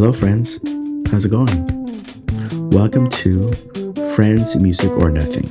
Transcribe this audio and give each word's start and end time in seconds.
Hello, 0.00 0.14
friends. 0.14 0.58
How's 1.10 1.26
it 1.26 1.28
going? 1.28 1.50
Welcome 2.70 3.10
to 3.10 3.52
Friends, 4.14 4.56
Music, 4.56 4.90
or 4.92 5.10
Nothing, 5.10 5.44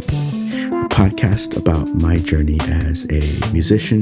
a 0.74 0.90
podcast 0.90 1.56
about 1.56 1.88
my 1.90 2.18
journey 2.18 2.58
as 2.62 3.06
a 3.12 3.22
musician, 3.54 4.02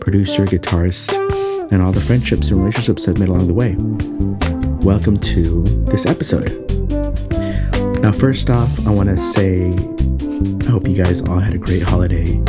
producer, 0.00 0.44
guitarist, 0.44 1.14
and 1.70 1.80
all 1.82 1.92
the 1.92 2.00
friendships 2.00 2.48
and 2.48 2.58
relationships 2.58 3.06
I've 3.06 3.20
made 3.20 3.28
along 3.28 3.46
the 3.46 3.54
way. 3.54 3.76
Welcome 4.84 5.20
to 5.20 5.62
this 5.84 6.04
episode. 6.04 6.50
Now, 8.02 8.10
first 8.10 8.50
off, 8.50 8.84
I 8.88 8.90
want 8.90 9.08
to 9.08 9.18
say 9.18 9.68
I 9.68 10.68
hope 10.68 10.88
you 10.88 10.96
guys 11.00 11.22
all 11.22 11.38
had 11.38 11.54
a 11.54 11.58
great 11.58 11.84
holiday. 11.84 12.42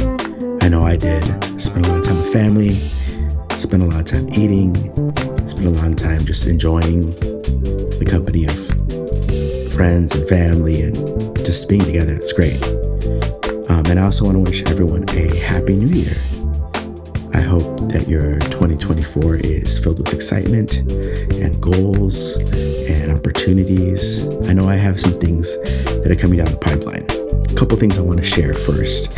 I 0.59 0.69
know 0.69 0.83
I 0.83 0.95
did. 0.95 1.23
Spent 1.61 1.85
a 1.85 1.89
lot 1.89 1.99
of 1.99 2.03
time 2.03 2.17
with 2.17 2.33
family, 2.33 2.71
spent 3.59 3.83
a 3.83 3.85
lot 3.85 3.99
of 3.99 4.05
time 4.05 4.27
eating, 4.33 4.73
spent 5.47 5.65
a 5.65 5.69
long 5.69 5.95
time 5.95 6.25
just 6.25 6.45
enjoying 6.47 7.11
the 7.11 8.07
company 8.09 8.45
of 8.45 9.73
friends 9.73 10.15
and 10.15 10.27
family 10.27 10.81
and 10.81 10.95
just 11.37 11.69
being 11.69 11.81
together. 11.81 12.15
It's 12.15 12.33
great. 12.33 12.61
Um, 13.69 13.85
and 13.87 13.99
I 13.99 14.03
also 14.03 14.25
want 14.25 14.35
to 14.35 14.39
wish 14.39 14.63
everyone 14.63 15.09
a 15.09 15.35
happy 15.37 15.75
new 15.75 15.87
year. 15.87 16.15
I 17.33 17.41
hope 17.41 17.89
that 17.91 18.07
your 18.07 18.39
2024 18.39 19.37
is 19.37 19.79
filled 19.79 19.99
with 19.99 20.13
excitement 20.13 20.77
and 20.77 21.61
goals 21.61 22.37
and 22.37 23.11
opportunities. 23.11 24.25
I 24.47 24.53
know 24.53 24.67
I 24.67 24.75
have 24.75 24.99
some 24.99 25.13
things 25.13 25.57
that 25.59 26.11
are 26.11 26.15
coming 26.15 26.39
down 26.39 26.51
the 26.51 26.57
pipeline. 26.57 27.05
A 27.49 27.55
couple 27.57 27.77
things 27.77 27.97
I 27.97 28.01
want 28.01 28.19
to 28.19 28.25
share 28.25 28.53
first 28.53 29.17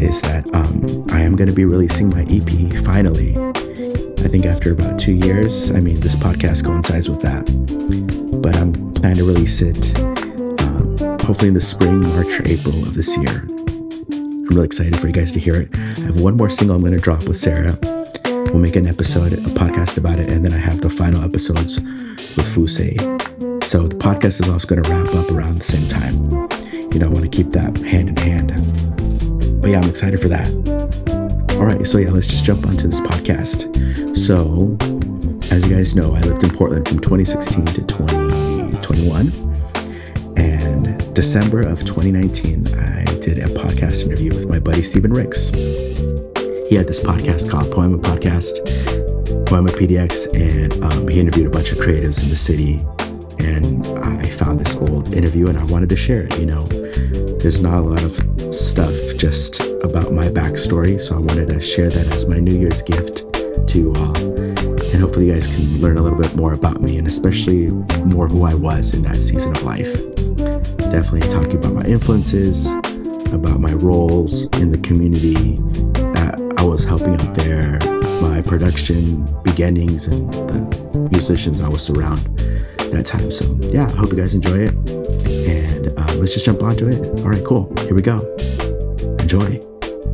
is 0.00 0.20
that 0.20 0.46
um, 0.54 1.06
I 1.10 1.20
am 1.22 1.34
going 1.34 1.48
to 1.48 1.54
be 1.54 1.64
releasing 1.64 2.10
my 2.10 2.26
EP 2.28 2.84
finally. 2.84 3.34
I 4.26 4.28
think 4.28 4.44
after 4.44 4.72
about 4.72 4.98
two 4.98 5.12
years. 5.12 5.70
I 5.70 5.78
mean, 5.78 6.00
this 6.00 6.16
podcast 6.16 6.64
coincides 6.64 7.08
with 7.08 7.22
that. 7.22 7.46
But 8.42 8.56
I'm 8.56 8.72
planning 8.94 9.18
to 9.18 9.24
release 9.24 9.62
it 9.62 9.96
um, 10.00 10.98
hopefully 11.20 11.46
in 11.46 11.54
the 11.54 11.60
spring, 11.60 12.00
March, 12.00 12.40
or 12.40 12.48
April 12.48 12.74
of 12.82 12.94
this 12.94 13.16
year. 13.18 13.46
I'm 13.46 14.46
really 14.46 14.64
excited 14.64 14.98
for 14.98 15.06
you 15.06 15.12
guys 15.12 15.30
to 15.30 15.38
hear 15.38 15.54
it. 15.54 15.68
I 15.72 16.06
have 16.06 16.20
one 16.20 16.36
more 16.36 16.50
single 16.50 16.74
I'm 16.74 16.82
going 16.82 16.92
to 16.92 16.98
drop 16.98 17.22
with 17.28 17.36
Sarah. 17.36 17.78
We'll 18.24 18.58
make 18.58 18.74
an 18.74 18.88
episode, 18.88 19.32
a 19.32 19.36
podcast 19.36 19.96
about 19.96 20.18
it, 20.18 20.28
and 20.28 20.44
then 20.44 20.52
I 20.52 20.58
have 20.58 20.80
the 20.80 20.90
final 20.90 21.22
episodes 21.22 21.78
with 21.78 22.52
Fusei. 22.52 22.98
So 23.62 23.86
the 23.86 23.94
podcast 23.94 24.42
is 24.42 24.48
also 24.48 24.66
going 24.66 24.82
to 24.82 24.90
wrap 24.90 25.14
up 25.14 25.30
around 25.30 25.58
the 25.58 25.64
same 25.64 25.86
time. 25.86 26.32
You 26.92 26.98
know, 26.98 27.06
I 27.06 27.10
want 27.10 27.22
to 27.22 27.30
keep 27.30 27.50
that 27.50 27.76
hand 27.76 28.08
in 28.08 28.16
hand. 28.16 29.62
But 29.62 29.70
yeah, 29.70 29.78
I'm 29.78 29.88
excited 29.88 30.18
for 30.18 30.28
that. 30.28 30.75
All 31.56 31.64
right, 31.64 31.86
so 31.86 31.96
yeah, 31.96 32.10
let's 32.10 32.26
just 32.26 32.44
jump 32.44 32.66
onto 32.66 32.86
this 32.86 33.00
podcast. 33.00 33.74
So, 34.14 34.76
as 35.50 35.66
you 35.66 35.74
guys 35.74 35.96
know, 35.96 36.14
I 36.14 36.20
lived 36.20 36.44
in 36.44 36.50
Portland 36.50 36.86
from 36.86 36.98
2016 36.98 37.64
to 37.64 37.82
2021. 37.82 39.32
And 40.36 41.14
December 41.14 41.62
of 41.62 41.80
2019, 41.80 42.68
I 42.74 43.04
did 43.20 43.38
a 43.38 43.46
podcast 43.46 44.04
interview 44.04 44.34
with 44.34 44.50
my 44.50 44.58
buddy 44.58 44.82
Stephen 44.82 45.14
Ricks. 45.14 45.48
He 46.68 46.74
had 46.76 46.86
this 46.86 47.00
podcast 47.00 47.50
called 47.50 47.72
Poiema 47.72 48.02
Podcast, 48.02 48.60
Poiema 49.46 49.70
PDX, 49.70 50.28
and 50.36 50.84
um, 50.84 51.08
he 51.08 51.18
interviewed 51.18 51.46
a 51.46 51.50
bunch 51.50 51.72
of 51.72 51.78
creatives 51.78 52.22
in 52.22 52.28
the 52.28 52.36
city. 52.36 52.84
And 53.38 53.86
I 53.98 54.28
found 54.28 54.60
this 54.60 54.76
old 54.76 55.14
interview 55.14 55.48
and 55.48 55.56
I 55.56 55.64
wanted 55.64 55.88
to 55.88 55.96
share 55.96 56.24
it. 56.24 56.38
You 56.38 56.44
know, 56.46 56.64
there's 57.38 57.62
not 57.62 57.78
a 57.78 57.80
lot 57.80 58.02
of 58.02 58.12
stuff 58.54 58.94
just 59.16 59.65
about 59.82 60.12
my 60.12 60.28
backstory, 60.28 61.00
so 61.00 61.16
I 61.16 61.18
wanted 61.18 61.48
to 61.48 61.60
share 61.60 61.88
that 61.90 62.06
as 62.08 62.26
my 62.26 62.38
New 62.38 62.56
Year's 62.58 62.82
gift 62.82 63.24
to 63.68 63.78
you 63.78 63.94
all. 63.94 64.16
And 64.16 65.00
hopefully, 65.00 65.26
you 65.26 65.32
guys 65.32 65.46
can 65.46 65.80
learn 65.80 65.98
a 65.98 66.02
little 66.02 66.18
bit 66.18 66.34
more 66.36 66.54
about 66.54 66.80
me 66.80 66.98
and 66.98 67.06
especially 67.06 67.68
more 68.06 68.28
who 68.28 68.44
I 68.44 68.54
was 68.54 68.94
in 68.94 69.02
that 69.02 69.20
season 69.20 69.56
of 69.56 69.62
life. 69.62 69.94
Definitely 70.76 71.28
talking 71.28 71.56
about 71.56 71.74
my 71.74 71.84
influences, 71.84 72.72
about 73.32 73.60
my 73.60 73.72
roles 73.72 74.44
in 74.58 74.70
the 74.70 74.78
community 74.78 75.56
that 76.14 76.40
I 76.56 76.62
was 76.62 76.84
helping 76.84 77.14
out 77.20 77.34
there, 77.34 77.78
my 78.22 78.40
production 78.40 79.24
beginnings, 79.42 80.06
and 80.06 80.32
the 80.32 81.08
musicians 81.10 81.60
I 81.60 81.68
was 81.68 81.90
around 81.90 82.20
that 82.78 83.04
time. 83.06 83.30
So, 83.30 83.58
yeah, 83.62 83.86
I 83.86 83.96
hope 83.96 84.10
you 84.10 84.16
guys 84.16 84.34
enjoy 84.34 84.58
it. 84.58 84.72
And 85.48 85.88
uh, 85.98 86.14
let's 86.14 86.32
just 86.32 86.46
jump 86.46 86.62
onto 86.62 86.88
it. 86.88 87.00
All 87.20 87.28
right, 87.28 87.44
cool. 87.44 87.72
Here 87.80 87.94
we 87.94 88.02
go. 88.02 88.20
Enjoy. 89.26 89.58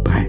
Bye. 0.05 0.27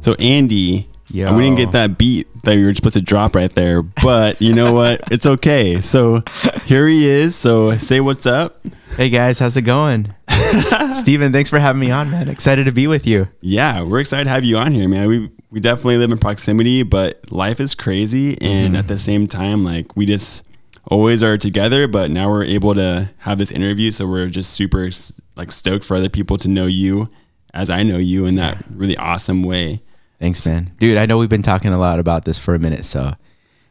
So 0.00 0.14
Andy, 0.14 0.88
Yo. 1.10 1.36
we 1.36 1.42
didn't 1.42 1.58
get 1.58 1.72
that 1.72 1.98
beat 1.98 2.26
that 2.44 2.56
we 2.56 2.64
were 2.64 2.74
supposed 2.74 2.94
to 2.94 3.02
drop 3.02 3.36
right 3.36 3.52
there, 3.54 3.82
but 3.82 4.40
you 4.40 4.54
know 4.54 4.72
what? 4.72 5.02
It's 5.12 5.26
okay. 5.26 5.82
So 5.82 6.22
here 6.64 6.88
he 6.88 7.06
is. 7.06 7.36
So 7.36 7.76
say 7.76 8.00
what's 8.00 8.24
up. 8.24 8.64
Hey 8.96 9.10
guys, 9.10 9.38
how's 9.38 9.58
it 9.58 9.62
going? 9.62 10.14
Stephen, 10.94 11.32
thanks 11.32 11.50
for 11.50 11.58
having 11.58 11.80
me 11.80 11.90
on, 11.90 12.10
man. 12.10 12.30
Excited 12.30 12.64
to 12.64 12.72
be 12.72 12.86
with 12.86 13.06
you. 13.06 13.28
Yeah, 13.42 13.82
we're 13.82 14.00
excited 14.00 14.24
to 14.24 14.30
have 14.30 14.46
you 14.46 14.56
on 14.56 14.72
here, 14.72 14.88
man. 14.88 15.06
We 15.06 15.30
we 15.50 15.60
definitely 15.60 15.98
live 15.98 16.12
in 16.12 16.16
proximity, 16.18 16.82
but 16.82 17.30
life 17.30 17.60
is 17.60 17.74
crazy, 17.74 18.40
and 18.40 18.68
mm-hmm. 18.68 18.76
at 18.76 18.88
the 18.88 18.96
same 18.96 19.26
time, 19.26 19.64
like 19.64 19.94
we 19.96 20.06
just 20.06 20.44
always 20.86 21.22
are 21.22 21.36
together. 21.36 21.86
But 21.86 22.10
now 22.10 22.30
we're 22.30 22.44
able 22.44 22.74
to 22.74 23.10
have 23.18 23.36
this 23.36 23.52
interview, 23.52 23.92
so 23.92 24.06
we're 24.06 24.28
just 24.28 24.54
super 24.54 24.90
like 25.40 25.50
stoked 25.50 25.84
for 25.84 25.96
other 25.96 26.10
people 26.10 26.36
to 26.36 26.48
know 26.48 26.66
you 26.66 27.08
as 27.54 27.70
I 27.70 27.82
know 27.82 27.96
you 27.96 28.26
in 28.26 28.34
that 28.36 28.62
really 28.70 28.96
awesome 28.96 29.42
way. 29.42 29.82
Thanks, 30.18 30.46
man. 30.46 30.72
Dude, 30.78 30.98
I 30.98 31.06
know 31.06 31.16
we've 31.16 31.30
been 31.30 31.42
talking 31.42 31.72
a 31.72 31.78
lot 31.78 31.98
about 31.98 32.26
this 32.26 32.38
for 32.38 32.54
a 32.54 32.58
minute, 32.58 32.84
so 32.84 33.14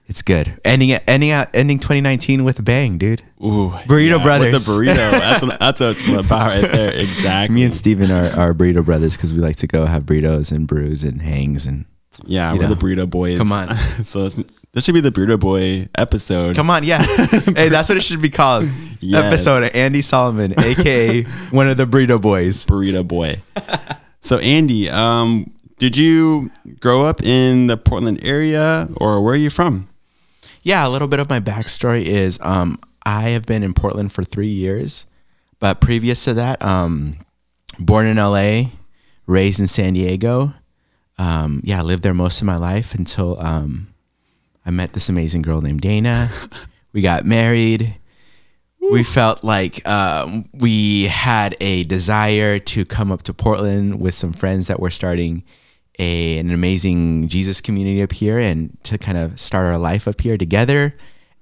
it's 0.07 0.23
good. 0.23 0.59
Ending 0.65 0.91
ending 0.91 1.29
out, 1.29 1.49
ending 1.53 1.77
2019 1.77 2.43
with 2.43 2.57
a 2.57 2.63
bang, 2.63 2.97
dude. 2.97 3.21
Ooh, 3.39 3.69
Burrito 3.85 4.15
with 4.15 4.23
Brothers. 4.23 4.65
the 4.65 4.71
burrito. 4.71 4.95
That's 4.95 5.43
what, 5.43 5.59
that's 5.59 5.79
what 5.79 5.89
it's 5.91 6.09
about 6.09 6.47
right 6.47 6.71
there. 6.71 6.93
Exactly. 6.99 7.55
Me 7.55 7.63
and 7.63 7.77
Stephen 7.77 8.09
are, 8.09 8.39
are 8.39 8.53
burrito 8.53 8.83
brothers 8.83 9.15
because 9.15 9.31
we 9.33 9.39
like 9.39 9.57
to 9.57 9.67
go 9.67 9.85
have 9.85 10.03
burritos 10.03 10.51
and 10.51 10.67
brews 10.67 11.03
and 11.03 11.21
hangs 11.21 11.67
and 11.67 11.85
yeah, 12.25 12.51
we're 12.51 12.63
know. 12.63 12.69
the 12.69 12.75
burrito 12.75 13.07
boys. 13.07 13.37
Come 13.37 13.51
on. 13.51 13.75
so 14.03 14.27
this, 14.27 14.58
this 14.71 14.85
should 14.85 14.93
be 14.93 15.01
the 15.01 15.11
burrito 15.11 15.39
boy 15.39 15.87
episode. 15.95 16.55
come 16.55 16.69
on, 16.69 16.83
yeah. 16.83 17.01
hey, 17.55 17.69
that's 17.69 17.89
what 17.89 17.97
it 17.97 18.03
should 18.03 18.21
be 18.21 18.29
called. 18.29 18.65
Yes. 18.99 19.25
Episode 19.25 19.63
of 19.63 19.75
Andy 19.75 20.01
Salomon, 20.01 20.53
aka 20.59 21.23
one 21.51 21.67
of 21.67 21.77
the 21.77 21.85
burrito 21.85 22.21
boys. 22.21 22.65
burrito 22.65 23.07
boy. 23.07 23.41
so 24.21 24.37
Andy, 24.39 24.89
um, 24.89 25.51
did 25.77 25.95
you 25.95 26.51
grow 26.79 27.03
up 27.05 27.23
in 27.23 27.67
the 27.67 27.77
Portland 27.77 28.19
area, 28.21 28.89
or 28.97 29.21
where 29.21 29.33
are 29.33 29.37
you 29.37 29.49
from? 29.49 29.89
Yeah, 30.61 30.85
a 30.85 30.89
little 30.89 31.07
bit 31.07 31.19
of 31.19 31.29
my 31.29 31.39
backstory 31.39 32.03
is 32.03 32.37
um, 32.41 32.79
I 33.05 33.29
have 33.29 33.45
been 33.45 33.63
in 33.63 33.73
Portland 33.73 34.11
for 34.11 34.23
three 34.23 34.49
years, 34.49 35.05
but 35.59 35.79
previous 35.79 36.23
to 36.25 36.33
that, 36.35 36.61
um, 36.63 37.19
born 37.79 38.05
in 38.05 38.17
LA, 38.17 38.71
raised 39.25 39.59
in 39.59 39.67
San 39.67 39.93
Diego. 39.93 40.53
Um, 41.17 41.61
yeah, 41.63 41.79
I 41.79 41.81
lived 41.81 42.03
there 42.03 42.13
most 42.13 42.41
of 42.41 42.45
my 42.45 42.57
life 42.57 42.93
until 42.93 43.39
um, 43.41 43.88
I 44.69 44.71
met 44.71 44.93
this 44.93 45.09
amazing 45.09 45.41
girl 45.41 45.61
named 45.61 45.81
Dana. 45.81 46.29
we 46.93 47.01
got 47.01 47.25
married. 47.25 47.95
We 48.91 49.01
felt 49.03 49.43
like 49.43 49.83
um, 49.87 50.47
we 50.53 51.05
had 51.05 51.57
a 51.59 51.85
desire 51.85 52.59
to 52.59 52.85
come 52.85 53.11
up 53.11 53.23
to 53.23 53.33
Portland 53.33 53.99
with 53.99 54.13
some 54.13 54.31
friends 54.31 54.67
that 54.67 54.79
were 54.79 54.91
starting 54.91 55.43
a, 55.97 56.37
an 56.37 56.51
amazing 56.51 57.29
Jesus 57.29 57.61
community 57.61 57.99
up 58.03 58.11
here 58.11 58.37
and 58.37 58.77
to 58.83 58.99
kind 58.99 59.17
of 59.17 59.39
start 59.39 59.65
our 59.65 59.79
life 59.79 60.07
up 60.07 60.21
here 60.21 60.37
together. 60.37 60.95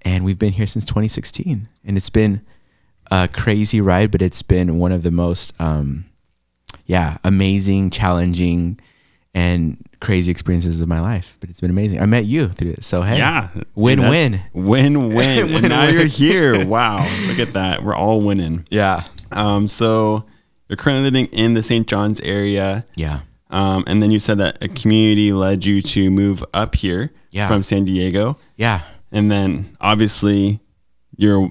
And 0.04 0.24
we've 0.24 0.40
been 0.40 0.54
here 0.54 0.66
since 0.66 0.86
2016. 0.86 1.68
And 1.84 1.98
it's 1.98 2.10
been 2.10 2.46
a 3.12 3.28
crazy 3.28 3.82
ride, 3.82 4.10
but 4.10 4.22
it's 4.22 4.42
been 4.42 4.80
one 4.80 4.94
of 4.94 5.04
the 5.04 5.12
most, 5.12 5.52
um, 5.60 6.06
yeah, 6.86 7.18
amazing, 7.26 7.90
challenging, 7.90 8.80
and 9.34 9.86
crazy 10.00 10.32
experiences 10.32 10.80
of 10.82 10.88
my 10.88 11.00
life. 11.02 11.38
But 11.40 11.50
it's 11.50 11.60
been 11.62 11.70
amazing. 11.72 12.02
I 12.02 12.06
met 12.06 12.26
you 12.26 12.48
through 12.50 12.72
it. 12.72 12.84
So, 12.84 13.02
hey, 13.02 13.18
Yeah, 13.18 13.50
win 13.76 14.00
win. 14.02 14.40
win 14.54 15.08
win. 15.16 15.56
and 15.56 15.70
now 15.70 15.88
you're 15.88 16.06
here. 16.06 16.66
Wow, 16.68 16.98
look 17.28 17.40
at 17.40 17.54
that. 17.54 17.84
We're 17.84 17.96
all 17.96 18.22
winning. 18.22 18.66
Yeah. 18.70 19.04
Um, 19.32 19.68
so 19.68 20.26
you're 20.70 20.78
currently 20.78 21.04
living 21.04 21.26
in 21.34 21.54
the 21.54 21.62
St. 21.62 21.88
John's 21.88 22.20
area. 22.22 22.86
Yeah. 22.96 23.22
Um, 23.50 23.86
and 23.88 24.04
then 24.04 24.12
you 24.12 24.20
said 24.20 24.38
that 24.40 24.58
a 24.62 24.68
community 24.68 25.32
led 25.32 25.64
you 25.66 25.82
to 25.82 26.12
move 26.12 26.44
up 26.54 26.76
here 26.76 27.12
Yeah. 27.32 27.48
from 27.48 27.64
San 27.64 27.86
Diego. 27.86 28.38
Yeah. 28.58 28.82
And 29.12 29.32
then 29.32 29.76
obviously 29.80 30.60
your 31.16 31.50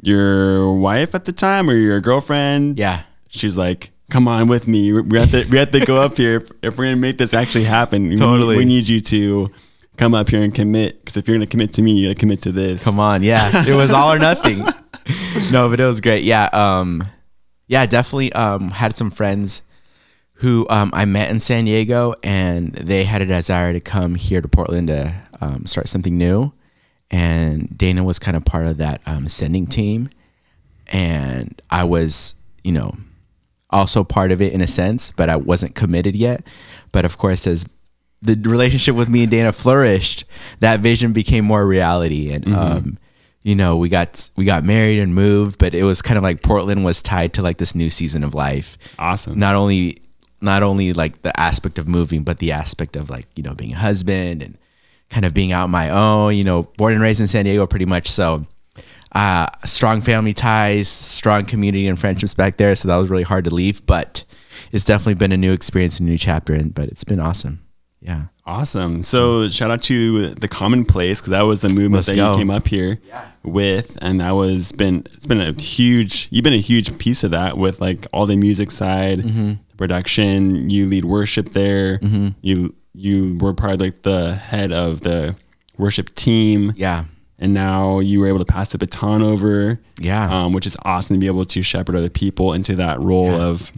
your 0.00 0.78
wife 0.78 1.14
at 1.14 1.24
the 1.24 1.32
time 1.32 1.68
or 1.68 1.74
your 1.74 2.00
girlfriend, 2.00 2.78
Yeah. 2.78 3.02
she's 3.28 3.56
like, 3.58 3.90
"Come 4.10 4.26
on 4.28 4.48
with 4.48 4.66
me. 4.68 4.92
We 4.92 5.18
have 5.18 5.30
to 5.32 5.44
we 5.50 5.58
have 5.58 5.70
to 5.72 5.80
go 5.84 6.00
up 6.00 6.16
here 6.16 6.36
if, 6.36 6.50
if 6.62 6.78
we're 6.78 6.84
gonna 6.86 6.96
make 6.96 7.18
this 7.18 7.34
actually 7.34 7.64
happen. 7.64 8.02
We 8.04 8.08
need- 8.10 8.18
Totally. 8.18 8.56
we 8.56 8.64
need 8.64 8.88
you 8.88 9.00
to 9.02 9.50
come 9.96 10.14
up 10.14 10.28
here 10.28 10.42
and 10.42 10.54
commit. 10.54 11.00
Because 11.00 11.16
if 11.16 11.28
you're 11.28 11.36
gonna 11.36 11.46
commit 11.46 11.72
to 11.74 11.82
me, 11.82 11.92
you're 11.92 12.10
gonna 12.14 12.20
commit 12.20 12.42
to 12.42 12.52
this. 12.52 12.82
Come 12.84 12.98
on, 13.00 13.22
yeah. 13.22 13.66
It 13.66 13.74
was 13.74 13.92
all 13.92 14.12
or 14.12 14.18
nothing. 14.18 14.58
no, 15.52 15.68
but 15.68 15.80
it 15.80 15.84
was 15.84 16.00
great. 16.00 16.24
Yeah, 16.24 16.48
um 16.52 17.04
yeah, 17.66 17.84
definitely 17.86 18.32
um 18.32 18.68
had 18.70 18.96
some 18.96 19.10
friends 19.10 19.62
who 20.34 20.66
um 20.70 20.90
I 20.94 21.04
met 21.04 21.30
in 21.30 21.40
San 21.40 21.64
Diego 21.66 22.14
and 22.22 22.72
they 22.74 23.04
had 23.04 23.20
a 23.22 23.26
desire 23.26 23.72
to 23.72 23.80
come 23.80 24.14
here 24.14 24.40
to 24.40 24.48
Portland 24.48 24.88
to 24.88 25.14
um, 25.40 25.66
start 25.66 25.88
something 25.88 26.16
new. 26.16 26.52
and 27.10 27.76
Dana 27.76 28.04
was 28.04 28.18
kind 28.18 28.36
of 28.36 28.44
part 28.44 28.66
of 28.66 28.76
that 28.78 29.00
um, 29.06 29.28
sending 29.28 29.66
team, 29.66 30.10
and 30.88 31.60
I 31.70 31.84
was, 31.84 32.34
you 32.64 32.72
know, 32.72 32.94
also 33.70 34.04
part 34.04 34.32
of 34.32 34.40
it 34.40 34.52
in 34.52 34.60
a 34.60 34.66
sense, 34.66 35.10
but 35.10 35.28
I 35.28 35.36
wasn't 35.36 35.74
committed 35.74 36.16
yet. 36.16 36.46
But 36.92 37.04
of 37.04 37.18
course, 37.18 37.46
as 37.46 37.66
the 38.22 38.34
relationship 38.48 38.94
with 38.94 39.08
me 39.08 39.22
and 39.22 39.30
Dana 39.30 39.52
flourished, 39.52 40.24
that 40.60 40.80
vision 40.80 41.12
became 41.12 41.44
more 41.44 41.66
reality, 41.66 42.32
and 42.32 42.52
um, 42.54 42.96
you 43.42 43.54
know, 43.54 43.76
we 43.76 43.88
got 43.88 44.30
we 44.36 44.44
got 44.44 44.64
married 44.64 44.98
and 44.98 45.14
moved, 45.14 45.58
but 45.58 45.74
it 45.74 45.84
was 45.84 46.02
kind 46.02 46.16
of 46.16 46.22
like 46.22 46.42
Portland 46.42 46.84
was 46.84 47.02
tied 47.02 47.32
to 47.34 47.42
like 47.42 47.58
this 47.58 47.74
new 47.74 47.90
season 47.90 48.24
of 48.24 48.34
life. 48.34 48.76
Awesome. 48.98 49.38
Not 49.38 49.54
only 49.54 50.02
not 50.40 50.62
only 50.62 50.92
like 50.92 51.22
the 51.22 51.38
aspect 51.38 51.78
of 51.78 51.88
moving, 51.88 52.22
but 52.22 52.38
the 52.38 52.52
aspect 52.52 52.96
of 52.96 53.10
like 53.10 53.26
you 53.36 53.42
know 53.42 53.54
being 53.54 53.72
a 53.72 53.78
husband 53.78 54.42
and 54.42 54.58
kind 55.10 55.24
of 55.24 55.34
being 55.34 55.52
out 55.52 55.64
on 55.64 55.70
my 55.70 55.90
own. 55.90 56.34
You 56.34 56.44
know, 56.44 56.64
born 56.76 56.92
and 56.92 57.02
raised 57.02 57.20
in 57.20 57.26
San 57.28 57.44
Diego, 57.44 57.66
pretty 57.66 57.86
much. 57.86 58.08
So, 58.08 58.46
uh, 59.12 59.46
strong 59.64 60.00
family 60.00 60.32
ties, 60.32 60.88
strong 60.88 61.44
community 61.44 61.86
and 61.86 61.98
friendships 61.98 62.34
back 62.34 62.56
there. 62.56 62.74
So 62.76 62.88
that 62.88 62.96
was 62.96 63.08
really 63.10 63.22
hard 63.24 63.44
to 63.44 63.50
leave, 63.54 63.84
but 63.86 64.24
it's 64.72 64.84
definitely 64.84 65.14
been 65.14 65.32
a 65.32 65.36
new 65.36 65.52
experience, 65.52 65.98
a 66.00 66.02
new 66.02 66.18
chapter, 66.18 66.52
and 66.54 66.74
but 66.74 66.88
it's 66.88 67.04
been 67.04 67.20
awesome. 67.20 67.60
Yeah. 68.00 68.24
Awesome. 68.46 69.02
So 69.02 69.48
shout 69.50 69.70
out 69.70 69.82
to 69.82 70.30
the 70.34 70.48
Commonplace 70.48 71.20
because 71.20 71.32
that 71.32 71.42
was 71.42 71.60
the 71.60 71.68
movement 71.68 71.94
Let's 71.94 72.06
that 72.08 72.16
go. 72.16 72.32
you 72.32 72.38
came 72.38 72.50
up 72.50 72.66
here 72.68 72.98
with, 73.42 73.98
and 74.00 74.20
that 74.20 74.30
was 74.32 74.72
been 74.72 75.04
it's 75.14 75.26
been 75.26 75.40
a 75.40 75.52
huge 75.60 76.28
you've 76.30 76.44
been 76.44 76.52
a 76.54 76.56
huge 76.60 76.96
piece 76.98 77.24
of 77.24 77.30
that 77.32 77.58
with 77.58 77.80
like 77.80 78.06
all 78.12 78.24
the 78.26 78.36
music 78.36 78.70
side, 78.70 79.18
Mm-hmm. 79.20 79.52
production. 79.76 80.70
You 80.70 80.86
lead 80.86 81.04
worship 81.04 81.50
there. 81.50 81.98
You 82.40 82.74
you 82.94 83.36
were 83.38 83.52
part 83.54 83.74
of 83.74 83.80
like 83.80 84.02
the 84.02 84.34
head 84.36 84.72
of 84.72 85.00
the 85.02 85.36
worship 85.76 86.14
team, 86.14 86.72
Yeah. 86.76 87.04
And 87.38 87.54
now 87.54 88.00
you 88.00 88.20
were 88.20 88.26
able 88.28 88.38
to 88.38 88.44
pass 88.44 88.70
the 88.70 88.78
baton 88.78 89.22
over. 89.22 89.78
Yeah. 89.98 90.28
um, 90.44 90.52
which 90.52 90.66
is 90.66 90.76
awesome 90.84 91.16
to 91.16 91.20
be 91.20 91.26
able 91.26 91.44
to 91.44 91.62
shepherd 91.62 91.96
other 91.96 92.10
people 92.10 92.52
into 92.52 92.74
that 92.76 93.00
role 93.00 93.30
Yeah. 93.32 93.42
of 93.46 93.72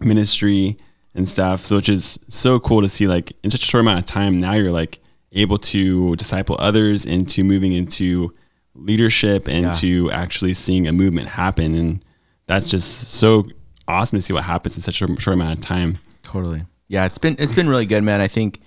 ministry 0.00 0.76
and 1.14 1.26
stuff. 1.28 1.70
Which 1.70 1.88
is 1.88 2.18
so 2.28 2.58
cool 2.60 2.80
to 2.82 2.88
see 2.88 3.06
like 3.06 3.32
in 3.42 3.50
such 3.50 3.62
a 3.62 3.66
short 3.66 3.82
amount 3.82 3.98
of 3.98 4.04
time 4.04 4.38
now 4.40 4.52
you're 4.52 4.72
like 4.72 4.98
able 5.32 5.58
to 5.58 6.14
disciple 6.16 6.56
others 6.58 7.06
into 7.06 7.42
moving 7.44 7.72
into 7.72 8.32
leadership 8.74 9.48
and 9.48 9.66
Yeah. 9.66 9.72
to 9.72 10.10
actually 10.10 10.54
seeing 10.54 10.86
a 10.88 10.92
movement 10.92 11.28
happen 11.28 11.74
and 11.74 12.04
that's 12.46 12.70
just 12.70 13.12
so 13.14 13.44
awesome 13.88 14.18
to 14.18 14.22
see 14.22 14.32
what 14.32 14.44
happens 14.44 14.76
in 14.76 14.82
such 14.82 15.00
a 15.02 15.06
short 15.20 15.34
amount 15.34 15.58
of 15.58 15.64
time. 15.64 15.98
Totally. 16.22 16.64
Yeah, 16.88 17.04
it's 17.06 17.18
been 17.18 17.36
it's 17.38 17.52
been 17.52 17.68
really 17.68 17.86
good, 17.86 18.02
man. 18.02 18.20
I 18.20 18.28
think 18.28 18.60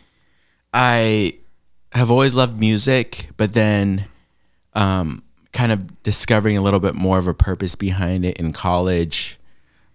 I 0.73 1.37
have 1.91 2.11
always 2.11 2.35
loved 2.35 2.59
music, 2.59 3.29
but 3.37 3.53
then 3.53 4.05
um, 4.75 5.23
kind 5.53 5.71
of 5.71 6.03
discovering 6.03 6.57
a 6.57 6.61
little 6.61 6.79
bit 6.79 6.95
more 6.95 7.17
of 7.17 7.27
a 7.27 7.33
purpose 7.33 7.75
behind 7.75 8.25
it 8.25 8.37
in 8.37 8.53
college, 8.53 9.39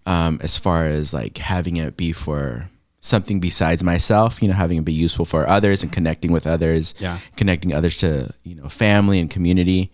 um, 0.07 0.41
as 0.43 0.57
far 0.57 0.87
as 0.87 1.13
like 1.13 1.39
having 1.39 1.77
it 1.77 1.97
be 1.97 2.13
for 2.13 2.71
something 3.01 3.41
besides 3.41 3.83
myself. 3.85 4.43
You 4.43 4.49
know, 4.49 4.55
having 4.55 4.79
it 4.79 4.85
be 4.85 4.93
useful 4.93 5.25
for 5.25 5.47
others 5.49 5.83
and 5.83 5.93
connecting 5.93 6.33
with 6.33 6.47
others. 6.47 6.95
Yeah. 6.99 7.19
connecting 7.37 7.73
others 7.73 7.97
to 7.99 8.33
you 8.43 8.55
know 8.55 8.69
family 8.69 9.21
and 9.21 9.31
community, 9.31 9.91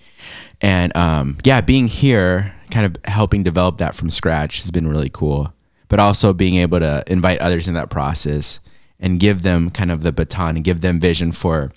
and 0.61 0.97
um, 0.97 1.39
yeah, 1.45 1.61
being 1.61 1.89
here, 1.89 2.55
kind 2.71 2.87
of 2.87 2.97
helping 3.05 3.43
develop 3.43 3.79
that 3.79 3.95
from 3.95 4.11
scratch 4.11 4.61
has 4.61 4.71
been 4.71 4.89
really 4.89 5.11
cool. 5.11 5.53
But 5.89 6.01
also 6.01 6.33
being 6.33 6.57
able 6.57 6.81
to 6.81 7.05
invite 7.07 7.39
others 7.39 7.69
in 7.69 7.75
that 7.75 7.91
process 7.91 8.59
and 8.99 9.21
give 9.21 9.43
them 9.43 9.71
kind 9.71 9.93
of 9.93 10.03
the 10.03 10.11
baton 10.11 10.57
and 10.57 10.65
give 10.65 10.81
them 10.81 10.99
vision 10.99 11.31
for 11.31 11.71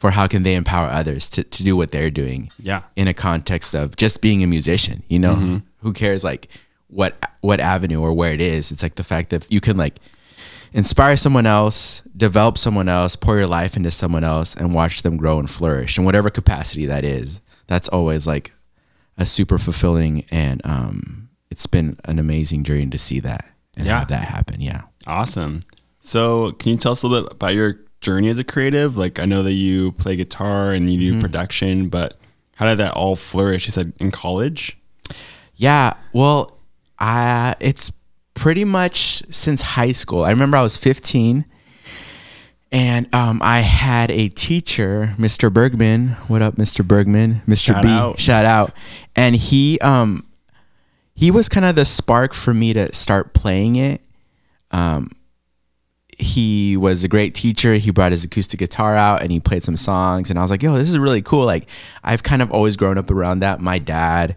for 0.00 0.10
how 0.12 0.26
can 0.26 0.42
they 0.44 0.54
empower 0.54 0.88
others 1.00 1.28
to, 1.34 1.40
to 1.44 1.60
do 1.62 1.76
what 1.76 1.90
they're 1.92 2.10
doing 2.22 2.50
Yeah. 2.70 2.80
in 2.96 3.06
a 3.08 3.14
context 3.14 3.74
of 3.74 3.86
just 3.96 4.20
being 4.26 4.42
a 4.42 4.46
musician 4.56 5.02
you 5.12 5.18
know 5.24 5.34
who 5.82 5.92
cares 5.92 6.22
like 6.30 6.48
what 6.88 7.12
what 7.48 7.60
avenue 7.60 8.00
or 8.06 8.12
where 8.20 8.32
it 8.32 8.40
is 8.40 8.72
it's 8.72 8.82
like 8.82 8.96
the 8.96 9.04
fact 9.12 9.30
that 9.30 9.42
you 9.54 9.60
can 9.60 9.76
like 9.84 9.96
inspire 10.72 11.16
someone 11.16 11.46
else 11.46 12.02
develop 12.16 12.56
someone 12.58 12.88
else 12.88 13.16
pour 13.16 13.36
your 13.38 13.46
life 13.46 13.76
into 13.76 13.90
someone 13.90 14.24
else 14.24 14.54
and 14.54 14.74
watch 14.74 15.02
them 15.02 15.16
grow 15.16 15.38
and 15.38 15.50
flourish 15.50 15.98
in 15.98 16.04
whatever 16.04 16.30
capacity 16.30 16.86
that 16.86 17.04
is 17.04 17.40
that's 17.66 17.88
always 17.88 18.26
like 18.26 18.52
a 19.18 19.26
super 19.26 19.58
fulfilling 19.58 20.24
and 20.30 20.60
um 20.64 21.28
it's 21.50 21.66
been 21.66 21.96
an 22.04 22.18
amazing 22.18 22.62
journey 22.64 22.86
to 22.86 22.98
see 22.98 23.20
that 23.20 23.44
and 23.76 23.86
Yeah. 23.86 23.98
have 24.00 24.08
that 24.08 24.24
happen 24.28 24.60
yeah 24.60 24.82
Awesome. 25.06 25.62
So, 26.02 26.52
can 26.52 26.72
you 26.72 26.78
tell 26.78 26.92
us 26.92 27.02
a 27.02 27.06
little 27.06 27.24
bit 27.28 27.32
about 27.36 27.54
your 27.54 27.80
journey 28.00 28.28
as 28.28 28.38
a 28.38 28.44
creative? 28.44 28.96
Like, 28.96 29.18
I 29.18 29.24
know 29.24 29.42
that 29.42 29.52
you 29.52 29.92
play 29.92 30.16
guitar 30.16 30.72
and 30.72 30.90
you 30.90 30.98
do 30.98 31.10
Mm-hmm. 31.12 31.20
production, 31.20 31.88
but 31.88 32.18
how 32.56 32.66
did 32.66 32.78
that 32.78 32.92
all 32.94 33.16
flourish? 33.16 33.66
You 33.66 33.72
said 33.72 33.92
in 34.00 34.10
college. 34.10 34.76
Yeah, 35.56 35.94
well, 36.12 36.58
I 36.98 37.54
it's 37.60 37.92
pretty 38.34 38.64
much 38.64 39.22
since 39.30 39.60
high 39.60 39.92
school. 39.92 40.24
I 40.24 40.30
remember 40.30 40.56
I 40.56 40.62
was 40.62 40.76
15 40.76 41.44
and 42.72 43.12
um, 43.14 43.40
I 43.42 43.60
had 43.60 44.10
a 44.10 44.28
teacher, 44.28 45.14
Mr. 45.18 45.52
Bergman. 45.52 46.10
What 46.28 46.40
up, 46.40 46.54
Mr. 46.56 46.86
Bergman? 46.86 47.42
Mr. 47.46 47.56
Shout 47.74 47.82
B. 47.82 47.88
out. 47.88 48.18
Shout 48.20 48.44
out. 48.44 48.72
And 49.16 49.34
he 49.36 49.78
um 49.80 50.26
he 51.14 51.30
was 51.30 51.48
kind 51.48 51.66
of 51.66 51.76
the 51.76 51.84
spark 51.84 52.32
for 52.32 52.54
me 52.54 52.72
to 52.72 52.94
start 52.94 53.34
playing 53.34 53.76
it. 53.76 54.00
Um 54.70 55.10
he 56.20 56.76
was 56.76 57.02
a 57.04 57.08
great 57.08 57.34
teacher. 57.34 57.74
He 57.74 57.90
brought 57.90 58.12
his 58.12 58.24
acoustic 58.24 58.58
guitar 58.60 58.94
out 58.96 59.22
and 59.22 59.32
he 59.32 59.40
played 59.40 59.62
some 59.64 59.76
songs. 59.76 60.30
And 60.30 60.38
I 60.38 60.42
was 60.42 60.50
like, 60.50 60.62
yo, 60.62 60.74
this 60.74 60.88
is 60.88 60.98
really 60.98 61.22
cool. 61.22 61.44
Like, 61.44 61.66
I've 62.04 62.22
kind 62.22 62.42
of 62.42 62.50
always 62.50 62.76
grown 62.76 62.98
up 62.98 63.10
around 63.10 63.40
that. 63.40 63.60
My 63.60 63.78
dad, 63.78 64.36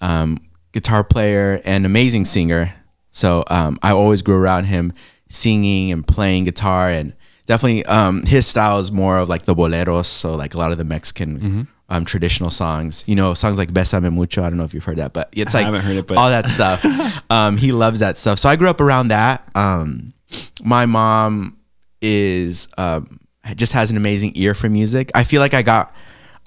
um, 0.00 0.38
guitar 0.72 1.04
player 1.04 1.60
and 1.64 1.84
amazing 1.86 2.24
singer. 2.24 2.74
So 3.10 3.44
um, 3.48 3.78
I 3.82 3.90
always 3.92 4.22
grew 4.22 4.36
around 4.36 4.64
him 4.64 4.92
singing 5.28 5.92
and 5.92 6.06
playing 6.06 6.44
guitar. 6.44 6.88
And 6.90 7.12
definitely 7.46 7.84
um, 7.86 8.22
his 8.24 8.46
style 8.46 8.78
is 8.78 8.90
more 8.90 9.18
of 9.18 9.28
like 9.28 9.44
the 9.44 9.54
boleros. 9.54 10.06
So, 10.06 10.34
like 10.34 10.54
a 10.54 10.58
lot 10.58 10.72
of 10.72 10.78
the 10.78 10.84
Mexican. 10.84 11.68
Um, 11.90 12.06
traditional 12.06 12.48
songs, 12.48 13.04
you 13.06 13.14
know, 13.14 13.34
songs 13.34 13.58
like 13.58 13.70
Besame 13.70 14.10
Mucho. 14.10 14.42
I 14.42 14.48
don't 14.48 14.56
know 14.56 14.64
if 14.64 14.72
you've 14.72 14.84
heard 14.84 14.96
that, 14.96 15.12
but 15.12 15.28
it's 15.32 15.52
like 15.52 15.64
I 15.64 15.66
haven't 15.66 15.82
heard 15.82 15.96
it, 15.98 16.06
but- 16.06 16.16
all 16.16 16.30
that 16.30 16.48
stuff. 16.48 16.82
um, 17.30 17.58
he 17.58 17.72
loves 17.72 17.98
that 17.98 18.16
stuff. 18.16 18.38
So 18.38 18.48
I 18.48 18.56
grew 18.56 18.68
up 18.70 18.80
around 18.80 19.08
that. 19.08 19.46
Um, 19.54 20.13
my 20.62 20.86
mom 20.86 21.58
is 22.00 22.68
um, 22.78 23.20
just 23.54 23.72
has 23.72 23.90
an 23.90 23.96
amazing 23.96 24.32
ear 24.34 24.54
for 24.54 24.68
music. 24.68 25.10
I 25.14 25.24
feel 25.24 25.40
like 25.40 25.54
I 25.54 25.62
got 25.62 25.94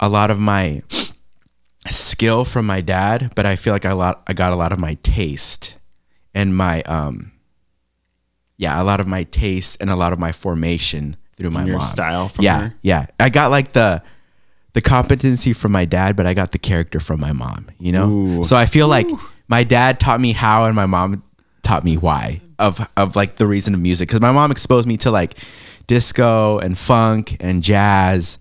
a 0.00 0.08
lot 0.08 0.30
of 0.30 0.38
my 0.38 0.82
skill 1.90 2.44
from 2.44 2.66
my 2.66 2.80
dad, 2.80 3.32
but 3.34 3.46
I 3.46 3.56
feel 3.56 3.72
like 3.72 3.84
I 3.84 3.92
lot 3.92 4.22
I 4.26 4.32
got 4.32 4.52
a 4.52 4.56
lot 4.56 4.72
of 4.72 4.78
my 4.78 4.94
taste 5.02 5.76
and 6.34 6.56
my 6.56 6.82
um 6.82 7.32
yeah, 8.56 8.80
a 8.80 8.84
lot 8.84 9.00
of 9.00 9.06
my 9.06 9.22
taste 9.24 9.76
and 9.80 9.88
a 9.88 9.96
lot 9.96 10.12
of 10.12 10.18
my 10.18 10.32
formation 10.32 11.16
through 11.36 11.50
my 11.50 11.64
your 11.64 11.78
mom. 11.78 11.86
style 11.86 12.28
from 12.28 12.44
yeah, 12.44 12.58
her? 12.60 12.74
yeah. 12.82 13.06
I 13.20 13.28
got 13.28 13.50
like 13.50 13.72
the 13.72 14.02
the 14.72 14.80
competency 14.80 15.52
from 15.52 15.72
my 15.72 15.84
dad, 15.84 16.16
but 16.16 16.26
I 16.26 16.34
got 16.34 16.52
the 16.52 16.58
character 16.58 17.00
from 17.00 17.20
my 17.20 17.32
mom, 17.32 17.68
you 17.78 17.90
know? 17.90 18.10
Ooh. 18.10 18.44
So 18.44 18.54
I 18.54 18.66
feel 18.66 18.86
like 18.86 19.08
my 19.48 19.64
dad 19.64 19.98
taught 19.98 20.20
me 20.20 20.32
how 20.32 20.66
and 20.66 20.76
my 20.76 20.86
mom 20.86 21.22
taught 21.62 21.84
me 21.84 21.96
why 21.96 22.40
of 22.58 22.86
of 22.96 23.16
like 23.16 23.36
the 23.36 23.46
reason 23.46 23.74
of 23.74 23.80
music 23.80 24.08
cuz 24.08 24.20
my 24.20 24.32
mom 24.32 24.50
exposed 24.50 24.86
me 24.88 24.96
to 24.96 25.10
like 25.10 25.34
disco 25.86 26.58
and 26.58 26.78
funk 26.78 27.36
and 27.40 27.62
jazz 27.62 28.38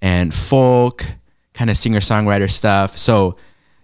and 0.00 0.32
folk 0.34 1.06
kind 1.54 1.70
of 1.70 1.76
singer-songwriter 1.76 2.50
stuff. 2.50 2.96
So 2.96 3.36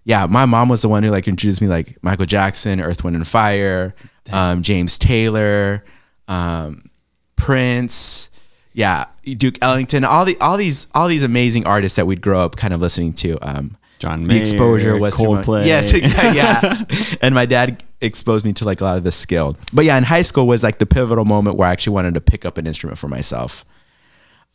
yeah, 0.04 0.26
my 0.26 0.46
mom 0.46 0.68
was 0.68 0.82
the 0.82 0.88
one 0.88 1.02
who 1.02 1.10
like 1.10 1.28
introduced 1.28 1.60
me 1.60 1.68
like 1.68 1.96
Michael 2.02 2.26
Jackson, 2.26 2.80
Earth, 2.80 3.04
Wind 3.04 3.16
and 3.16 3.26
Fire, 3.26 3.94
um, 4.32 4.62
James 4.62 4.98
Taylor, 4.98 5.84
um, 6.28 6.90
Prince, 7.36 8.28
yeah, 8.72 9.06
Duke 9.24 9.58
Ellington, 9.62 10.04
all 10.04 10.24
the 10.24 10.36
all 10.40 10.56
these 10.56 10.86
all 10.94 11.08
these 11.08 11.22
amazing 11.22 11.66
artists 11.66 11.96
that 11.96 12.06
we'd 12.06 12.20
grow 12.20 12.40
up 12.40 12.56
kind 12.56 12.74
of 12.74 12.80
listening 12.80 13.12
to. 13.14 13.38
Um, 13.42 13.76
John 14.02 14.26
the 14.26 14.36
exposure 14.36 14.98
was 14.98 15.14
too 15.14 15.32
much. 15.32 15.46
Coldplay. 15.46 15.64
Yes, 15.64 15.92
exactly. 15.92 16.36
Yeah, 16.36 17.16
and 17.22 17.36
my 17.36 17.46
dad 17.46 17.84
exposed 18.00 18.44
me 18.44 18.52
to 18.54 18.64
like 18.64 18.80
a 18.80 18.84
lot 18.84 18.96
of 18.96 19.04
the 19.04 19.12
skill. 19.12 19.56
But 19.72 19.84
yeah, 19.84 19.96
in 19.96 20.02
high 20.02 20.22
school 20.22 20.48
was 20.48 20.64
like 20.64 20.78
the 20.78 20.86
pivotal 20.86 21.24
moment 21.24 21.56
where 21.56 21.68
I 21.68 21.70
actually 21.70 21.92
wanted 21.94 22.14
to 22.14 22.20
pick 22.20 22.44
up 22.44 22.58
an 22.58 22.66
instrument 22.66 22.98
for 22.98 23.06
myself, 23.06 23.64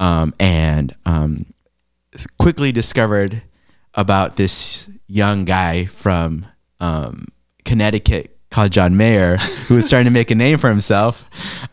um, 0.02 0.34
and 0.38 0.94
um, 1.06 1.46
quickly 2.38 2.74
discovered 2.74 3.42
about 3.94 4.36
this 4.36 4.90
young 5.08 5.46
guy 5.46 5.86
from 5.86 6.46
um, 6.82 7.28
Connecticut 7.64 8.38
called 8.52 8.74
John 8.74 8.98
Mayer, 8.98 9.38
who 9.68 9.76
was 9.76 9.88
starting 9.88 10.08
to 10.08 10.12
make 10.12 10.30
a 10.30 10.36
name 10.36 10.58
for 10.58 10.70
himself. 10.70 11.26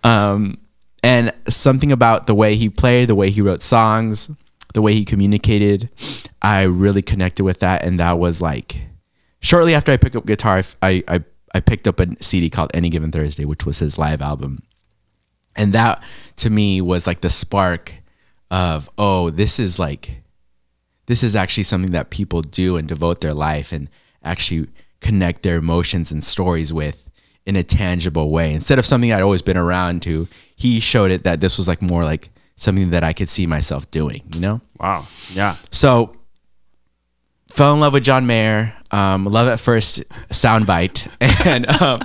Um, 0.04 0.58
and 1.02 1.32
something 1.48 1.90
about 1.90 2.28
the 2.28 2.36
way 2.36 2.54
he 2.54 2.70
played, 2.70 3.08
the 3.08 3.16
way 3.16 3.30
he 3.30 3.42
wrote 3.42 3.64
songs, 3.64 4.30
the 4.74 4.82
way 4.82 4.92
he 4.92 5.04
communicated, 5.04 5.88
I 6.42 6.62
really 6.64 7.02
connected 7.02 7.44
with 7.44 7.60
that. 7.60 7.82
And 7.82 7.98
that 7.98 8.18
was 8.18 8.42
like 8.42 8.76
shortly 9.40 9.74
after 9.74 9.90
I 9.90 9.96
picked 9.96 10.16
up 10.16 10.26
guitar, 10.26 10.62
I, 10.82 11.02
I, 11.08 11.24
I 11.54 11.60
picked 11.60 11.88
up 11.88 12.00
a 12.00 12.08
CD 12.22 12.50
called 12.50 12.70
Any 12.74 12.90
Given 12.90 13.10
Thursday, 13.10 13.44
which 13.44 13.64
was 13.64 13.78
his 13.78 13.96
live 13.96 14.20
album. 14.20 14.62
And 15.56 15.72
that 15.72 16.02
to 16.36 16.50
me 16.50 16.80
was 16.80 17.06
like 17.06 17.20
the 17.20 17.30
spark 17.30 17.94
of, 18.50 18.90
oh, 18.98 19.30
this 19.30 19.58
is 19.58 19.78
like, 19.78 20.22
this 21.06 21.22
is 21.22 21.36
actually 21.36 21.64
something 21.64 21.92
that 21.92 22.10
people 22.10 22.42
do 22.42 22.76
and 22.76 22.88
devote 22.88 23.20
their 23.20 23.32
life 23.32 23.72
and 23.72 23.88
actually 24.24 24.68
connect 25.00 25.42
their 25.42 25.56
emotions 25.56 26.10
and 26.10 26.24
stories 26.24 26.72
with 26.72 27.08
in 27.46 27.56
a 27.56 27.62
tangible 27.62 28.30
way 28.30 28.54
instead 28.54 28.78
of 28.78 28.86
something 28.86 29.12
I'd 29.12 29.22
always 29.22 29.42
been 29.42 29.56
around 29.56 30.02
to. 30.02 30.26
He 30.56 30.80
showed 30.80 31.12
it 31.12 31.22
that 31.24 31.40
this 31.40 31.58
was 31.58 31.68
like 31.68 31.82
more 31.82 32.02
like 32.02 32.30
something 32.56 32.90
that 32.90 33.04
I 33.04 33.12
could 33.12 33.28
see 33.28 33.46
myself 33.46 33.90
doing, 33.90 34.22
you 34.34 34.40
know? 34.40 34.60
Wow. 34.78 35.06
Yeah. 35.32 35.56
So 35.70 36.16
fell 37.50 37.74
in 37.74 37.80
love 37.80 37.92
with 37.92 38.04
John 38.04 38.26
Mayer. 38.26 38.74
Um, 38.90 39.24
love 39.24 39.48
at 39.48 39.60
first 39.60 40.08
soundbite, 40.30 41.16
and 41.46 41.66
um, 41.82 42.00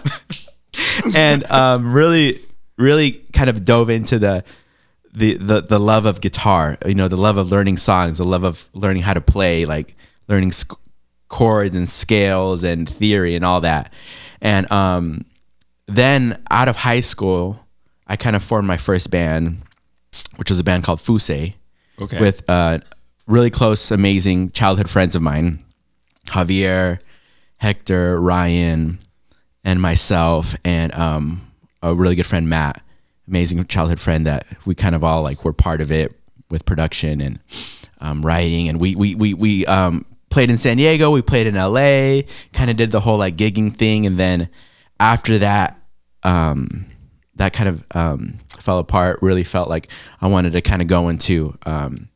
and 1.15 1.44
um, 1.51 1.94
really, 1.94 2.41
really 2.77 3.12
kind 3.34 3.50
of 3.50 3.63
dove 3.63 3.89
into 3.89 4.18
the, 4.18 4.44
the 5.13 5.36
the 5.36 5.62
the 5.62 5.79
love 5.79 6.06
of 6.06 6.22
guitar. 6.22 6.77
You 6.86 6.96
know, 6.96 7.08
the 7.08 7.18
love 7.18 7.38
of 7.38 7.51
learning 7.51 7.77
songs, 7.77 8.18
the 8.18 8.27
love 8.27 8.44
of 8.44 8.68
learning 8.74 9.03
how 9.03 9.13
to 9.13 9.22
play, 9.22 9.65
like 9.65 9.96
learning 10.27 10.51
sc- 10.51 10.79
chords 11.27 11.75
and 11.75 11.88
scales 11.88 12.63
and 12.63 12.89
theory 12.89 13.36
and 13.36 13.46
all 13.46 13.62
that. 13.62 13.94
And 14.41 14.72
um, 14.72 15.25
then 15.88 16.41
out 16.50 16.68
of 16.68 16.77
high 16.77 17.01
school, 17.01 17.65
I 18.08 18.15
kind 18.15 18.36
of 18.36 18.44
formed 18.44 18.68
my 18.68 18.77
first 18.77 19.12
band, 19.12 19.62
which 20.38 20.50
was 20.50 20.60
a 20.60 20.63
band 20.63 20.84
called 20.84 21.01
Fuse 21.01 21.54
Okay. 22.01 22.20
with 22.20 22.50
uh, 22.50 22.80
really 23.28 23.50
close, 23.50 23.92
amazing 23.92 24.51
childhood 24.51 24.89
friends 24.89 25.16
of 25.16 25.22
mine, 25.22 25.63
Javier, 26.28 27.00
Hector, 27.58 28.20
Ryan, 28.22 29.00
and 29.66 29.82
myself, 29.82 30.56
and 30.63 30.94
um, 30.96 31.51
a 31.84 31.94
really 31.94 32.16
good 32.16 32.25
friend 32.25 32.48
Matt, 32.50 32.82
amazing 33.28 33.63
childhood 33.66 34.00
friend 34.00 34.25
that 34.25 34.46
we 34.66 34.75
kind 34.75 34.96
of 34.96 35.04
all 35.04 35.22
like 35.24 35.44
were 35.44 35.51
part 35.54 35.82
of 35.82 35.92
it 35.92 36.13
with 36.50 36.66
production 36.66 37.20
and 37.20 37.39
um, 38.00 38.25
writing, 38.25 38.70
and 38.70 38.80
we 38.80 38.96
we 38.96 39.13
we 39.16 39.34
we 39.34 39.66
um, 39.66 40.06
played 40.30 40.50
in 40.50 40.58
San 40.58 40.78
Diego, 40.78 41.12
we 41.12 41.22
played 41.22 41.48
in 41.48 41.56
LA, 41.56 42.22
kind 42.54 42.72
of 42.72 42.78
did 42.78 42.92
the 42.92 43.01
whole 43.01 43.18
like 43.18 43.36
gigging 43.36 43.75
thing, 43.75 44.06
and 44.06 44.18
then 44.18 44.48
after 45.00 45.38
that. 45.39 45.75
Um, 46.24 46.86
that 47.39 47.53
kind 47.53 47.69
of 47.69 47.88
um, 47.96 48.38
fell 48.60 48.79
apart. 48.79 49.19
Really 49.22 49.43
felt 49.43 49.69
like 49.69 49.88
I 50.22 50.27
wanted 50.27 50.51
to 50.53 50.62
kind 50.62 50.81
of 50.81 50.88
go 50.88 51.10
into 51.10 51.58
um, 51.65 52.10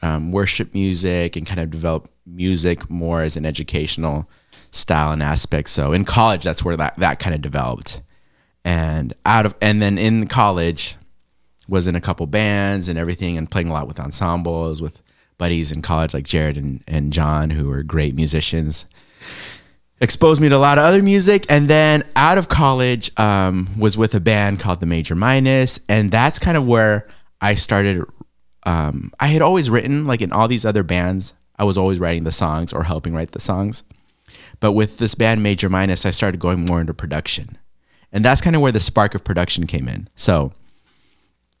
um, 0.00 0.32
worship 0.32 0.72
music 0.72 1.36
and 1.36 1.44
kind 1.44 1.60
of 1.60 1.70
develop 1.70 2.08
music 2.24 2.88
more 2.88 3.22
as 3.22 3.36
an 3.36 3.44
educational 3.44 4.30
style 4.70 5.12
and 5.12 5.22
aspect. 5.22 5.68
So 5.68 5.92
in 5.92 6.04
college, 6.04 6.44
that's 6.44 6.64
where 6.64 6.76
that 6.76 6.96
that 6.96 7.18
kind 7.18 7.34
of 7.34 7.42
developed. 7.42 8.00
And 8.64 9.14
out 9.26 9.46
of 9.46 9.54
and 9.60 9.82
then 9.82 9.98
in 9.98 10.28
college, 10.28 10.96
was 11.68 11.88
in 11.88 11.96
a 11.96 12.00
couple 12.00 12.26
bands 12.26 12.86
and 12.88 12.98
everything, 12.98 13.36
and 13.36 13.50
playing 13.50 13.68
a 13.68 13.72
lot 13.72 13.88
with 13.88 14.00
ensembles 14.00 14.80
with 14.80 15.02
buddies 15.38 15.70
in 15.70 15.82
college 15.82 16.14
like 16.14 16.24
Jared 16.24 16.56
and, 16.56 16.82
and 16.86 17.12
John, 17.12 17.50
who 17.50 17.68
were 17.68 17.82
great 17.82 18.14
musicians 18.14 18.86
exposed 20.00 20.40
me 20.40 20.48
to 20.48 20.56
a 20.56 20.58
lot 20.58 20.78
of 20.78 20.84
other 20.84 21.02
music 21.02 21.44
and 21.48 21.68
then 21.68 22.02
out 22.14 22.38
of 22.38 22.48
college 22.48 23.10
um, 23.18 23.68
was 23.78 23.98
with 23.98 24.14
a 24.14 24.20
band 24.20 24.60
called 24.60 24.80
the 24.80 24.86
major 24.86 25.14
minus 25.14 25.80
and 25.88 26.10
that's 26.10 26.38
kind 26.38 26.56
of 26.56 26.66
where 26.66 27.06
i 27.40 27.54
started 27.54 28.04
um, 28.64 29.12
i 29.18 29.26
had 29.28 29.42
always 29.42 29.70
written 29.70 30.06
like 30.06 30.20
in 30.20 30.32
all 30.32 30.48
these 30.48 30.64
other 30.64 30.82
bands 30.82 31.32
i 31.58 31.64
was 31.64 31.76
always 31.76 31.98
writing 31.98 32.24
the 32.24 32.32
songs 32.32 32.72
or 32.72 32.84
helping 32.84 33.14
write 33.14 33.32
the 33.32 33.40
songs. 33.40 33.82
But 34.60 34.72
with 34.72 34.98
this 34.98 35.14
band 35.14 35.42
major 35.42 35.68
minus 35.68 36.06
i 36.06 36.10
started 36.10 36.40
going 36.40 36.64
more 36.64 36.80
into 36.80 36.94
production. 36.94 37.58
And 38.12 38.24
that's 38.24 38.40
kind 38.40 38.56
of 38.56 38.62
where 38.62 38.72
the 38.72 38.80
spark 38.80 39.14
of 39.14 39.22
production 39.22 39.66
came 39.66 39.88
in. 39.88 40.08
So 40.16 40.52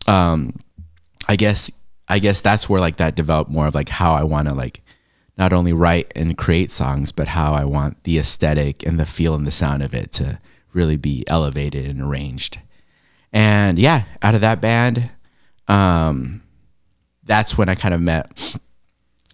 um, 0.08 0.54
i 1.28 1.36
guess 1.36 1.70
i 2.08 2.18
guess 2.18 2.40
that's 2.40 2.68
where 2.68 2.80
like 2.80 2.96
that 2.96 3.14
developed 3.14 3.50
more 3.50 3.66
of 3.66 3.74
like 3.74 3.90
how 3.90 4.12
i 4.12 4.24
want 4.24 4.48
to 4.48 4.54
like 4.54 4.80
not 5.38 5.52
only 5.52 5.72
write 5.72 6.12
and 6.16 6.36
create 6.36 6.70
songs, 6.70 7.12
but 7.12 7.28
how 7.28 7.52
I 7.52 7.64
want 7.64 8.02
the 8.02 8.18
aesthetic 8.18 8.84
and 8.84 8.98
the 8.98 9.06
feel 9.06 9.34
and 9.36 9.46
the 9.46 9.52
sound 9.52 9.82
of 9.82 9.94
it 9.94 10.10
to 10.12 10.38
really 10.72 10.96
be 10.96 11.24
elevated 11.28 11.86
and 11.86 12.02
arranged. 12.02 12.58
And 13.32 13.78
yeah, 13.78 14.04
out 14.20 14.34
of 14.34 14.40
that 14.40 14.60
band, 14.60 15.10
um, 15.68 16.42
that's 17.22 17.56
when 17.56 17.68
I 17.68 17.74
kind 17.76 17.94
of 17.94 18.00
met 18.00 18.56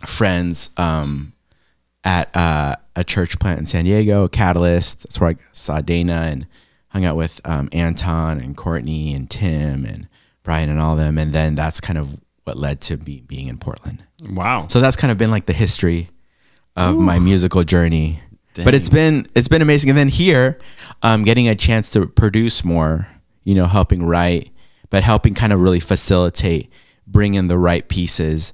friends 0.04 0.68
um, 0.76 1.32
at 2.04 2.34
uh, 2.36 2.76
a 2.94 3.04
church 3.04 3.38
plant 3.38 3.60
in 3.60 3.66
San 3.66 3.84
Diego, 3.84 4.28
Catalyst. 4.28 5.04
That's 5.04 5.20
where 5.20 5.30
I 5.30 5.36
saw 5.52 5.80
Dana 5.80 6.28
and 6.30 6.46
hung 6.88 7.04
out 7.04 7.16
with 7.16 7.40
um, 7.44 7.68
Anton 7.72 8.40
and 8.40 8.56
Courtney 8.56 9.14
and 9.14 9.30
Tim 9.30 9.86
and 9.86 10.08
Brian 10.42 10.68
and 10.68 10.80
all 10.80 10.92
of 10.92 10.98
them. 10.98 11.18
And 11.18 11.32
then 11.32 11.54
that's 11.54 11.80
kind 11.80 11.98
of 11.98 12.20
what 12.44 12.58
led 12.58 12.80
to 12.82 12.96
be, 12.96 13.22
being 13.22 13.48
in 13.48 13.58
Portland. 13.58 14.04
wow. 14.30 14.66
So 14.68 14.80
that's 14.80 14.96
kind 14.96 15.10
of 15.10 15.18
been 15.18 15.30
like 15.30 15.46
the 15.46 15.52
history 15.52 16.08
of 16.76 16.96
my 16.98 17.18
musical 17.18 17.64
journey. 17.64 18.20
But 18.56 18.74
it's 18.74 18.88
been 18.88 19.26
it's 19.34 19.48
been 19.48 19.62
amazing. 19.62 19.90
And 19.90 19.98
then 19.98 20.08
here, 20.08 20.58
um, 21.02 21.24
getting 21.24 21.48
a 21.48 21.56
chance 21.56 21.90
to 21.90 22.06
produce 22.06 22.64
more, 22.64 23.08
you 23.42 23.54
know, 23.54 23.66
helping 23.66 24.04
write, 24.04 24.50
but 24.90 25.02
helping 25.02 25.34
kind 25.34 25.52
of 25.52 25.60
really 25.60 25.80
facilitate, 25.80 26.70
bring 27.06 27.34
in 27.34 27.48
the 27.48 27.58
right 27.58 27.88
pieces, 27.88 28.52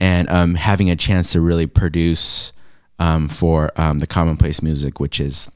and 0.00 0.28
um, 0.28 0.54
having 0.54 0.90
a 0.90 0.96
chance 0.96 1.32
to 1.32 1.40
really 1.40 1.66
produce 1.66 2.52
um, 2.98 3.28
for 3.28 3.70
um, 3.76 4.00
the 4.00 4.06
Commonplace 4.06 4.60
Music, 4.60 5.00
which 5.00 5.18
is 5.18 5.50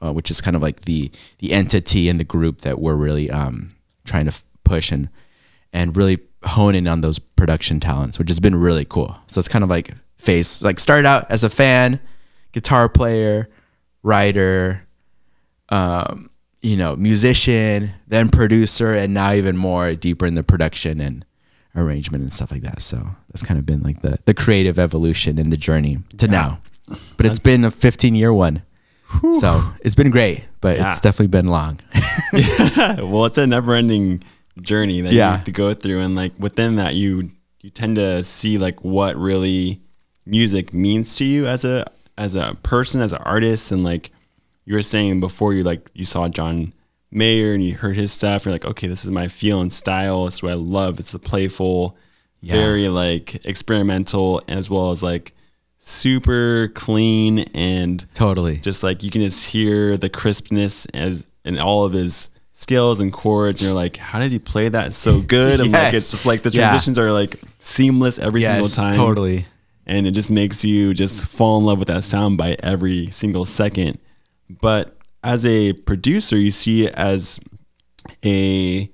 uh, 0.00 0.12
which 0.12 0.30
is 0.30 0.40
kind 0.40 0.54
of 0.54 0.62
like 0.62 0.82
the 0.82 1.10
the 1.38 1.52
entity 1.52 2.08
and 2.08 2.20
the 2.20 2.24
group 2.24 2.60
that 2.60 2.80
we're 2.80 2.94
really 2.94 3.28
um, 3.28 3.70
trying 4.04 4.24
to 4.24 4.30
f- 4.30 4.44
push 4.64 4.92
and 4.92 5.08
and 5.72 5.96
really 5.96 6.20
hone 6.44 6.74
in 6.74 6.86
on 6.88 7.00
those 7.00 7.18
production 7.18 7.80
talents, 7.80 8.18
which 8.18 8.28
has 8.28 8.40
been 8.40 8.54
really 8.56 8.84
cool. 8.84 9.18
So 9.26 9.38
it's 9.38 9.48
kind 9.48 9.62
of 9.62 9.70
like 9.70 9.90
face 10.18 10.62
like 10.62 10.78
started 10.80 11.06
out 11.06 11.30
as 11.30 11.42
a 11.44 11.50
fan, 11.50 12.00
guitar 12.52 12.88
player, 12.88 13.48
writer, 14.02 14.86
um, 15.70 16.30
you 16.60 16.76
know, 16.76 16.94
musician, 16.96 17.92
then 18.06 18.28
producer, 18.28 18.92
and 18.94 19.12
now 19.14 19.32
even 19.32 19.56
more 19.56 19.94
deeper 19.94 20.26
in 20.26 20.34
the 20.34 20.42
production 20.42 21.00
and 21.00 21.24
arrangement 21.74 22.22
and 22.22 22.32
stuff 22.32 22.50
like 22.52 22.62
that. 22.62 22.82
So 22.82 23.02
that's 23.30 23.42
kind 23.42 23.58
of 23.58 23.66
been 23.66 23.82
like 23.82 24.00
the 24.02 24.18
the 24.26 24.34
creative 24.34 24.78
evolution 24.78 25.38
in 25.38 25.50
the 25.50 25.56
journey 25.56 25.98
to 26.18 26.28
now. 26.28 26.60
But 27.16 27.26
it's 27.26 27.38
been 27.38 27.64
a 27.64 27.70
15 27.70 28.14
year 28.14 28.32
one. 28.32 28.62
So 29.40 29.62
it's 29.80 29.94
been 29.94 30.10
great, 30.10 30.44
but 30.60 30.78
Yeah. 30.78 30.88
it's 30.88 31.00
definitely 31.00 31.26
been 31.28 31.46
long. 31.46 31.80
well, 32.32 33.26
it's 33.26 33.36
a 33.38 33.46
never-ending 33.46 34.22
journey 34.60 35.00
that 35.00 35.12
Yeah. 35.12 35.28
you 35.30 35.36
have 35.36 35.44
to 35.44 35.52
go 35.52 35.74
through, 35.74 36.00
and 36.00 36.14
like 36.14 36.32
within 36.38 36.76
that, 36.76 36.94
you 36.94 37.30
you 37.60 37.70
tend 37.70 37.96
to 37.96 38.22
see 38.24 38.58
like 38.58 38.82
what 38.84 39.16
really 39.16 39.80
music 40.26 40.72
means 40.74 41.16
to 41.16 41.24
you 41.24 41.46
as 41.46 41.64
a 41.64 41.84
as 42.18 42.34
a 42.34 42.56
person, 42.62 43.00
as 43.00 43.12
an 43.12 43.20
artist, 43.24 43.72
and 43.72 43.82
like 43.84 44.10
you 44.64 44.74
were 44.74 44.82
saying 44.82 45.20
before, 45.20 45.54
you 45.54 45.62
like 45.64 45.90
you 45.94 46.04
saw 46.04 46.28
John 46.28 46.72
Mayer 47.10 47.52
and 47.54 47.64
you 47.64 47.74
heard 47.74 47.96
his 47.96 48.12
stuff. 48.12 48.44
You're 48.44 48.52
like, 48.52 48.64
okay, 48.64 48.86
this 48.86 49.04
is 49.04 49.10
my 49.10 49.28
feel 49.28 49.60
and 49.60 49.72
style. 49.72 50.26
It's 50.26 50.42
what 50.42 50.52
I 50.52 50.54
love. 50.56 50.98
It's 51.00 51.12
the 51.12 51.18
playful, 51.18 51.96
Yeah. 52.40 52.54
very 52.54 52.88
like 52.88 53.44
experimental, 53.44 54.42
as 54.48 54.68
well 54.70 54.90
as 54.92 55.02
like 55.02 55.32
super 55.78 56.68
clean 56.74 57.40
and 57.54 58.06
totally. 58.14 58.58
just 58.58 58.82
like 58.82 59.02
you 59.02 59.10
can 59.10 59.20
just 59.22 59.46
hear 59.50 59.96
the 59.96 60.08
crispness 60.08 60.86
as 60.94 61.26
in 61.44 61.58
all 61.58 61.84
of 61.84 61.92
his 61.92 62.30
skills 62.62 63.00
and 63.00 63.12
chords 63.12 63.60
and 63.60 63.66
you're 63.66 63.74
like 63.74 63.96
how 63.96 64.18
did 64.20 64.30
he 64.32 64.38
play 64.38 64.68
that 64.68 64.92
so 64.94 65.20
good 65.36 65.60
and 65.60 65.72
like 65.72 65.92
it's 65.94 66.10
just 66.10 66.24
like 66.26 66.42
the 66.42 66.50
Yeah. 66.50 66.68
transitions 66.68 66.98
are 66.98 67.12
like 67.12 67.40
seamless 67.58 68.18
every 68.18 68.42
single 68.42 68.68
time 68.68 68.94
Totally. 68.94 69.46
and 69.86 70.06
it 70.06 70.12
just 70.12 70.30
makes 70.30 70.64
you 70.64 70.94
just 70.94 71.26
fall 71.26 71.58
in 71.58 71.64
love 71.64 71.78
with 71.78 71.88
that 71.88 72.04
sound 72.04 72.38
bite 72.38 72.60
every 72.62 73.10
single 73.10 73.44
second 73.44 73.98
but 74.48 74.96
as 75.24 75.44
a 75.46 75.72
producer 75.72 76.36
you 76.36 76.50
see 76.50 76.86
it 76.86 76.94
as 76.94 77.38
a 78.24 78.90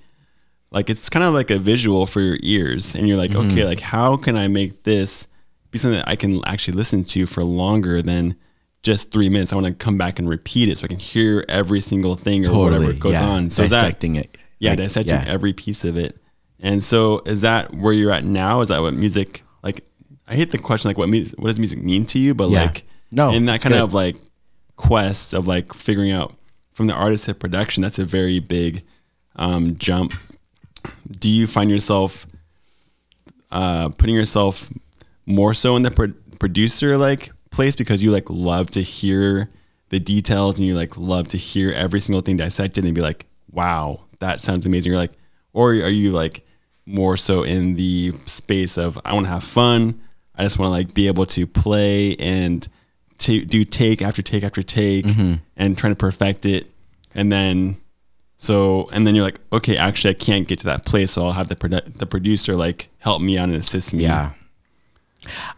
like 0.70 0.90
it's 0.90 1.08
kind 1.08 1.24
of 1.24 1.32
like 1.34 1.50
a 1.50 1.58
visual 1.58 2.06
for 2.06 2.20
your 2.20 2.38
ears 2.42 2.94
and 2.94 3.08
you're 3.08 3.16
like 3.16 3.30
Mm-hmm. 3.30 3.50
okay 3.52 3.64
like 3.64 3.80
how 3.80 4.16
can 4.16 4.36
i 4.36 4.48
make 4.48 4.82
this 4.84 5.26
be 5.70 5.78
something 5.78 5.98
that 5.98 6.08
i 6.08 6.16
can 6.16 6.42
actually 6.46 6.76
listen 6.76 7.04
to 7.04 7.26
for 7.26 7.42
longer 7.44 8.02
than 8.02 8.36
just 8.82 9.10
three 9.12 9.28
minutes 9.28 9.52
i 9.52 9.56
want 9.56 9.66
to 9.66 9.72
come 9.74 9.98
back 9.98 10.18
and 10.18 10.28
repeat 10.28 10.68
it 10.68 10.78
so 10.78 10.84
i 10.84 10.88
can 10.88 10.98
hear 10.98 11.44
every 11.48 11.80
single 11.80 12.14
thing 12.14 12.46
or 12.46 12.56
whatever 12.58 12.84
Totally. 12.84 12.98
goes 13.00 13.12
yeah. 13.14 13.28
on 13.28 13.50
so 13.50 13.62
is 13.64 13.70
that 13.70 13.82
dissecting 13.82 14.16
it. 14.16 14.36
yeah 14.58 14.70
Like, 14.70 14.78
dissecting 14.78 15.14
yeah. 15.16 15.24
every 15.26 15.52
piece 15.52 15.84
of 15.84 15.96
it 15.98 16.16
and 16.60 16.82
so 16.82 17.20
is 17.26 17.40
that 17.42 17.74
where 17.74 17.92
you're 17.92 18.12
at 18.12 18.24
now 18.24 18.60
is 18.60 18.68
that 18.68 18.80
what 18.80 18.94
music 18.94 19.42
like 19.62 19.84
i 20.26 20.34
hate 20.36 20.50
the 20.52 20.58
question 20.58 20.88
like 20.88 20.96
what 20.98 21.08
music 21.08 21.38
what 21.38 21.48
does 21.48 21.58
music 21.58 21.82
mean 21.82 22.04
to 22.06 22.18
you 22.18 22.34
but 22.34 22.50
Yeah. 22.50 22.64
like 22.66 22.84
No, 23.10 23.30
in 23.32 23.46
that 23.46 23.60
kind 23.62 23.74
good. 23.74 23.82
of 23.82 23.92
like 23.94 24.16
quest 24.76 25.34
of 25.34 25.48
like 25.48 25.74
figuring 25.74 26.12
out 26.12 26.34
from 26.72 26.86
the 26.86 26.94
artist 26.94 27.24
to 27.24 27.34
production 27.34 27.82
that's 27.82 27.98
a 27.98 28.04
very 28.04 28.38
big 28.38 28.84
um, 29.36 29.76
jump 29.76 30.12
do 31.18 31.28
you 31.28 31.46
find 31.48 31.68
yourself 31.70 32.26
uh, 33.50 33.88
putting 33.90 34.14
yourself 34.14 34.70
more 35.26 35.54
so 35.54 35.74
in 35.76 35.82
the 35.82 35.90
pro- 35.90 36.12
producer 36.38 36.96
like 36.96 37.30
place 37.50 37.74
because 37.76 38.02
you 38.02 38.10
like 38.10 38.28
love 38.28 38.70
to 38.70 38.82
hear 38.82 39.48
the 39.90 39.98
details 40.00 40.58
and 40.58 40.66
you 40.66 40.74
like 40.74 40.96
love 40.96 41.28
to 41.28 41.36
hear 41.36 41.72
every 41.72 42.00
single 42.00 42.20
thing 42.20 42.36
dissected 42.36 42.84
and 42.84 42.94
be 42.94 43.00
like 43.00 43.26
wow 43.52 44.00
that 44.20 44.40
sounds 44.40 44.66
amazing 44.66 44.92
you're 44.92 45.00
like 45.00 45.12
or 45.52 45.70
are 45.70 45.88
you 45.88 46.10
like 46.10 46.46
more 46.86 47.16
so 47.16 47.42
in 47.42 47.74
the 47.76 48.12
space 48.26 48.76
of 48.78 48.98
i 49.04 49.12
want 49.14 49.26
to 49.26 49.30
have 49.30 49.44
fun 49.44 50.00
I 50.40 50.44
just 50.44 50.56
want 50.56 50.68
to 50.68 50.70
like 50.70 50.94
be 50.94 51.08
able 51.08 51.26
to 51.26 51.48
play 51.48 52.14
and 52.16 52.66
to 53.18 53.44
do 53.44 53.64
take 53.64 54.00
after 54.02 54.22
take 54.22 54.44
after 54.44 54.62
take 54.62 55.04
Mm-hmm. 55.04 55.34
and 55.56 55.76
trying 55.76 55.90
to 55.92 55.96
perfect 55.96 56.46
it. 56.46 56.68
And 57.12 57.32
then, 57.32 57.76
so, 58.36 58.88
and 58.92 59.04
then 59.04 59.16
you're 59.16 59.24
like, 59.24 59.40
okay, 59.52 59.76
actually, 59.76 60.10
I 60.10 60.14
can't 60.14 60.46
get 60.46 60.60
to 60.60 60.66
that 60.66 60.86
place. 60.86 61.10
So 61.10 61.24
I'll 61.26 61.32
have 61.32 61.48
the, 61.48 61.56
produ- 61.56 61.92
the 61.92 62.06
producer 62.06 62.54
like 62.54 62.88
help 62.98 63.20
me 63.20 63.36
out 63.36 63.48
and 63.48 63.54
assist 63.56 63.92
me. 63.92 64.04
Yeah. 64.04 64.30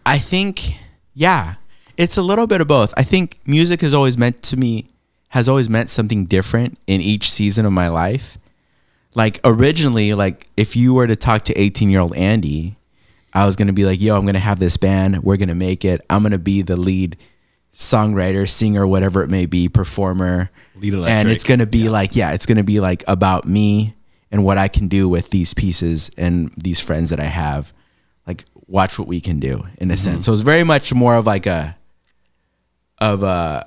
I 0.07 0.19
think, 0.19 0.77
yeah, 1.13 1.57
it's 2.01 2.17
a 2.17 2.23
little 2.23 2.47
bit 2.47 2.63
of 2.63 2.67
both. 2.67 2.95
I 2.97 3.03
think 3.03 3.39
music 3.45 3.83
has 3.83 3.93
always 3.93 4.17
meant 4.17 4.43
to 4.45 4.57
me, 4.57 4.87
has 5.29 5.51
always 5.51 5.69
meant 5.69 5.91
something 5.91 6.25
different 6.25 6.79
in 6.87 7.03
each 7.03 7.31
season 7.31 7.67
of 7.67 7.73
my 7.75 7.89
life. 7.89 8.39
Like 9.15 9.39
originally, 9.45 10.15
like 10.15 10.49
if 10.57 10.77
you 10.77 10.95
were 10.95 11.07
to 11.07 11.15
talk 11.15 11.43
to 11.45 11.61
18 11.61 11.91
year 11.91 12.01
old 12.01 12.17
Andy, 12.17 12.77
I 13.35 13.45
was 13.45 13.55
going 13.55 13.67
to 13.67 13.75
be 13.75 13.85
like, 13.85 14.01
yo, 14.01 14.17
I'm 14.17 14.23
going 14.23 14.33
to 14.33 14.41
have 14.41 14.59
this 14.59 14.79
band. 14.79 15.23
We're 15.23 15.37
going 15.37 15.51
to 15.51 15.55
make 15.55 15.85
it. 15.85 16.01
I'm 16.09 16.23
going 16.23 16.33
to 16.33 16.39
be 16.39 16.63
the 16.63 16.77
lead 16.77 17.19
songwriter, 17.75 18.49
singer, 18.49 18.87
whatever 18.87 19.23
it 19.23 19.29
may 19.29 19.45
be, 19.45 19.69
performer. 19.69 20.51
Lead 20.77 20.95
electric. 20.95 21.19
and 21.19 21.29
it's 21.29 21.45
going 21.45 21.61
to 21.61 21.67
be 21.67 21.91
like, 21.91 22.17
yeah, 22.17 22.33
it's 22.33 22.47
going 22.47 22.57
to 22.57 22.65
be 22.65 22.81
like 22.81 23.05
about 23.07 23.47
me 23.47 23.95
and 24.31 24.43
what 24.43 24.57
I 24.57 24.69
can 24.69 24.89
do 24.89 25.07
with 25.07 25.29
these 25.31 25.53
pieces 25.53 26.11
and 26.17 26.51
these 26.57 26.81
friends 26.81 27.11
that 27.11 27.21
I 27.21 27.25
have. 27.25 27.75
Like, 28.27 28.47
watch 28.67 28.99
what 28.99 29.07
we 29.07 29.21
can 29.21 29.39
do 29.39 29.65
in 29.77 29.91
a 29.91 29.95
mm-hmm. 29.95 30.03
sense. 30.03 30.25
So 30.25 30.33
it's 30.33 30.43
very 30.43 30.65
much 30.65 30.95
more 30.95 31.15
of 31.15 31.27
like 31.27 31.47
a, 31.47 31.77
of 33.01 33.23
a, 33.23 33.67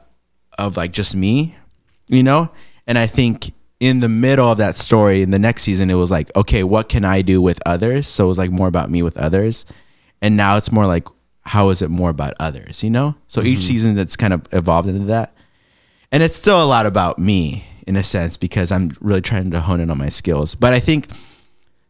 of 0.57 0.77
like 0.77 0.93
just 0.93 1.15
me, 1.15 1.55
you 2.09 2.23
know? 2.23 2.49
And 2.87 2.97
I 2.97 3.07
think 3.07 3.53
in 3.79 3.99
the 3.99 4.09
middle 4.09 4.51
of 4.51 4.57
that 4.59 4.75
story, 4.75 5.21
in 5.21 5.31
the 5.31 5.39
next 5.39 5.63
season, 5.63 5.89
it 5.89 5.95
was 5.95 6.11
like, 6.11 6.33
okay, 6.35 6.63
what 6.63 6.89
can 6.89 7.03
I 7.03 7.21
do 7.21 7.41
with 7.41 7.59
others? 7.65 8.07
So 8.07 8.25
it 8.25 8.27
was 8.29 8.37
like 8.37 8.51
more 8.51 8.67
about 8.67 8.89
me 8.89 9.01
with 9.01 9.17
others. 9.17 9.65
And 10.21 10.37
now 10.37 10.57
it's 10.57 10.71
more 10.71 10.85
like, 10.85 11.07
how 11.41 11.69
is 11.69 11.81
it 11.81 11.89
more 11.89 12.09
about 12.09 12.33
others, 12.39 12.83
you 12.83 12.89
know? 12.89 13.15
So 13.27 13.41
each 13.41 13.59
mm-hmm. 13.59 13.67
season 13.67 13.95
that's 13.95 14.15
kind 14.15 14.33
of 14.33 14.47
evolved 14.53 14.87
into 14.87 15.05
that. 15.07 15.35
And 16.11 16.23
it's 16.23 16.37
still 16.37 16.63
a 16.63 16.65
lot 16.65 16.85
about 16.85 17.19
me 17.19 17.65
in 17.85 17.95
a 17.95 18.03
sense 18.03 18.37
because 18.37 18.71
I'm 18.71 18.91
really 19.01 19.21
trying 19.21 19.51
to 19.51 19.59
hone 19.59 19.79
in 19.79 19.89
on 19.89 19.97
my 19.97 20.09
skills. 20.09 20.55
But 20.55 20.73
I 20.73 20.79
think 20.79 21.07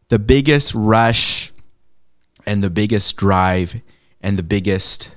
the 0.08 0.18
biggest 0.18 0.74
rush 0.74 1.52
and 2.46 2.64
the 2.64 2.70
biggest 2.70 3.16
drive 3.16 3.80
and 4.20 4.36
the 4.36 4.42
biggest 4.42 5.10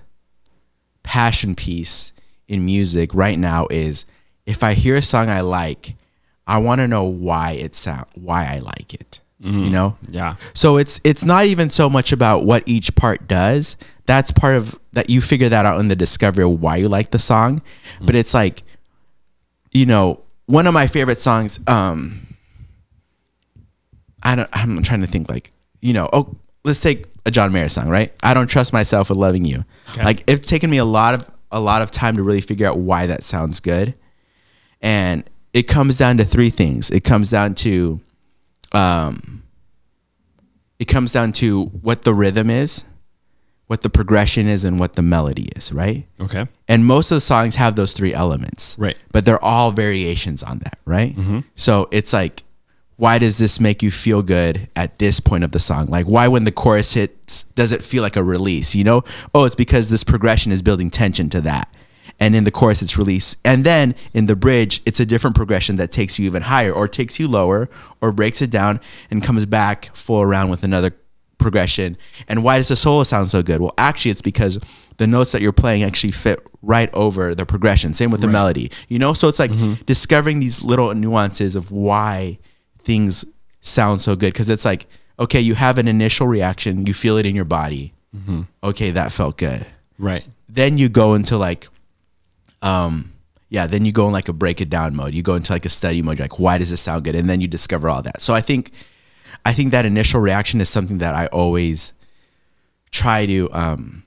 passion 1.04 1.56
piece 1.56 2.14
in 2.48 2.66
music 2.66 3.14
right 3.14 3.38
now 3.38 3.68
is 3.70 4.06
if 4.46 4.64
I 4.64 4.74
hear 4.74 4.96
a 4.96 5.02
song 5.02 5.30
I 5.30 5.42
like, 5.42 5.96
I 6.46 6.60
want 6.60 6.80
to 6.80 6.88
know 6.88 7.04
why 7.04 7.52
it 7.52 7.76
sound 7.76 8.06
why 8.16 8.46
I 8.46 8.60
like 8.60 8.94
it. 8.94 9.20
You 9.40 9.70
know? 9.70 9.98
Yeah. 10.10 10.36
So 10.54 10.78
it's 10.78 11.00
it's 11.04 11.24
not 11.24 11.46
even 11.46 11.70
so 11.70 11.90
much 11.90 12.12
about 12.12 12.44
what 12.44 12.64
each 12.66 12.96
part 12.96 13.28
does. 13.28 13.78
That's 14.08 14.32
part 14.32 14.56
of 14.56 14.80
that 14.94 15.10
you 15.10 15.22
figure 15.22 15.48
that 15.50 15.66
out 15.66 15.80
in 15.80 15.90
the 15.90 15.96
discovery 15.96 16.44
of 16.44 16.62
why 16.62 16.78
you 16.78 16.90
like 16.90 17.12
the 17.12 17.20
song. 17.20 17.62
But 18.02 18.16
it's 18.16 18.34
like, 18.34 18.64
you 19.72 19.86
know, 19.86 20.22
one 20.48 20.66
of 20.66 20.74
my 20.74 20.88
favorite 20.88 21.22
songs. 21.22 21.60
Um, 21.68 22.36
I 24.24 24.36
don't. 24.36 24.50
I'm 24.54 24.82
trying 24.82 25.02
to 25.02 25.08
think 25.08 25.30
like, 25.30 25.52
you 25.82 25.94
know, 25.94 26.10
oh, 26.12 26.36
let's 26.64 26.80
take 26.80 27.06
a 27.26 27.32
John 27.32 27.52
Mayer 27.52 27.70
song, 27.70 27.90
right? 27.90 28.12
I 28.24 28.34
don't 28.34 28.48
trust 28.48 28.74
myself 28.74 29.10
with 29.10 29.20
loving 29.20 29.46
you. 29.46 29.66
Okay. 29.92 30.04
Like 30.04 30.24
it's 30.26 30.48
taken 30.48 30.70
me 30.70 30.78
a 30.78 30.86
lot 30.86 31.14
of 31.14 31.30
a 31.52 31.60
lot 31.60 31.82
of 31.82 31.92
time 31.92 32.16
to 32.18 32.24
really 32.24 32.42
figure 32.42 32.68
out 32.68 32.78
why 32.78 33.06
that 33.06 33.24
sounds 33.24 33.60
good, 33.60 33.94
and 34.82 35.24
it 35.54 35.64
comes 35.64 35.98
down 35.98 36.18
to 36.18 36.26
three 36.26 36.50
things. 36.50 36.90
It 36.90 37.04
comes 37.04 37.30
down 37.30 37.56
to 37.56 38.00
um, 38.74 39.44
it 40.80 40.86
comes 40.86 41.12
down 41.12 41.32
to 41.34 41.66
what 41.66 42.04
the 42.04 42.14
rhythm 42.14 42.50
is, 42.50 42.84
what 43.68 43.82
the 43.82 43.90
progression 43.90 44.48
is, 44.48 44.64
and 44.64 44.80
what 44.80 44.94
the 44.94 45.02
melody 45.02 45.50
is, 45.56 45.72
right? 45.72 46.06
Okay. 46.20 46.48
And 46.68 46.86
most 46.86 47.12
of 47.12 47.16
the 47.16 47.22
songs 47.22 47.56
have 47.56 47.76
those 47.76 47.94
three 47.94 48.14
elements, 48.14 48.76
Right. 48.78 48.98
But 49.12 49.26
they're 49.26 49.44
all 49.44 49.72
variations 49.72 50.44
on 50.44 50.60
that, 50.60 50.80
right? 50.86 51.16
So 51.56 51.88
it's 51.92 52.14
like, 52.14 52.44
why 52.98 53.20
does 53.20 53.38
this 53.38 53.60
make 53.60 53.84
you 53.84 53.92
feel 53.92 54.24
good 54.24 54.70
at 54.76 54.98
this 55.00 55.20
point 55.20 55.44
of 55.44 55.52
the 55.52 55.60
song? 55.60 55.86
Like, 55.86 56.08
why 56.08 56.28
when 56.28 56.44
the 56.44 56.52
chorus 56.52 56.94
hits, 56.94 57.44
does 57.56 57.72
it 57.72 57.84
feel 57.84 58.02
like 58.02 58.16
a 58.16 58.24
release? 58.24 58.76
You 58.76 58.84
know, 58.84 59.04
oh, 59.34 59.46
it's 59.46 59.56
because 59.56 59.90
this 59.90 60.04
progression 60.04 60.52
is 60.52 60.64
building 60.64 60.90
tension 60.90 61.30
to 61.30 61.42
that. 61.42 61.72
And 62.20 62.36
in 62.36 62.44
the 62.44 62.52
chorus, 62.52 62.82
it's 62.82 62.98
release. 62.98 63.38
And 63.46 63.64
then 63.64 63.94
in 64.14 64.26
the 64.26 64.36
bridge, 64.36 64.82
it's 64.88 65.00
a 65.00 65.06
different 65.06 65.36
progression 65.36 65.76
that 65.76 65.92
takes 65.92 66.18
you 66.18 66.26
even 66.26 66.42
higher 66.44 66.74
or 66.74 66.88
takes 66.88 67.20
you 67.20 67.28
lower 67.28 67.70
or 68.02 68.12
breaks 68.12 68.42
it 68.42 68.50
down 68.50 68.80
and 69.12 69.24
comes 69.24 69.46
back 69.46 69.96
full 69.96 70.22
around 70.22 70.50
with 70.50 70.64
another 70.64 70.96
progression. 71.38 71.96
And 72.28 72.44
why 72.44 72.58
does 72.58 72.70
the 72.70 72.76
solo 72.76 73.04
sound 73.04 73.30
so 73.30 73.44
good? 73.44 73.62
Well, 73.62 73.76
actually, 73.78 74.10
it's 74.10 74.24
because 74.24 74.58
the 74.98 75.06
notes 75.06 75.32
that 75.34 75.44
you're 75.44 75.54
playing 75.54 75.84
actually 75.84 76.12
fit 76.12 76.40
right 76.64 76.92
over 76.94 77.36
the 77.36 77.46
progression. 77.46 77.94
Same 77.94 78.10
with 78.10 78.22
the 78.22 78.28
melody, 78.28 78.72
you 78.88 78.98
know? 78.98 79.14
So 79.14 79.28
it's 79.28 79.38
like 79.38 79.52
mm-hmm. 79.52 79.84
discovering 79.86 80.40
these 80.40 80.64
little 80.64 80.96
nuances 80.96 81.56
of 81.56 81.72
why 81.72 82.40
things 82.88 83.26
sound 83.62 84.02
so 84.02 84.16
good. 84.16 84.34
Cause 84.34 84.50
it's 84.50 84.66
like, 84.66 84.88
okay, 85.20 85.42
you 85.42 85.56
have 85.56 85.78
an 85.78 85.88
initial 85.88 86.26
reaction, 86.28 86.86
you 86.88 86.94
feel 86.94 87.18
it 87.18 87.26
in 87.26 87.36
your 87.36 87.46
body. 87.60 87.94
Okay, 88.64 88.90
that 88.92 89.12
felt 89.12 89.38
good. 89.38 89.68
Right. 90.00 90.26
then 90.50 90.80
you 90.80 90.90
go 90.90 91.14
into 91.14 91.38
like 91.38 91.68
um 92.64 93.12
yeah 93.50 93.68
then 93.68 93.86
you 93.86 93.92
go 93.92 94.08
in 94.08 94.14
like 94.14 94.28
a 94.30 94.34
break 94.34 94.60
it 94.62 94.70
down 94.72 94.96
mode. 94.96 95.14
You 95.14 95.22
go 95.22 95.36
into 95.36 95.52
like 95.54 95.66
a 95.66 95.70
study 95.70 96.02
mode. 96.02 96.18
You're 96.18 96.24
like 96.26 96.40
why 96.40 96.58
does 96.58 96.72
this 96.72 96.82
sound 96.82 97.04
good? 97.04 97.16
And 97.16 97.30
then 97.30 97.42
you 97.42 97.48
discover 97.48 97.90
all 97.90 98.02
that. 98.02 98.22
So 98.22 98.34
i 98.34 98.42
think 98.42 98.72
i 99.46 99.54
think 99.54 99.70
that 99.72 99.86
initial 99.86 100.20
reaction 100.20 100.62
is 100.62 100.70
something 100.70 100.98
that 100.98 101.14
i 101.14 101.28
always 101.28 101.94
try 102.92 103.26
to 103.28 103.50
um 103.54 104.04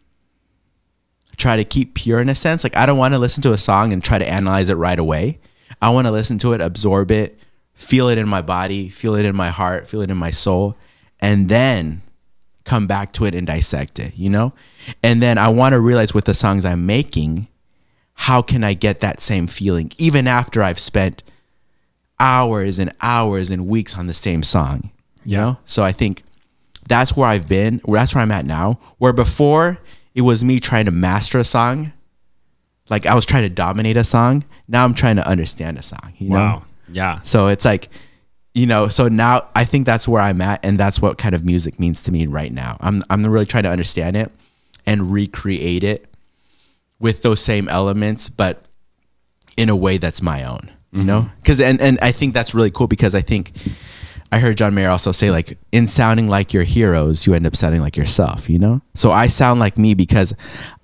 try 1.37 1.57
to 1.57 1.65
keep 1.65 1.95
pure 1.95 2.21
in 2.21 2.29
a 2.29 2.35
sense. 2.35 2.65
Like 2.65 2.77
i 2.77 2.85
don't 2.87 2.99
want 2.99 3.15
to 3.15 3.19
listen 3.19 3.43
to 3.45 3.53
a 3.53 3.59
song 3.59 3.93
and 3.93 4.03
try 4.03 4.19
to 4.19 4.29
analyze 4.29 4.69
it 4.71 4.75
right 4.87 4.99
away. 4.99 5.39
I 5.81 5.91
want 5.91 6.07
to 6.09 6.13
listen 6.13 6.39
to 6.39 6.53
it 6.55 6.61
absorb 6.61 7.11
it 7.13 7.39
feel 7.81 8.09
it 8.09 8.19
in 8.19 8.29
my 8.29 8.43
body 8.43 8.89
feel 8.89 9.15
it 9.15 9.25
in 9.25 9.35
my 9.35 9.49
heart 9.51 9.87
feel 9.89 10.03
it 10.03 10.11
in 10.11 10.17
my 10.17 10.31
soul 10.31 10.77
and 11.21 11.49
then 11.49 12.03
come 12.65 12.87
back 12.87 13.13
to 13.13 13.25
it 13.25 13.35
and 13.35 13.47
dissect 13.47 13.99
it, 13.99 14.17
you 14.17 14.29
know? 14.31 14.53
And 15.03 15.21
then 15.23 15.39
I 15.39 15.49
want 15.49 15.73
to 15.73 15.81
realize 15.81 16.15
with 16.15 16.25
the 16.27 16.35
songs 16.35 16.65
I'm 16.65 16.87
making, 16.87 17.49
how 18.15 18.43
can 18.43 18.63
I 18.63 18.75
get 18.75 19.01
that 19.01 19.21
same 19.21 19.47
feeling 19.49 19.91
even 19.99 20.27
after 20.29 20.63
I've 20.63 20.79
spent 20.79 21.23
hours 22.21 22.79
and 22.79 22.93
hours 23.01 23.51
and 23.51 23.67
weeks 23.67 23.97
on 23.99 24.07
the 24.07 24.15
same 24.15 24.43
song, 24.43 24.91
you 25.25 25.33
Yeah. 25.37 25.41
know? 25.41 25.59
So 25.65 25.83
I 25.83 25.93
think 25.93 26.23
that's 26.89 27.17
where 27.17 27.29
I've 27.29 27.49
been, 27.49 27.81
where 27.85 27.99
that's 27.99 28.15
where 28.15 28.23
I'm 28.23 28.31
at 28.31 28.47
now. 28.47 28.79
Where 28.99 29.13
before 29.15 29.79
it 30.15 30.23
was 30.23 30.45
me 30.45 30.61
trying 30.61 30.85
to 30.85 30.91
master 30.91 31.39
a 31.39 31.45
song, 31.45 31.93
like 32.89 33.07
I 33.07 33.15
was 33.15 33.25
trying 33.27 33.43
to 33.45 33.49
dominate 33.49 33.97
a 33.97 34.05
song. 34.05 34.45
Now 34.69 34.85
I'm 34.85 34.95
trying 34.95 35.17
to 35.17 35.27
understand 35.27 35.79
a 35.79 35.83
song, 35.83 36.13
you 36.19 36.31
know? 36.31 36.65
Yeah. 36.93 37.21
So 37.23 37.49
it's 37.49 37.65
like, 37.65 37.89
you 38.55 38.67
know, 38.67 38.89
so 38.89 39.09
now 39.09 39.49
I 39.55 39.65
think 39.65 39.87
that's 39.87 40.09
where 40.09 40.21
I'm 40.21 40.41
at, 40.41 40.65
and 40.65 40.79
that's 40.79 41.01
what 41.01 41.19
kind 41.19 41.35
of 41.35 41.45
music 41.45 41.79
means 41.79 42.03
to 42.05 42.13
me 42.13 42.27
right 42.27 42.53
now. 42.53 42.77
I'm 42.81 43.03
I'm 43.09 43.25
really 43.25 43.47
trying 43.47 43.65
to 43.65 43.71
understand 43.71 44.17
it 44.17 44.31
and 44.87 45.13
recreate 45.13 45.85
it 45.85 46.07
with 46.99 47.23
those 47.23 47.41
same 47.41 47.69
elements, 47.69 48.29
but 48.29 48.65
in 49.57 49.69
a 49.69 49.77
way 49.77 49.99
that's 49.99 50.21
my 50.21 50.45
own. 50.45 50.71
You 50.93 51.05
know, 51.05 51.21
mm-hmm. 51.21 51.37
because 51.37 51.61
and 51.61 51.81
and 51.81 51.99
I 52.03 52.11
think 52.11 52.35
that's 52.35 52.53
really 52.53 52.73
cool 52.73 52.89
because 52.89 53.15
I 53.15 53.21
think 53.21 53.53
I 54.33 54.41
heard 54.41 54.57
John 54.57 54.75
Mayer 54.75 54.91
also 54.91 55.13
say 55.13 55.31
like 55.31 55.57
in 55.71 55.87
sounding 55.87 56.27
like 56.27 56.53
your 56.53 56.65
heroes, 56.65 57.27
you 57.27 57.35
end 57.35 57.47
up 57.47 57.55
sounding 57.55 57.81
like 57.81 57.97
yourself. 57.97 58.51
You 58.51 58.59
know, 58.59 58.83
so 58.95 59.13
I 59.13 59.29
sound 59.29 59.61
like 59.61 59.79
me 59.79 59.95
because 59.95 60.35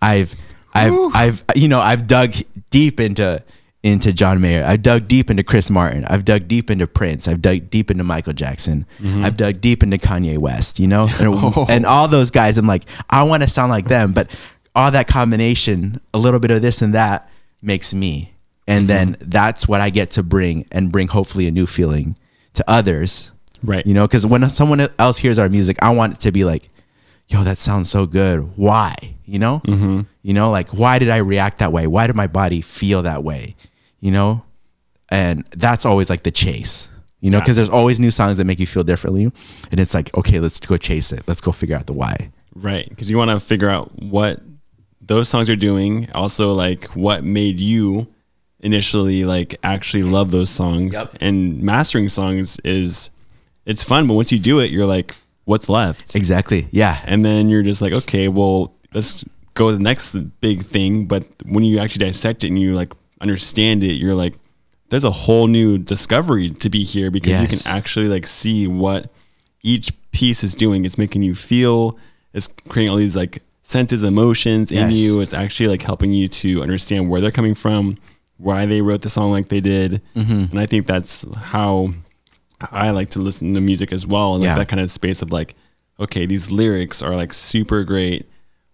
I've 0.00 0.32
I've 0.72 0.94
I've 1.14 1.44
you 1.56 1.66
know 1.66 1.80
I've 1.80 2.06
dug 2.06 2.34
deep 2.70 3.00
into 3.00 3.42
into 3.82 4.12
John 4.12 4.40
Mayer. 4.40 4.64
I've 4.64 4.82
dug 4.82 5.06
deep 5.06 5.30
into 5.30 5.44
Chris 5.44 5.70
Martin. 5.70 6.04
I've 6.06 6.24
dug 6.24 6.48
deep 6.48 6.70
into 6.70 6.86
Prince. 6.86 7.28
I've 7.28 7.40
dug 7.40 7.70
deep 7.70 7.90
into 7.90 8.02
Michael 8.04 8.32
Jackson. 8.32 8.86
Mm-hmm. 8.98 9.24
I've 9.24 9.36
dug 9.36 9.60
deep 9.60 9.82
into 9.82 9.96
Kanye 9.98 10.38
West, 10.38 10.80
you 10.80 10.86
know? 10.86 11.08
And, 11.20 11.28
oh. 11.32 11.66
and 11.68 11.86
all 11.86 12.08
those 12.08 12.30
guys, 12.30 12.58
I'm 12.58 12.66
like, 12.66 12.84
I 13.10 13.22
want 13.22 13.42
to 13.42 13.48
sound 13.48 13.70
like 13.70 13.86
them, 13.86 14.12
but 14.12 14.36
all 14.74 14.90
that 14.90 15.06
combination, 15.06 16.00
a 16.12 16.18
little 16.18 16.40
bit 16.40 16.50
of 16.50 16.62
this 16.62 16.82
and 16.82 16.94
that 16.94 17.30
makes 17.62 17.94
me. 17.94 18.34
And 18.66 18.88
mm-hmm. 18.88 19.12
then 19.12 19.16
that's 19.20 19.68
what 19.68 19.80
I 19.80 19.90
get 19.90 20.10
to 20.12 20.22
bring 20.22 20.66
and 20.72 20.90
bring 20.90 21.08
hopefully 21.08 21.46
a 21.46 21.52
new 21.52 21.66
feeling 21.66 22.16
to 22.54 22.64
others. 22.68 23.30
Right. 23.62 23.86
You 23.86 23.94
know, 23.94 24.06
because 24.06 24.26
when 24.26 24.48
someone 24.50 24.88
else 24.98 25.18
hears 25.18 25.38
our 25.38 25.48
music, 25.48 25.76
I 25.80 25.90
want 25.90 26.14
it 26.14 26.20
to 26.20 26.32
be 26.32 26.44
like, 26.44 26.70
yo, 27.28 27.42
that 27.44 27.58
sounds 27.58 27.90
so 27.90 28.06
good. 28.06 28.56
Why? 28.56 28.94
You 29.24 29.38
know? 29.38 29.60
Mm-hmm. 29.64 30.02
You 30.22 30.34
know, 30.34 30.50
like, 30.50 30.70
why 30.70 30.98
did 30.98 31.08
I 31.08 31.18
react 31.18 31.58
that 31.58 31.72
way? 31.72 31.86
Why 31.86 32.06
did 32.06 32.16
my 32.16 32.26
body 32.26 32.60
feel 32.60 33.02
that 33.02 33.24
way? 33.24 33.56
You 34.00 34.10
know? 34.10 34.42
And 35.08 35.44
that's 35.50 35.84
always 35.86 36.10
like 36.10 36.24
the 36.24 36.32
chase, 36.32 36.88
you 37.20 37.30
know, 37.30 37.38
because 37.38 37.54
there's 37.54 37.68
always 37.68 38.00
new 38.00 38.10
songs 38.10 38.38
that 38.38 38.44
make 38.44 38.58
you 38.58 38.66
feel 38.66 38.82
differently. 38.82 39.30
And 39.70 39.78
it's 39.78 39.94
like, 39.94 40.12
okay, 40.16 40.40
let's 40.40 40.58
go 40.58 40.76
chase 40.76 41.12
it. 41.12 41.22
Let's 41.28 41.40
go 41.40 41.52
figure 41.52 41.76
out 41.76 41.86
the 41.86 41.92
why. 41.92 42.32
Right. 42.54 42.88
Because 42.88 43.08
you 43.08 43.16
want 43.16 43.30
to 43.30 43.38
figure 43.38 43.68
out 43.68 43.92
what 44.02 44.40
those 45.00 45.28
songs 45.28 45.48
are 45.48 45.56
doing. 45.56 46.08
Also, 46.12 46.52
like 46.54 46.86
what 46.96 47.22
made 47.22 47.60
you 47.60 48.08
initially 48.60 49.24
like 49.24 49.56
actually 49.62 50.02
love 50.02 50.32
those 50.32 50.50
songs. 50.50 50.94
Yep. 50.94 51.18
And 51.20 51.62
mastering 51.62 52.08
songs 52.08 52.58
is 52.64 53.10
it's 53.64 53.84
fun, 53.84 54.08
but 54.08 54.14
once 54.14 54.32
you 54.32 54.38
do 54.40 54.58
it, 54.58 54.70
you're 54.70 54.86
like, 54.86 55.14
what's 55.46 55.68
left? 55.68 56.14
Exactly. 56.14 56.68
Yeah. 56.70 57.00
And 57.06 57.24
then 57.24 57.48
you're 57.48 57.62
just 57.62 57.80
like, 57.80 57.92
okay, 57.94 58.28
well, 58.28 58.74
let's 58.92 59.24
go 59.54 59.70
to 59.70 59.76
the 59.76 59.82
next 59.82 60.12
big 60.42 60.62
thing. 60.62 61.06
But 61.06 61.24
when 61.46 61.64
you 61.64 61.78
actually 61.78 62.04
dissect 62.04 62.44
it 62.44 62.48
and 62.48 62.58
you 62.60 62.74
like 62.74 62.92
understand 63.22 63.82
it, 63.82 63.94
you're 63.94 64.14
like, 64.14 64.34
there's 64.90 65.04
a 65.04 65.10
whole 65.10 65.46
new 65.46 65.78
discovery 65.78 66.50
to 66.50 66.68
be 66.68 66.84
here 66.84 67.10
because 67.10 67.40
you 67.40 67.48
can 67.48 67.58
actually 67.66 68.06
like 68.08 68.26
see 68.26 68.66
what 68.68 69.10
each 69.62 69.90
piece 70.12 70.44
is 70.44 70.54
doing. 70.54 70.84
It's 70.84 70.98
making 70.98 71.22
you 71.22 71.34
feel. 71.34 71.98
It's 72.34 72.48
creating 72.68 72.90
all 72.92 72.98
these 72.98 73.16
like 73.16 73.42
senses, 73.62 74.02
emotions 74.04 74.70
in 74.70 74.90
Yes. 74.90 74.92
you. 74.92 75.20
It's 75.20 75.34
actually 75.34 75.68
like 75.68 75.82
helping 75.82 76.12
you 76.12 76.28
to 76.28 76.62
understand 76.62 77.08
where 77.10 77.20
they're 77.20 77.32
coming 77.32 77.54
from, 77.56 77.96
why 78.36 78.64
they 78.66 78.80
wrote 78.80 79.02
the 79.02 79.08
song 79.08 79.30
like 79.32 79.48
they 79.48 79.60
did, 79.60 80.02
Mm-hmm. 80.14 80.50
and 80.52 80.60
I 80.60 80.66
think 80.66 80.86
that's 80.86 81.24
how 81.36 81.94
I 82.72 82.90
like 82.90 83.10
to 83.10 83.18
listen 83.18 83.54
to 83.54 83.60
music 83.60 83.92
as 83.92 84.06
well, 84.06 84.32
and 84.34 84.40
like 84.42 84.48
Yeah. 84.48 84.56
that 84.58 84.68
kind 84.68 84.80
of 84.80 84.90
space 84.90 85.20
of 85.22 85.30
like, 85.32 85.54
okay, 86.00 86.26
these 86.26 86.50
lyrics 86.50 87.02
are 87.02 87.14
like 87.14 87.34
super 87.34 87.84
great. 87.84 88.26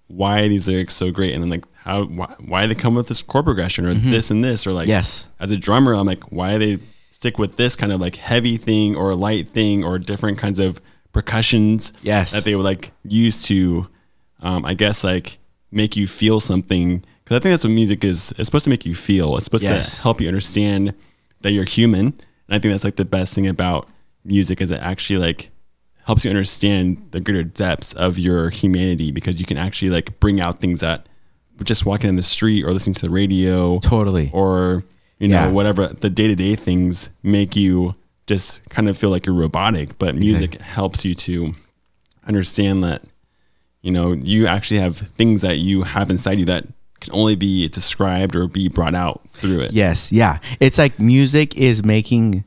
Why 0.09 0.41
are 0.43 0.49
these 0.49 0.69
lyrics 0.69 0.95
so 0.95 1.11
great? 1.11 1.33
And 1.35 1.43
then 1.43 1.51
like 1.51 1.65
how 1.75 2.05
why, 2.05 2.35
why 2.39 2.67
they 2.67 2.75
come 2.75 2.95
with 2.95 3.09
this 3.09 3.23
chord 3.23 3.45
progression 3.45 3.87
or 3.87 3.95
this 3.95 4.31
and 4.31 4.45
this 4.45 4.67
or 4.67 4.73
like 4.73 4.85
Mm-hmm. 4.85 4.91
Yes. 4.91 5.27
as 5.41 5.51
a 5.51 5.57
drummer, 5.57 5.95
I'm 5.95 6.07
like, 6.07 6.31
why 6.31 6.59
they 6.59 6.79
stick 7.11 7.39
with 7.39 7.57
this 7.57 7.77
kind 7.77 7.93
of 7.93 8.01
like 8.01 8.17
heavy 8.17 8.57
thing 8.57 8.95
or 8.97 9.15
light 9.15 9.49
thing 9.49 9.85
or 9.85 9.99
different 9.99 10.39
kinds 10.39 10.59
of 10.61 10.81
percussions 11.13 11.93
Yes. 12.03 12.33
that 12.33 12.45
they 12.45 12.55
would 12.55 12.65
like 12.65 12.91
use 13.05 13.43
to, 13.45 13.89
um, 14.41 14.65
I 14.65 14.75
guess 14.75 15.05
like 15.05 15.39
make 15.71 15.97
you 15.97 16.07
feel 16.07 16.41
something. 16.41 17.01
Cause 17.25 17.37
I 17.37 17.41
think 17.41 17.53
that's 17.53 17.65
what 17.65 17.71
music 17.71 18.05
is. 18.05 18.33
It's 18.37 18.47
supposed 18.47 18.65
to 18.65 18.71
make 18.71 18.85
you 18.85 18.95
feel. 18.95 19.37
It's 19.37 19.45
supposed 19.45 19.65
Yes. 19.65 19.97
to 19.97 20.03
help 20.03 20.21
you 20.21 20.29
understand 20.29 20.95
that 21.43 21.53
you're 21.53 21.65
human. 21.65 22.15
And 22.53 22.59
I 22.59 22.61
think 22.61 22.75
that's 22.75 22.85
like 22.85 22.97
the 22.97 23.07
best 23.07 23.33
thing 23.33 23.47
about 23.49 23.89
music 24.27 24.61
is 24.61 24.71
it 24.71 24.79
actually 24.83 25.19
like 25.19 25.49
helps 26.05 26.23
you 26.23 26.31
understand 26.31 27.09
the 27.13 27.19
greater 27.19 27.43
depths 27.43 27.95
of 27.95 28.19
your 28.19 28.51
humanity 28.51 29.11
because 29.11 29.41
you 29.41 29.47
can 29.47 29.57
actually 29.57 29.91
like 29.91 30.21
bring 30.21 30.39
out 30.39 30.61
things 30.61 30.81
that 30.81 31.09
just 31.65 31.87
walking 31.87 32.11
in 32.11 32.17
the 32.17 32.23
street 32.23 32.63
or 32.65 32.73
listening 32.73 32.93
to 32.93 33.01
the 33.01 33.11
radio 33.11 33.79
Totally. 33.79 34.29
or 34.35 34.85
you 35.19 35.29
know 35.29 35.37
Yeah. 35.47 35.51
whatever 35.51 35.87
the 35.87 36.11
day-to-day 36.11 36.57
things 36.57 37.09
make 37.23 37.57
you 37.57 37.95
just 38.27 38.63
kind 38.69 38.87
of 38.87 38.99
feel 38.99 39.09
like 39.09 39.25
you're 39.25 39.35
robotic 39.35 39.97
but 39.99 40.15
music 40.15 40.61
helps 40.61 41.07
you 41.07 41.15
to 41.15 41.55
understand 42.27 42.85
that 42.85 43.03
you 43.81 43.91
know 43.93 44.13
you 44.13 44.47
actually 44.47 44.81
have 44.81 44.99
things 44.99 45.41
that 45.41 45.57
you 45.59 45.85
have 45.85 46.11
inside 46.11 46.39
you 46.39 46.45
that 46.45 46.67
can 47.03 47.13
only 47.15 47.37
be 47.37 47.69
described 47.69 48.35
or 48.35 48.47
be 48.49 48.69
brought 48.69 48.95
out 48.95 49.21
through 49.35 49.61
it 49.61 49.73
Yes, 49.73 50.11
yeah. 50.13 50.39
It's 50.61 50.79
like 50.79 50.99
music 50.99 51.57
is 51.57 51.85
making 51.85 52.45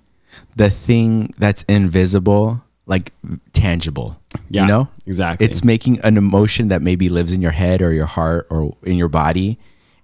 the 0.55 0.69
thing 0.69 1.31
that's 1.37 1.63
invisible 1.69 2.61
like 2.87 3.11
tangible. 3.53 4.19
Yeah, 4.49 4.61
You 4.63 4.67
know? 4.67 4.89
exactly. 5.07 5.45
It's 5.45 5.63
making 5.63 5.99
an 6.01 6.17
emotion 6.17 6.67
that 6.67 6.81
maybe 6.81 7.09
lives 7.09 7.31
in 7.31 7.41
your 7.41 7.51
head 7.51 7.81
or 7.81 7.91
your 7.93 8.05
heart 8.05 8.45
or 8.49 8.75
in 8.83 8.95
your 8.95 9.07
body 9.09 9.57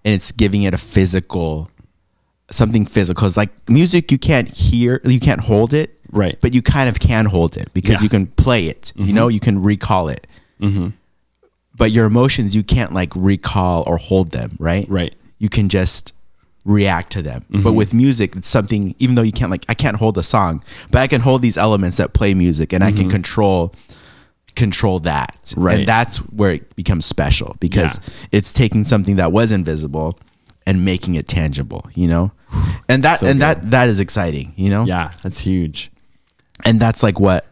and 0.03 0.15
it's 0.15 0.31
giving 0.31 0.63
it 0.63 0.73
a 0.73 0.77
physical 0.79 1.69
something 2.49 2.85
physical. 2.85 3.27
It's 3.27 3.37
like 3.37 3.51
music 3.69 4.11
you 4.11 4.17
can't 4.17 4.49
hear, 4.49 4.99
you 5.05 5.19
can't 5.19 5.41
hold 5.41 5.73
it. 5.73 5.97
Right. 6.11 6.37
But 6.41 6.53
you 6.53 6.61
kind 6.61 6.89
of 6.89 6.99
can 6.99 7.25
hold 7.25 7.55
it 7.55 7.71
because 7.73 7.95
Yeah. 7.95 8.01
you 8.01 8.09
can 8.09 8.27
play 8.27 8.65
it. 8.65 8.91
You 8.97 9.13
know, 9.13 9.27
you 9.29 9.39
can 9.39 9.61
recall 9.63 10.09
it. 10.09 10.27
mm-hmm. 10.59 10.89
But 11.75 11.91
your 11.91 12.05
emotions 12.05 12.55
you 12.55 12.63
can't 12.63 12.93
like 12.93 13.11
recall 13.15 13.83
or 13.87 13.97
hold 13.97 14.31
them, 14.31 14.55
right? 14.59 14.87
right 14.89 15.13
you 15.39 15.49
can 15.49 15.69
just 15.69 16.13
react 16.65 17.11
to 17.13 17.21
them. 17.23 17.41
Mm-hmm. 17.49 17.63
But 17.63 17.73
with 17.73 17.93
music, 17.93 18.35
it's 18.35 18.47
something 18.47 18.93
even 18.99 19.15
though 19.15 19.21
you 19.23 19.31
can't 19.31 19.49
like 19.49 19.65
I 19.69 19.73
can't 19.73 19.97
hold 19.97 20.17
a 20.17 20.23
song, 20.23 20.63
but 20.91 20.99
I 21.01 21.07
can 21.07 21.21
hold 21.21 21.41
these 21.41 21.57
elements 21.57 21.97
that 21.97 22.13
play 22.13 22.33
music 22.33 22.73
and 22.73 22.83
I 22.83 22.91
can 22.91 23.09
control 23.09 23.73
control 24.55 24.99
that. 24.99 25.37
Mm-hmm. 25.45 25.61
Right. 25.63 25.79
And 25.79 25.87
that's 25.87 26.17
where 26.17 26.51
it 26.51 26.75
becomes 26.75 27.05
special 27.05 27.55
because 27.59 27.97
Yeah. 27.97 28.13
it's 28.33 28.53
taking 28.53 28.83
something 28.83 29.15
that 29.15 29.31
was 29.31 29.51
invisible 29.51 30.19
and 30.67 30.85
making 30.85 31.15
it 31.15 31.27
tangible, 31.27 31.89
you 31.95 32.07
know? 32.07 32.31
And 32.89 33.01
that 33.03 33.21
So 33.21 33.27
and 33.27 33.39
good. 33.39 33.41
that 33.41 33.71
that 33.71 33.89
is 33.89 33.99
exciting, 33.99 34.53
you 34.57 34.69
know? 34.69 34.83
yeah 34.85 35.13
that's 35.23 35.39
huge 35.39 35.89
And 36.65 36.79
that's 36.79 37.01
like 37.01 37.19
what 37.19 37.45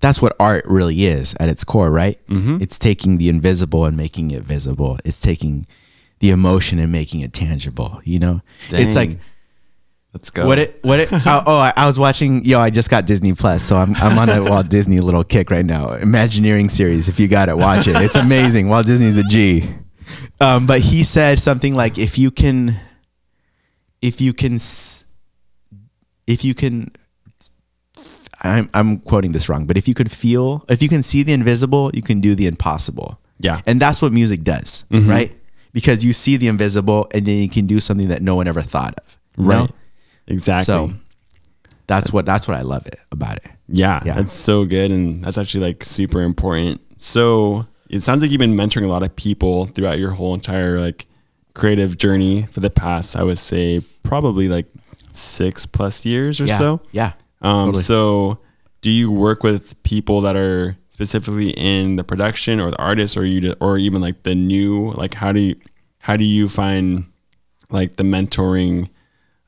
that's 0.00 0.20
what 0.20 0.36
art 0.38 0.64
really 0.66 1.06
is 1.06 1.34
at 1.40 1.48
its 1.48 1.64
core, 1.64 1.90
right? 1.90 2.18
Mhm. 2.28 2.60
It's 2.60 2.78
taking 2.78 3.16
the 3.18 3.28
invisible 3.28 3.84
and 3.84 3.96
making 3.96 4.30
it 4.30 4.42
visible. 4.42 4.98
It's 5.04 5.20
taking 5.20 5.66
the 6.20 6.30
emotion 6.30 6.78
and 6.78 6.90
making 6.92 7.20
it 7.20 7.32
tangible. 7.32 8.00
You 8.04 8.18
know, 8.18 8.42
it's 8.70 8.96
like 8.96 9.18
let's 10.14 10.30
go 10.30 10.46
what 10.46 10.58
it 10.58 10.78
what 10.82 11.00
it. 11.00 11.08
oh, 11.12 11.42
oh, 11.46 11.56
I, 11.56 11.72
I 11.76 11.86
was 11.86 11.98
watching. 11.98 12.44
Yo, 12.44 12.58
I 12.60 12.70
just 12.70 12.88
got 12.90 13.06
Disney 13.06 13.34
Plus, 13.34 13.62
so 13.62 13.76
I'm 13.76 13.94
I'm 13.96 14.18
on 14.18 14.28
a 14.30 14.42
Walt 14.50 14.68
Disney 14.68 15.00
little 15.00 15.24
kick 15.24 15.50
right 15.50 15.64
now. 15.64 15.92
Imagineering 15.94 16.68
series. 16.68 17.08
If 17.08 17.18
you 17.20 17.28
got 17.28 17.48
it, 17.48 17.56
watch 17.56 17.86
it. 17.86 17.96
It's 17.96 18.16
amazing. 18.16 18.68
Walt 18.68 18.86
Disney's 18.86 19.18
a 19.18 19.24
G. 19.24 19.68
Um, 20.40 20.66
but 20.66 20.80
he 20.80 21.02
said 21.02 21.38
something 21.40 21.74
like, 21.74 21.98
if 21.98 22.16
you 22.18 22.30
can, 22.30 22.76
if 24.02 24.20
you 24.20 24.32
can, 24.32 24.58
if 26.26 26.44
you 26.44 26.54
can 26.54 26.92
I'm 28.48 28.70
I'm 28.74 28.98
quoting 29.00 29.32
this 29.32 29.48
wrong, 29.48 29.66
but 29.66 29.76
if 29.76 29.86
you 29.88 29.94
could 29.94 30.10
feel, 30.10 30.64
if 30.68 30.82
you 30.82 30.88
can 30.88 31.02
see 31.02 31.22
the 31.22 31.32
invisible, 31.32 31.90
you 31.94 32.02
can 32.02 32.20
do 32.20 32.34
the 32.34 32.46
impossible. 32.46 33.18
yeah 33.38 33.60
And 33.66 33.80
that's 33.80 34.00
what 34.02 34.12
music 34.12 34.42
does, 34.44 34.84
Mhm. 34.90 35.08
right? 35.08 35.32
Because 35.72 36.04
you 36.04 36.12
see 36.12 36.36
the 36.38 36.48
invisible 36.48 37.06
and 37.12 37.26
then 37.26 37.36
you 37.38 37.48
can 37.50 37.66
do 37.66 37.80
something 37.80 38.08
that 38.08 38.22
no 38.22 38.34
one 38.36 38.48
ever 38.48 38.62
thought 38.62 38.94
of. 38.98 39.18
you 39.38 39.44
know? 39.44 39.60
right 39.62 39.70
exactly 40.28 40.64
So 40.64 40.92
that's 41.86 42.10
what 42.12 42.24
that's 42.26 42.48
what 42.48 42.56
I 42.56 42.62
love 42.62 42.86
it 42.86 42.98
about 43.12 43.36
it. 43.36 43.46
Yeah, 43.68 44.00
Yeah. 44.04 44.14
that's 44.14 44.32
so 44.32 44.64
good, 44.64 44.90
and 44.90 45.22
that's 45.24 45.38
actually 45.38 45.64
like 45.68 45.84
super 45.84 46.22
important. 46.22 46.80
So 46.96 47.66
it 47.90 48.00
sounds 48.02 48.22
like 48.22 48.30
you've 48.30 48.40
been 48.40 48.56
mentoring 48.56 48.84
a 48.84 48.88
lot 48.88 49.02
of 49.02 49.14
people 49.14 49.66
throughout 49.66 49.98
your 49.98 50.12
whole 50.12 50.34
entire 50.34 50.80
like 50.80 51.06
creative 51.54 51.96
journey 51.98 52.46
for 52.50 52.60
the 52.60 52.70
past, 52.70 53.16
I 53.16 53.22
would 53.22 53.38
say, 53.38 53.82
probably 54.02 54.48
like 54.48 54.66
six 55.12 55.66
plus 55.66 56.04
years 56.04 56.40
or 56.40 56.46
yeah. 56.46 56.58
so. 56.58 56.80
Yeah. 56.92 57.12
Um, 57.42 57.68
totally. 57.68 57.82
So 57.84 58.38
do 58.80 58.90
you 58.90 59.10
work 59.10 59.42
with 59.42 59.80
people 59.82 60.20
that 60.22 60.36
are 60.36 60.76
specifically 60.90 61.50
in 61.50 61.96
the 61.96 62.04
production 62.04 62.60
or 62.60 62.70
the 62.70 62.78
artists, 62.78 63.16
or 63.16 63.24
you 63.24 63.54
or 63.60 63.78
even 63.78 64.00
like 64.00 64.22
the 64.22 64.34
new? 64.34 64.92
Like, 64.92 65.14
how 65.14 65.32
do 65.32 65.40
you 65.40 65.56
how 66.00 66.16
do 66.16 66.24
you 66.24 66.48
find 66.48 67.06
like 67.70 67.96
the 67.96 68.04
mentoring 68.04 68.88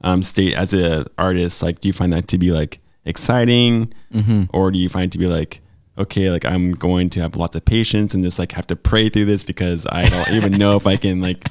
um, 0.02 0.22
state 0.22 0.54
as 0.54 0.72
an 0.74 1.06
artist? 1.16 1.62
Like, 1.62 1.80
do 1.80 1.88
you 1.88 1.92
find 1.92 2.12
that 2.12 2.28
to 2.28 2.38
be 2.38 2.50
like 2.50 2.80
exciting, 3.04 3.92
Mm-hmm. 4.12 4.44
or 4.54 4.70
do 4.70 4.78
you 4.78 4.88
find 4.88 5.04
it 5.04 5.12
to 5.12 5.18
be 5.18 5.26
like 5.26 5.60
okay, 5.98 6.30
like 6.30 6.44
I'm 6.44 6.70
going 6.74 7.10
to 7.10 7.20
have 7.20 7.34
lots 7.34 7.56
of 7.56 7.64
patience 7.64 8.14
and 8.14 8.22
just 8.22 8.38
like 8.38 8.52
have 8.52 8.68
to 8.68 8.76
pray 8.76 9.08
through 9.08 9.24
this 9.24 9.42
because 9.42 9.84
I 9.90 10.08
don't 10.08 10.30
even 10.38 10.52
know 10.52 10.76
if 10.76 10.86
I 10.86 10.96
can 10.96 11.20
like 11.20 11.48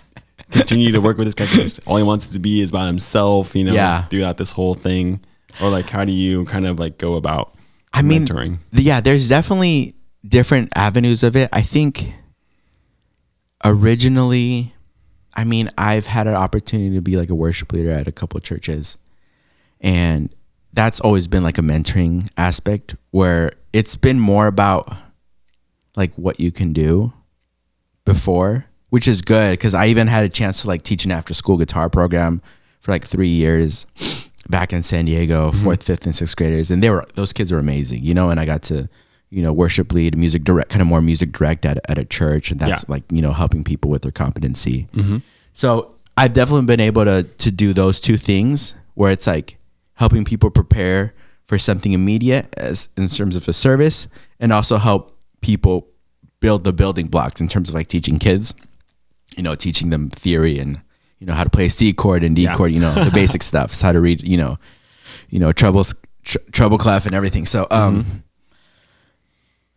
continue 0.52 0.94
to 0.94 1.02
work 1.02 1.18
with 1.18 1.28
this 1.28 1.36
guy 1.36 1.46
because 1.48 1.80
all 1.80 1.98
he 1.98 2.04
wants 2.04 2.28
to 2.30 2.40
be 2.40 2.62
is 2.62 2.72
by 2.72 2.88
himself, 2.88 3.54
you 3.58 3.66
know, 3.66 3.74
Yeah. 3.74 4.04
throughout 4.04 4.38
this 4.38 4.54
whole 4.54 4.74
thing. 4.74 5.20
Or 5.62 5.70
like, 5.70 5.90
how 5.90 6.06
do 6.06 6.12
you 6.12 6.46
kind 6.46 6.68
of 6.68 6.80
like 6.80 6.98
go 6.98 7.16
about 7.16 7.54
I 7.94 8.02
mean, 8.02 8.26
mentoring? 8.26 8.60
yeah, 8.72 9.02
there's 9.02 9.28
definitely 9.30 9.96
different 10.28 10.70
avenues 10.76 11.24
of 11.24 11.36
it. 11.36 11.50
I 11.52 11.62
think 11.62 12.14
originally, 13.64 14.74
I 15.36 15.44
mean, 15.44 15.70
I've 15.78 16.08
had 16.08 16.28
an 16.28 16.36
opportunity 16.36 16.96
to 16.96 17.02
be 17.02 17.18
like 17.18 17.30
a 17.30 17.36
worship 17.36 17.72
leader 17.74 17.92
at 17.92 18.08
a 18.08 18.12
couple 18.12 18.38
of 18.38 18.44
churches, 18.44 18.98
and 19.82 20.34
that's 20.74 21.00
always 21.00 21.28
been 21.28 21.44
like 21.44 21.58
a 21.58 21.62
mentoring 21.62 22.30
aspect 22.38 22.96
where 23.12 23.52
it's 23.74 23.96
been 23.96 24.20
more 24.20 24.48
about 24.48 24.92
like 25.96 26.14
what 26.16 26.40
you 26.40 26.52
can 26.52 26.74
do 26.74 27.14
before, 28.06 28.66
which 28.90 29.08
is 29.08 29.22
good 29.22 29.52
because 29.52 29.74
I 29.74 29.88
even 29.88 30.08
had 30.08 30.24
a 30.24 30.30
chance 30.30 30.62
to 30.62 30.68
like 30.68 30.84
teach 30.84 31.06
an 31.06 31.12
after 31.12 31.34
school 31.34 31.58
guitar 31.58 31.90
program 31.90 32.42
for 32.80 32.92
like 32.92 33.06
three 33.06 33.28
years 33.28 33.86
back 34.50 34.74
in 34.74 34.84
San 34.84 35.06
Diego, 35.06 35.52
fourth, 35.52 35.84
fifth, 35.84 36.06
and 36.06 36.16
sixth 36.16 36.36
graders, 36.36 36.72
and 36.72 36.82
they 36.84 36.90
were 36.90 37.06
those 37.16 37.34
kids 37.34 37.52
were 37.52 37.60
amazing, 37.60 38.04
you 38.04 38.14
know. 38.14 38.30
And 38.30 38.40
I 38.40 38.46
got 38.46 38.62
to, 38.64 38.88
you 39.30 39.42
know, 39.44 39.52
worship 39.54 39.92
lead, 39.94 40.18
music 40.18 40.44
direct, 40.44 40.70
kind 40.70 40.82
of 40.82 40.88
more 40.88 41.02
music 41.02 41.32
direct 41.32 41.66
at 41.66 41.80
at 41.90 41.98
a 41.98 42.06
church, 42.06 42.52
and 42.52 42.60
that's 42.60 42.84
Yeah. 42.84 42.94
like 42.94 43.04
you 43.12 43.22
know 43.22 43.34
helping 43.34 43.64
people 43.64 43.90
with 43.92 44.02
their 44.04 44.12
competency. 44.12 44.88
Mm-hmm. 44.94 45.18
So 45.54 45.96
I've 46.16 46.34
definitely 46.34 46.66
been 46.66 46.80
able 46.80 47.06
to 47.06 47.24
to 47.24 47.52
do 47.52 47.74
those 47.74 48.00
two 48.00 48.18
things 48.18 48.76
where 48.96 49.12
it's 49.12 49.28
like 49.28 49.58
helping 49.94 50.26
people 50.26 50.50
prepare 50.50 51.14
for 51.46 51.58
something 51.58 51.94
immediate 51.94 52.54
as 52.58 52.90
in 52.98 53.08
terms 53.08 53.36
of 53.36 53.48
a 53.48 53.54
service, 53.54 54.08
and 54.40 54.52
also 54.54 54.78
help 54.78 55.18
people 55.42 55.88
build 56.40 56.64
the 56.64 56.74
building 56.74 57.08
blocks 57.08 57.42
in 57.42 57.48
terms 57.48 57.70
of 57.70 57.76
like 57.76 57.88
teaching 57.88 58.20
kids, 58.20 58.54
you 59.36 59.42
know, 59.44 59.56
teaching 59.56 59.90
them 59.90 60.10
theory 60.10 60.60
and 60.60 60.82
you 61.20 61.28
know 61.28 61.34
how 61.34 61.44
to 61.44 61.50
play 61.50 61.66
a 61.66 61.70
C 61.70 61.94
chord 61.94 62.24
and 62.24 62.36
D 62.36 62.44
Yeah. 62.44 62.54
chord, 62.56 62.72
you 62.72 62.80
know, 62.80 62.94
the 62.94 63.12
basic 63.12 63.42
stuff, 63.52 63.80
how 63.82 63.92
to 63.92 64.00
read, 64.00 64.22
you 64.24 64.38
know, 64.38 64.58
you 65.30 65.40
know, 65.40 65.52
treble 65.52 65.84
tr- 66.24 66.38
treble 66.52 66.78
clef 66.78 67.06
and 67.06 67.16
everything. 67.16 67.46
So 67.46 67.68
um 67.72 68.24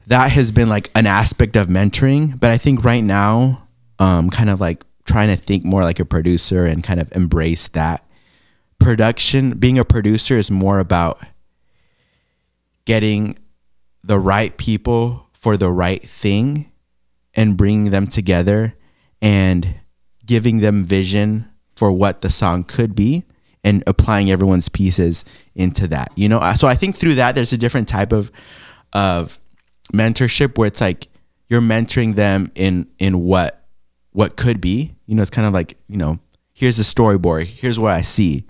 that 0.06 0.30
has 0.32 0.50
been 0.50 0.68
like 0.68 0.90
an 0.94 1.06
aspect 1.06 1.56
of 1.56 1.68
mentoring, 1.68 2.38
but 2.40 2.50
I 2.50 2.58
think 2.58 2.84
right 2.84 3.04
now 3.04 3.66
um 3.98 4.30
kind 4.30 4.50
of 4.50 4.60
like 4.60 4.84
trying 5.04 5.28
to 5.28 5.36
think 5.42 5.64
more 5.64 5.82
like 5.82 5.98
a 5.98 6.04
producer 6.04 6.66
and 6.66 6.84
kind 6.84 7.00
of 7.00 7.10
embrace 7.16 7.68
that 7.68 8.04
production 8.78 9.58
being 9.58 9.78
a 9.78 9.84
producer 9.84 10.36
is 10.36 10.50
more 10.50 10.78
about 10.78 11.20
getting 12.84 13.38
the 14.02 14.18
right 14.18 14.56
people 14.56 15.26
for 15.32 15.56
the 15.56 15.70
right 15.70 16.02
thing 16.02 16.70
and 17.34 17.56
bringing 17.56 17.90
them 17.90 18.06
together 18.06 18.74
and 19.20 19.80
giving 20.30 20.60
them 20.60 20.84
vision 20.84 21.44
for 21.74 21.90
what 21.90 22.20
the 22.20 22.30
song 22.30 22.62
could 22.62 22.94
be 22.94 23.24
and 23.64 23.82
applying 23.84 24.30
everyone's 24.30 24.68
pieces 24.68 25.24
into 25.56 25.88
that. 25.88 26.12
You 26.14 26.28
know, 26.28 26.38
so 26.56 26.68
I 26.68 26.76
think 26.76 26.94
through 26.94 27.16
that 27.16 27.34
there's 27.34 27.52
a 27.52 27.58
different 27.58 27.88
type 27.88 28.12
of 28.12 28.30
of 28.92 29.40
mentorship 29.92 30.56
where 30.56 30.68
it's 30.68 30.80
like 30.80 31.08
you're 31.48 31.60
mentoring 31.60 32.14
them 32.14 32.52
in 32.54 32.86
in 33.00 33.24
what 33.24 33.66
what 34.12 34.36
could 34.36 34.60
be. 34.60 34.94
You 35.06 35.16
know, 35.16 35.22
it's 35.22 35.32
kind 35.32 35.48
of 35.48 35.52
like, 35.52 35.76
you 35.88 35.96
know, 35.96 36.20
here's 36.52 36.76
the 36.76 36.84
storyboard, 36.84 37.46
here's 37.46 37.80
what 37.80 37.92
I 37.92 38.02
see. 38.02 38.44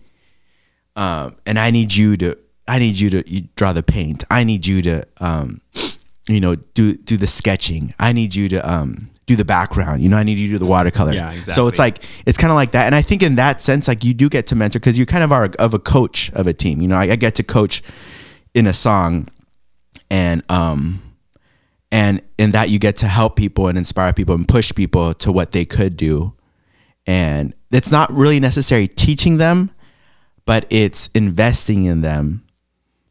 Um, 0.97 1.37
and 1.47 1.59
I 1.59 1.71
need 1.71 1.95
you 1.95 2.19
to 2.19 2.37
I 2.69 2.79
need 2.79 3.01
you 3.01 3.09
to 3.09 3.25
you 3.27 3.49
draw 3.57 3.73
the 3.73 3.83
paint. 3.83 4.23
I 4.31 4.45
need 4.45 4.67
you 4.67 4.83
to 4.83 5.03
um, 5.19 5.63
you 6.29 6.41
know, 6.41 6.57
do 6.57 6.99
do 6.99 7.17
the 7.17 7.27
sketching. 7.27 7.95
I 7.99 8.13
need 8.13 8.35
you 8.35 8.51
to 8.51 8.71
um 8.71 9.09
do 9.31 9.37
the 9.37 9.45
background. 9.45 10.03
You 10.03 10.09
know, 10.09 10.17
I 10.17 10.25
need 10.25 10.39
you 10.39 10.49
to 10.49 10.55
do 10.55 10.59
the 10.59 10.67
watercolor. 10.67 11.13
Yeah, 11.13 11.31
exactly. 11.31 11.55
So 11.55 11.69
it's 11.69 11.79
like 11.79 12.03
it's 12.27 12.37
kind 12.37 12.51
of 12.51 12.57
like 12.57 12.73
that, 12.73 12.87
and 12.87 12.95
I 12.97 13.03
think 13.03 13.23
in 13.23 13.37
that 13.37 13.63
sense, 13.63 13.87
like 13.87 14.03
you 14.03 14.13
do 14.13 14.29
get 14.29 14.49
to 14.49 14.57
mentor 14.57 14.81
because 14.81 14.99
you 14.99 15.07
kind 15.07 15.23
of 15.23 15.31
are 15.31 15.51
of 15.59 15.73
a 15.73 15.79
coach 15.79 16.33
of 16.33 16.49
a 16.49 16.53
team. 16.53 16.81
You 16.81 16.89
know, 16.89 16.97
I, 16.97 17.13
I 17.13 17.17
get 17.17 17.37
to 17.37 17.45
coach 17.45 17.81
in 18.55 18.67
a 18.67 18.75
song, 18.75 19.29
and 20.11 20.43
um, 20.51 21.01
and 21.93 22.23
in 22.39 22.51
that 22.51 22.71
you 22.71 22.81
get 22.81 22.97
to 22.97 23.07
help 23.07 23.37
people 23.37 23.69
and 23.69 23.79
inspire 23.79 24.13
people 24.13 24.35
and 24.35 24.49
push 24.49 24.75
people 24.75 25.15
to 25.15 25.31
what 25.31 25.53
they 25.53 25.65
could 25.65 25.97
do, 25.97 26.35
and 27.07 27.55
it's 27.71 27.93
not 27.93 28.13
really 28.13 28.41
necessary 28.41 28.89
teaching 28.89 29.37
them, 29.37 29.71
but 30.45 30.67
it's 30.71 31.09
investing 31.15 31.85
in 31.85 32.01
them 32.01 32.45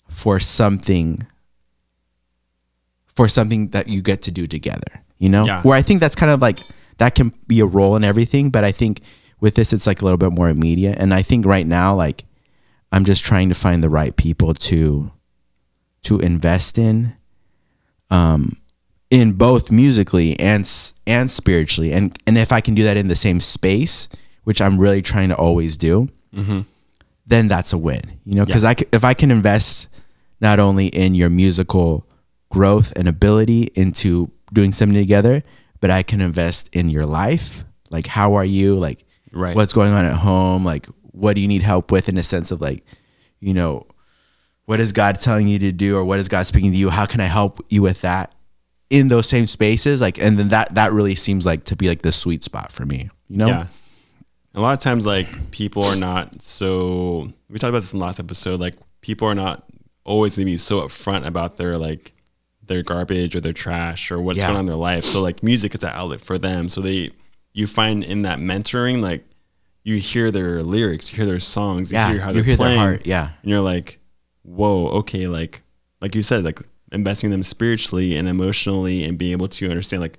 for 0.09 0.37
something 0.37 1.25
for 3.07 3.29
something 3.29 3.69
that 3.69 3.87
you 3.87 4.01
get 4.01 4.21
to 4.23 4.31
do 4.31 4.47
together 4.47 5.05
you 5.19 5.29
know? 5.29 5.45
Yeah. 5.45 5.61
where 5.61 5.77
i 5.77 5.81
think 5.83 6.01
that's 6.01 6.15
kind 6.15 6.31
of 6.31 6.41
like 6.41 6.59
that 6.97 7.13
can 7.15 7.31
be 7.47 7.59
a 7.59 7.65
role 7.65 7.95
in 7.95 8.03
everything 8.03 8.49
but 8.49 8.63
i 8.63 8.71
think 8.71 9.01
with 9.39 9.55
this 9.55 9.71
it's 9.73 9.85
like 9.87 10.01
a 10.01 10.05
little 10.05 10.17
bit 10.17 10.31
more 10.31 10.49
immediate. 10.49 10.97
And 10.97 11.13
i 11.13 11.21
think 11.21 11.45
right 11.45 11.67
now 11.67 11.93
like 11.95 12.25
i'm 12.91 13.05
just 13.05 13.23
trying 13.23 13.49
to 13.49 13.55
find 13.55 13.83
the 13.83 13.89
right 13.89 14.15
people 14.15 14.53
to 14.53 15.11
to 16.03 16.19
invest 16.19 16.77
in 16.77 17.15
um 18.09 18.57
in 19.09 19.33
both 19.33 19.71
musically 19.71 20.39
and 20.39 20.63
s- 20.65 20.93
and 21.07 21.29
spiritually. 21.31 21.91
And 21.93 22.17
and 22.27 22.37
if 22.37 22.51
i 22.51 22.61
can 22.61 22.75
do 22.75 22.83
that 22.83 22.97
in 22.97 23.07
the 23.07 23.15
same 23.15 23.39
space 23.41 24.07
which 24.43 24.61
i'm 24.61 24.79
really 24.79 25.01
trying 25.01 25.29
to 25.29 25.35
always 25.35 25.77
do 25.77 26.09
then 27.27 27.47
that's 27.47 27.73
a 27.73 27.77
win 27.77 28.01
you 28.25 28.35
know? 28.35 28.45
Because 28.45 28.63
I 28.63 28.75
if 28.91 29.03
i 29.03 29.13
can 29.13 29.31
invest 29.31 29.87
not 30.41 30.59
only 30.59 30.87
in 30.87 31.15
your 31.15 31.29
musical 31.29 32.05
growth 32.49 32.91
and 32.95 33.07
ability 33.07 33.63
into 33.75 34.31
doing 34.53 34.71
something 34.73 34.97
together 34.97 35.43
but 35.79 35.89
i 35.89 36.01
can 36.03 36.21
invest 36.21 36.69
in 36.73 36.89
your 36.89 37.05
life 37.05 37.63
like 37.89 38.07
how 38.07 38.35
are 38.35 38.45
you 38.45 38.75
like 38.77 39.05
Right. 39.31 39.55
what's 39.55 39.73
going 39.73 39.93
on 39.93 40.05
at 40.05 40.15
home 40.15 40.65
like 40.65 40.87
what 41.11 41.35
do 41.35 41.41
you 41.41 41.47
need 41.47 41.61
help 41.63 41.91
with 41.91 42.09
in 42.09 42.17
a 42.17 42.23
sense 42.23 42.49
of 42.51 42.61
like 42.61 42.83
you 43.39 43.53
know 43.53 43.85
what 44.65 44.79
is 44.79 44.91
god 44.91 45.19
telling 45.19 45.47
you 45.47 45.59
to 45.59 45.71
do 45.71 45.95
or 45.97 46.03
what 46.03 46.17
is 46.19 46.27
god 46.27 46.47
speaking 46.47 46.71
to 46.71 46.77
you 46.77 46.89
how 46.89 47.05
can 47.05 47.19
i 47.21 47.25
help 47.25 47.63
you 47.69 47.81
with 47.83 48.01
that 48.01 48.33
in 48.89 49.07
those 49.07 49.29
same 49.29 49.45
spaces 49.45 50.01
like 50.01 50.17
and 50.19 50.39
then 50.39 50.49
that 50.49 50.73
that 50.73 50.91
really 50.91 51.13
seems 51.13 51.45
like 51.45 51.63
to 51.65 51.75
be 51.75 51.87
like 51.87 52.01
the 52.01 52.11
sweet 52.11 52.43
spot 52.43 52.71
for 52.71 52.85
me 52.85 53.09
you 53.27 53.37
know 53.37 53.47
Yeah. 53.47 53.67
A 54.55 54.59
lot 54.61 54.73
of 54.73 54.79
times, 54.81 55.05
like 55.05 55.51
people 55.51 55.83
are 55.83 55.95
not 55.95 56.41
so. 56.41 57.31
We 57.51 57.59
talked 57.59 57.69
about 57.69 57.81
this 57.81 57.93
in 57.93 57.99
the 57.99 58.05
last 58.05 58.19
episode. 58.19 58.59
Like 58.59 58.73
people 59.01 59.27
are 59.27 59.35
not 59.35 59.63
always 60.03 60.35
going 60.35 60.47
to 60.47 60.51
be 60.51 60.57
so 60.57 60.81
upfront 60.81 61.27
about 61.27 61.57
their 61.57 61.77
like 61.77 62.13
their 62.69 62.81
garbage 62.83 63.35
or 63.35 63.41
their 63.41 63.51
trash 63.53 64.09
or 64.11 64.21
what's 64.21 64.37
Yeah. 64.37 64.45
going 64.47 64.55
on 64.55 64.61
in 64.61 64.65
their 64.67 64.75
life. 64.77 65.03
So 65.03 65.21
like 65.21 65.43
music 65.43 65.73
is 65.75 65.83
an 65.83 65.89
outlet 65.93 66.21
for 66.21 66.37
them. 66.37 66.69
So 66.69 66.79
they 66.79 67.11
you 67.53 67.67
find 67.67 68.03
in 68.03 68.21
that 68.21 68.39
mentoring 68.39 69.01
like 69.01 69.25
you 69.83 69.97
hear 69.97 70.31
their 70.31 70.63
lyrics, 70.63 71.11
you 71.11 71.17
hear 71.17 71.25
their 71.25 71.39
songs, 71.39 71.91
you 71.91 71.97
hear 71.97 72.19
how 72.21 72.29
you 72.29 72.35
they're 72.35 72.43
hear 72.43 72.55
playing, 72.55 72.77
their 72.79 72.87
heart 72.87 73.05
yeah 73.05 73.31
and 73.41 73.51
you're 73.51 73.59
like, 73.59 73.99
whoa, 74.43 74.87
okay, 74.99 75.27
like 75.27 75.61
like 76.01 76.15
you 76.15 76.21
said, 76.21 76.43
like 76.45 76.61
investing 76.91 77.27
in 77.27 77.31
them 77.31 77.43
spiritually 77.43 78.15
and 78.15 78.27
emotionally 78.29 79.03
and 79.03 79.17
being 79.17 79.33
able 79.33 79.47
to 79.49 79.69
understand 79.69 80.01
like, 80.01 80.17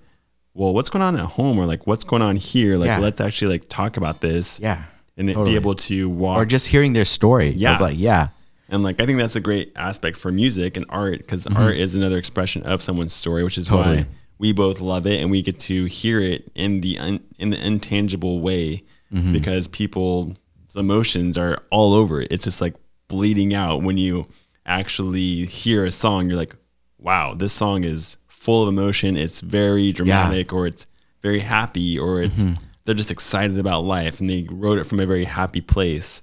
well, 0.55 0.75
what's 0.75 0.91
going 0.91 1.03
on 1.03 1.17
at 1.17 1.25
home 1.27 1.59
or 1.59 1.65
like 1.67 1.87
what's 1.87 2.05
going 2.05 2.23
on 2.23 2.37
here? 2.37 2.77
Like 2.77 2.89
Yeah. 2.89 2.99
let's 2.99 3.21
actually 3.21 3.53
like 3.53 3.69
talk 3.69 3.97
about 3.97 4.21
this 4.21 4.61
yeah 4.61 4.85
and 5.17 5.29
totally. 5.29 5.51
be 5.53 5.57
able 5.57 5.75
to 5.75 6.09
walk 6.09 6.39
or 6.39 6.45
just 6.45 6.67
hearing 6.67 6.93
their 6.93 7.05
story 7.05 7.51
Yeah. 7.51 7.79
like 7.79 7.97
yeah 7.99 8.29
and 8.71 8.83
like 8.83 9.01
I 9.03 9.07
think 9.07 9.19
that's 9.19 9.37
a 9.37 9.41
great 9.41 9.73
aspect 9.77 10.17
for 10.17 10.31
music 10.33 10.77
and 10.77 10.87
art 10.89 11.19
because 11.19 11.47
art 11.47 11.77
is 11.77 11.95
another 11.95 12.19
expression 12.19 12.63
of 12.63 12.83
someone's 12.83 13.13
story, 13.13 13.45
which 13.45 13.59
is 13.59 13.67
Mm-hmm. 13.67 13.77
Totally. 13.77 13.97
why 13.99 14.07
we 14.39 14.53
both 14.55 14.81
love 14.81 15.07
it 15.07 15.21
and 15.21 15.31
we 15.31 15.43
get 15.43 15.59
to 15.61 15.85
hear 15.85 16.19
it 16.21 16.51
in 16.55 16.81
the 16.81 16.99
un, 16.99 17.21
in 17.39 17.51
the 17.51 17.67
intangible 17.67 18.41
way 18.41 18.83
Mm-hmm. 19.13 19.33
because 19.33 19.67
people's 19.67 20.37
emotions 20.77 21.37
are 21.37 21.63
all 21.71 21.95
over 21.95 22.21
it. 22.23 22.29
It's 22.31 22.45
just 22.45 22.61
like 22.61 22.75
bleeding 23.09 23.53
out 23.53 23.83
when 23.83 23.99
you 23.99 24.29
actually 24.67 25.45
hear 25.47 25.85
a 25.85 25.91
song. 25.91 26.29
You're 26.29 26.39
like, 26.39 26.55
wow, 26.99 27.35
this 27.35 27.53
song 27.53 27.83
is 27.85 28.17
full 28.29 28.63
of 28.63 28.69
emotion. 28.69 29.17
It's 29.17 29.41
very 29.41 29.93
dramatic, 29.93 30.53
or 30.53 30.67
it's 30.69 30.87
very 31.23 31.41
happy, 31.41 31.99
or 31.99 32.23
it's 32.23 32.37
Mm-hmm. 32.37 32.55
they're 32.85 32.95
just 32.95 33.11
excited 33.11 33.59
about 33.59 33.81
life 33.85 34.21
and 34.21 34.31
they 34.31 34.47
wrote 34.51 34.79
it 34.79 34.85
from 34.85 35.01
a 35.01 35.07
very 35.07 35.25
happy 35.25 35.61
place 35.61 36.23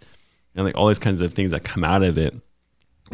and 0.58 0.66
like 0.66 0.76
all 0.76 0.88
these 0.88 1.00
kinds 1.00 1.22
of 1.22 1.34
things 1.34 1.52
that 1.52 1.64
come 1.64 1.84
out 1.86 2.04
of 2.04 2.18
it. 2.18 2.36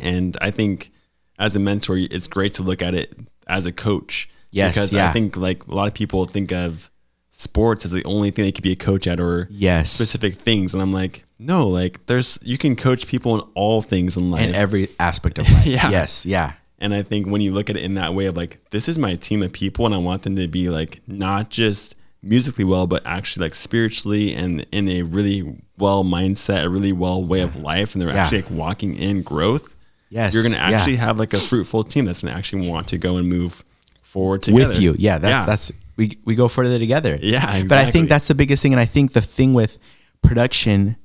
And 0.02 0.36
I 0.42 0.50
think 0.50 0.92
as 1.38 1.56
a 1.56 1.60
mentor, 1.60 1.98
it's 1.98 2.28
great 2.28 2.54
to 2.56 2.64
look 2.64 2.82
at 2.82 2.96
it 2.96 3.14
as 3.48 3.66
a 3.68 3.72
coach. 3.72 4.30
Yes, 4.50 4.74
Because 4.74 4.94
yeah. 4.94 5.10
I 5.10 5.14
think 5.14 5.38
like 5.38 5.68
a 5.68 5.76
lot 5.76 5.88
of 5.88 5.94
people 5.94 6.26
think 6.26 6.52
of 6.52 6.90
sports 7.32 7.84
as 7.86 7.92
the 7.92 8.04
only 8.06 8.30
thing 8.32 8.46
they 8.46 8.52
could 8.52 8.64
be 8.64 8.72
a 8.72 8.76
coach 8.76 9.08
at 9.08 9.20
or 9.20 9.48
yes 9.52 9.92
specific 9.92 10.36
things. 10.36 10.74
And 10.74 10.82
I'm 10.82 10.94
like, 10.94 11.24
no, 11.40 11.68
like 11.68 12.06
there's, 12.06 12.38
you 12.42 12.58
can 12.58 12.76
coach 12.76 13.08
people 13.08 13.36
in 13.36 13.42
all 13.56 13.82
things 13.82 14.16
in 14.16 14.32
life. 14.32 14.48
in 14.48 14.56
every 14.56 14.90
aspect 15.00 15.38
of 15.40 15.50
life 15.52 15.66
Yeah. 15.66 15.90
yes 15.90 16.26
yeah 16.26 16.54
And 16.80 16.94
I 16.94 17.02
think 17.04 17.28
when 17.28 17.42
you 17.42 17.52
look 17.52 17.70
at 17.70 17.76
it 17.78 17.84
in 17.84 17.96
that 17.96 18.14
way 18.14 18.26
of 18.28 18.38
like, 18.38 18.60
this 18.70 18.88
is 18.88 18.98
my 19.00 19.16
team 19.16 19.42
of 19.44 19.52
people 19.52 19.86
and 19.86 19.94
I 19.96 19.98
want 19.98 20.22
them 20.22 20.36
to 20.36 20.48
be 20.48 20.70
like 20.70 21.02
not 21.08 21.50
just 21.50 21.96
musically 22.22 22.64
well, 22.64 22.88
but 22.88 23.06
actually 23.06 23.46
like 23.48 23.56
spiritually 23.56 24.34
and 24.34 24.66
in 24.72 24.88
a 24.88 25.02
really 25.02 25.60
well 25.78 26.04
mindset, 26.04 26.64
a 26.64 26.70
really 26.70 26.92
well 26.92 27.24
way 27.24 27.42
of 27.42 27.56
life. 27.56 27.94
And 27.94 28.02
they're 28.02 28.10
Yeah. 28.14 28.24
actually 28.24 28.42
like 28.44 28.52
walking 28.52 28.96
in 28.96 29.22
growth. 29.24 29.74
yes 30.10 30.34
You're 30.34 30.44
going 30.44 30.54
to 30.54 30.60
yeah. 30.60 30.70
actually 30.78 30.98
have 30.98 31.18
like 31.20 31.34
a 31.34 31.40
fruitful 31.40 31.84
team 31.84 32.06
that's 32.06 32.22
going 32.22 32.32
to 32.32 32.38
actually 32.38 32.68
want 32.70 32.88
to 32.90 32.98
go 32.98 33.18
and 33.18 33.28
move 33.28 33.64
forward 34.02 34.44
together. 34.44 34.68
with 34.70 34.80
you. 34.80 34.96
Yeah, 35.00 35.18
that's 35.18 35.46
that's 35.48 35.72
we 35.98 36.18
we 36.26 36.36
go 36.36 36.48
further 36.48 36.78
together. 36.80 37.18
Yeah, 37.22 37.64
But 37.68 37.78
I 37.80 37.90
think 37.92 38.10
that's 38.10 38.28
the 38.28 38.36
biggest 38.36 38.62
thing, 38.64 38.74
and 38.74 38.80
I 38.80 38.86
think 38.86 39.14
the 39.14 39.22
thing 39.22 39.54
with 39.56 39.78
production 40.22 40.96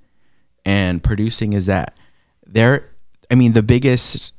and 0.65 1.03
producing 1.03 1.53
is 1.55 1.67
that 1.67 1.97
there. 2.47 2.91
I 3.31 3.35
mean, 3.35 3.53
the 3.53 3.63
biggest 3.63 4.33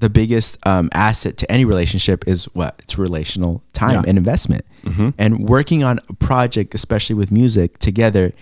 the 0.00 0.10
biggest 0.10 0.58
um, 0.66 0.88
asset 0.92 1.36
to 1.38 1.50
any 1.50 1.64
relationship 1.64 2.26
is 2.28 2.44
what 2.54 2.74
it's 2.82 2.98
relational 2.98 3.62
time 3.72 3.90
Yeah. 3.92 3.96
Mm-hmm. 4.00 4.08
and 4.08 4.18
investment, 4.18 4.64
and 5.18 5.48
working 5.48 5.82
on 5.84 6.00
a 6.08 6.12
project, 6.14 6.74
especially 6.74 7.16
with 7.16 7.30
music 7.30 7.78
together, 7.78 8.32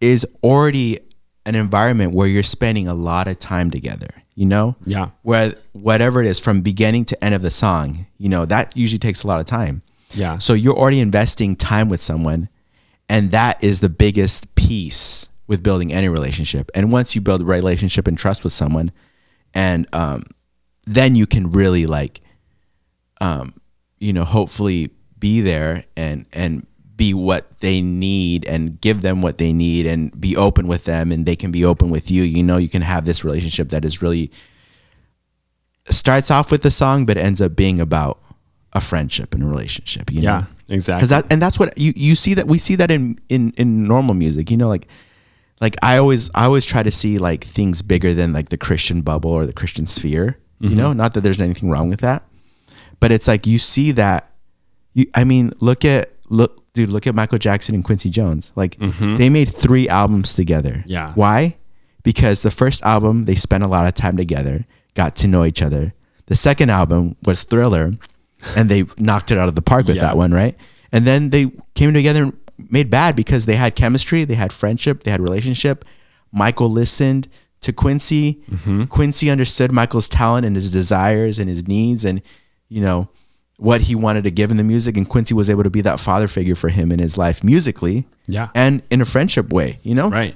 is 0.00 0.26
already 0.42 1.00
an 1.46 1.54
environment 1.54 2.12
where 2.12 2.28
you're 2.28 2.42
spending 2.42 2.86
a 2.88 2.94
lot 2.94 3.26
of 3.28 3.38
time 3.38 3.70
together. 3.70 4.08
You 4.34 4.46
know, 4.46 4.76
Yeah. 4.84 5.08
where 5.22 5.54
whatever 5.72 6.22
it 6.22 6.26
is 6.28 6.38
from 6.38 6.60
beginning 6.60 7.04
to 7.06 7.24
end 7.24 7.34
of 7.34 7.42
the 7.42 7.50
song, 7.50 8.06
you 8.18 8.28
know, 8.28 8.44
that 8.46 8.76
usually 8.76 9.00
takes 9.00 9.24
a 9.24 9.26
lot 9.26 9.40
of 9.40 9.46
time. 9.46 9.82
Yeah. 10.12 10.38
So 10.38 10.52
you're 10.54 10.76
already 10.78 11.00
investing 11.00 11.56
time 11.56 11.88
with 11.88 12.00
someone, 12.00 12.48
and 13.08 13.32
that 13.32 13.62
is 13.64 13.80
the 13.80 13.88
biggest 13.88 14.54
piece 14.54 15.28
with 15.48 15.62
building 15.64 15.92
any 15.92 16.08
relationship. 16.08 16.70
And 16.74 16.92
once 16.92 17.16
you 17.16 17.20
build 17.20 17.40
a 17.40 17.44
relationship 17.44 18.06
and 18.06 18.16
trust 18.16 18.44
with 18.44 18.52
someone, 18.52 18.92
and 19.54 19.88
um, 19.92 20.22
then 20.86 21.16
you 21.16 21.26
can 21.26 21.50
really 21.50 21.86
like, 21.86 22.20
um, 23.20 23.54
you 23.98 24.12
know, 24.12 24.24
hopefully 24.24 24.90
be 25.18 25.40
there 25.40 25.84
and 25.96 26.26
and 26.32 26.64
be 26.98 27.14
what 27.14 27.60
they 27.60 27.80
need 27.80 28.44
and 28.46 28.78
give 28.82 29.00
them 29.00 29.22
what 29.22 29.38
they 29.38 29.52
need 29.52 29.86
and 29.86 30.20
be 30.20 30.36
open 30.36 30.66
with 30.66 30.84
them 30.84 31.10
and 31.10 31.24
they 31.24 31.36
can 31.36 31.50
be 31.50 31.64
open 31.64 31.88
with 31.88 32.10
you. 32.10 32.24
You 32.24 32.42
know, 32.42 32.58
you 32.58 32.68
can 32.68 32.82
have 32.82 33.06
this 33.06 33.24
relationship 33.24 33.70
that 33.70 33.84
is 33.84 34.02
really 34.02 34.30
starts 35.88 36.30
off 36.30 36.50
with 36.50 36.62
the 36.62 36.70
song, 36.70 37.06
but 37.06 37.16
ends 37.16 37.40
up 37.40 37.56
being 37.56 37.80
about 37.80 38.20
a 38.74 38.80
friendship 38.80 39.32
and 39.32 39.42
a 39.42 39.46
relationship. 39.46 40.10
You 40.10 40.22
know? 40.22 40.24
Yeah, 40.26 40.44
exactly. 40.68 40.98
because 40.98 41.08
that 41.10 41.32
and 41.32 41.40
that's 41.40 41.58
what 41.58 41.78
you 41.78 41.94
you 41.96 42.14
see 42.14 42.34
that 42.34 42.46
we 42.48 42.58
see 42.58 42.74
that 42.74 42.90
in 42.90 43.18
in 43.28 43.52
in 43.56 43.84
normal 43.84 44.14
music 44.14 44.50
you 44.50 44.56
know 44.56 44.68
like 44.68 44.86
like 45.60 45.76
i 45.82 45.96
always 45.96 46.30
i 46.34 46.44
always 46.44 46.66
try 46.66 46.82
to 46.82 46.90
see 46.90 47.16
like 47.18 47.44
things 47.44 47.80
bigger 47.80 48.12
than 48.12 48.32
like 48.32 48.50
the 48.50 48.58
christian 48.58 49.00
bubble 49.00 49.30
or 49.30 49.46
the 49.46 49.52
christian 49.52 49.86
sphere 49.86 50.38
you 50.60 50.68
mm-hmm. 50.68 50.78
know 50.78 50.92
not 50.92 51.14
that 51.14 51.22
there's 51.22 51.40
anything 51.40 51.70
wrong 51.70 51.88
with 51.88 52.00
that 52.00 52.22
but 53.00 53.10
it's 53.10 53.26
like 53.26 53.46
you 53.46 53.58
see 53.58 53.92
that 53.92 54.30
you 54.92 55.06
i 55.14 55.24
mean 55.24 55.52
look 55.60 55.84
at 55.84 56.12
look 56.28 56.72
dude 56.72 56.90
look 56.90 57.06
at 57.06 57.14
michael 57.14 57.38
jackson 57.38 57.74
and 57.74 57.84
quincy 57.84 58.10
jones 58.10 58.52
like 58.54 58.76
mm-hmm. 58.76 59.16
they 59.16 59.28
made 59.28 59.48
three 59.52 59.88
albums 59.88 60.34
together 60.34 60.84
Yeah. 60.86 61.12
why 61.14 61.56
because 62.02 62.42
the 62.42 62.50
first 62.50 62.82
album 62.82 63.24
they 63.24 63.34
spent 63.34 63.64
a 63.64 63.68
lot 63.68 63.86
of 63.86 63.94
time 63.94 64.16
together 64.16 64.66
got 64.94 65.16
to 65.16 65.26
know 65.26 65.44
each 65.44 65.62
other 65.62 65.94
the 66.26 66.36
second 66.36 66.70
album 66.70 67.16
was 67.24 67.42
thriller 67.42 67.94
and 68.56 68.68
they 68.68 68.84
knocked 68.98 69.30
it 69.30 69.38
out 69.38 69.48
of 69.48 69.54
the 69.54 69.62
park 69.62 69.86
with 69.86 69.96
Yeah. 69.96 70.02
that 70.02 70.16
one 70.16 70.32
right 70.32 70.56
and 70.92 71.06
then 71.06 71.30
they 71.30 71.50
came 71.74 71.92
together 71.92 72.22
and 72.24 72.36
made 72.70 72.90
bad 72.90 73.14
because 73.14 73.46
they 73.46 73.54
had 73.54 73.76
chemistry, 73.76 74.24
they 74.24 74.34
had 74.34 74.52
friendship, 74.52 75.04
they 75.04 75.10
had 75.10 75.20
relationship. 75.20 75.84
Michael 76.32 76.68
listened 76.68 77.28
to 77.60 77.72
Quincy. 77.72 78.42
Mm-hmm. 78.50 78.84
Quincy 78.84 79.30
understood 79.30 79.70
Michael's 79.70 80.08
talent 80.08 80.44
and 80.44 80.56
his 80.56 80.70
desires 80.70 81.38
and 81.38 81.48
his 81.48 81.68
needs 81.68 82.04
and 82.04 82.20
you 82.68 82.80
know 82.80 83.08
what 83.58 83.82
he 83.82 83.94
wanted 83.94 84.24
to 84.24 84.30
give 84.30 84.50
in 84.50 84.56
the 84.56 84.64
music 84.64 84.96
and 84.96 85.08
Quincy 85.08 85.34
was 85.34 85.50
able 85.50 85.62
to 85.64 85.70
be 85.70 85.80
that 85.82 86.00
father 86.00 86.26
figure 86.28 86.54
for 86.54 86.68
him 86.70 86.90
in 86.92 86.98
his 87.00 87.18
life 87.18 87.42
musically 87.44 88.06
Yeah. 88.26 88.48
and 88.54 88.82
in 88.90 89.00
a 89.00 89.04
friendship 89.04 89.52
way, 89.52 89.78
you 89.82 89.94
know? 89.94 90.08
right. 90.10 90.34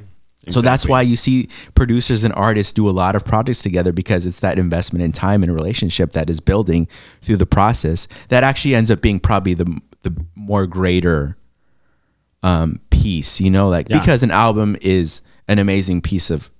So 0.50 0.61
that's 0.61 0.88
why 0.88 1.02
you 1.02 1.14
see 1.16 1.48
producers 1.76 2.24
and 2.24 2.35
artists 2.35 2.72
do 2.72 2.88
a 2.88 2.90
lot 2.90 3.14
of 3.14 3.24
projects 3.24 3.61
together 3.62 3.92
because 3.92 4.26
it's 4.26 4.40
that 4.40 4.58
investment 4.58 5.04
in 5.04 5.12
time 5.12 5.44
and 5.44 5.54
relationship 5.54 6.11
that 6.14 6.28
is 6.28 6.40
building 6.40 6.88
through 7.22 7.37
the 7.37 7.46
process 7.46 8.08
that 8.26 8.42
actually 8.42 8.74
ends 8.74 8.90
up 8.90 9.00
being 9.00 9.20
probably 9.20 9.54
the 9.54 9.80
the 10.02 10.12
more 10.35 10.66
greater 10.66 11.37
um, 12.42 12.80
piece, 12.90 13.40
you 13.40 13.50
know, 13.50 13.68
like 13.68 13.88
Yeah. 13.88 14.00
because 14.00 14.24
an 14.24 14.32
album 14.32 14.76
is 14.80 15.20
an 15.46 15.61
amazing 15.61 16.00
piece 16.00 16.28
of 16.28 16.50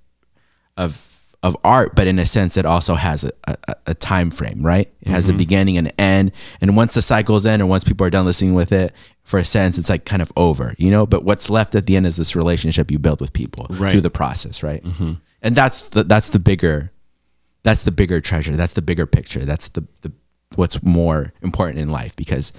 of 0.77 1.12
of 1.43 1.55
art, 1.63 1.93
but 1.95 2.07
in 2.07 2.17
a 2.19 2.25
sense, 2.25 2.55
it 2.57 2.65
also 2.65 2.95
has 2.95 3.25
a, 3.25 3.31
a, 3.47 3.75
a 3.87 3.93
time 3.93 4.31
frame, 4.31 4.65
right? 4.65 4.91
It 5.01 5.09
has 5.09 5.25
Mm-hmm. 5.25 5.35
a 5.35 5.37
beginning 5.37 5.77
and 5.77 5.87
an 5.89 5.93
end, 5.99 6.31
and 6.61 6.75
once 6.75 6.93
the 6.95 7.01
cycle's 7.01 7.45
end, 7.45 7.61
or 7.61 7.65
once 7.65 7.83
people 7.83 8.07
are 8.07 8.09
done 8.09 8.25
listening 8.25 8.53
with 8.55 8.71
it, 8.71 8.93
for 9.23 9.37
a 9.37 9.45
sense, 9.45 9.77
it's 9.77 9.89
like 9.89 10.05
kind 10.05 10.21
of 10.21 10.31
over, 10.37 10.73
you 10.77 10.89
know. 10.89 11.05
But 11.05 11.23
what's 11.25 11.49
left 11.49 11.75
at 11.75 11.85
the 11.85 11.95
end 11.97 12.07
is 12.07 12.15
this 12.15 12.35
relationship 12.35 12.89
you 12.89 12.97
build 12.97 13.19
with 13.21 13.33
people 13.33 13.67
Right. 13.69 13.91
through 13.91 14.01
the 14.01 14.09
process, 14.09 14.63
right? 14.63 14.83
And 15.41 15.55
that's 15.55 15.81
the, 15.81 16.03
that's 16.05 16.29
the 16.29 16.39
bigger, 16.39 16.91
that's 17.63 17.83
the 17.83 17.91
bigger 17.91 18.21
treasure. 18.21 18.55
That's 18.55 18.73
the 18.73 18.81
bigger 18.81 19.05
picture. 19.05 19.43
That's 19.45 19.67
the 19.67 19.85
the 20.01 20.11
what's 20.55 20.81
more 20.83 21.33
important 21.41 21.79
in 21.79 21.89
life 21.89 22.15
because 22.15 22.53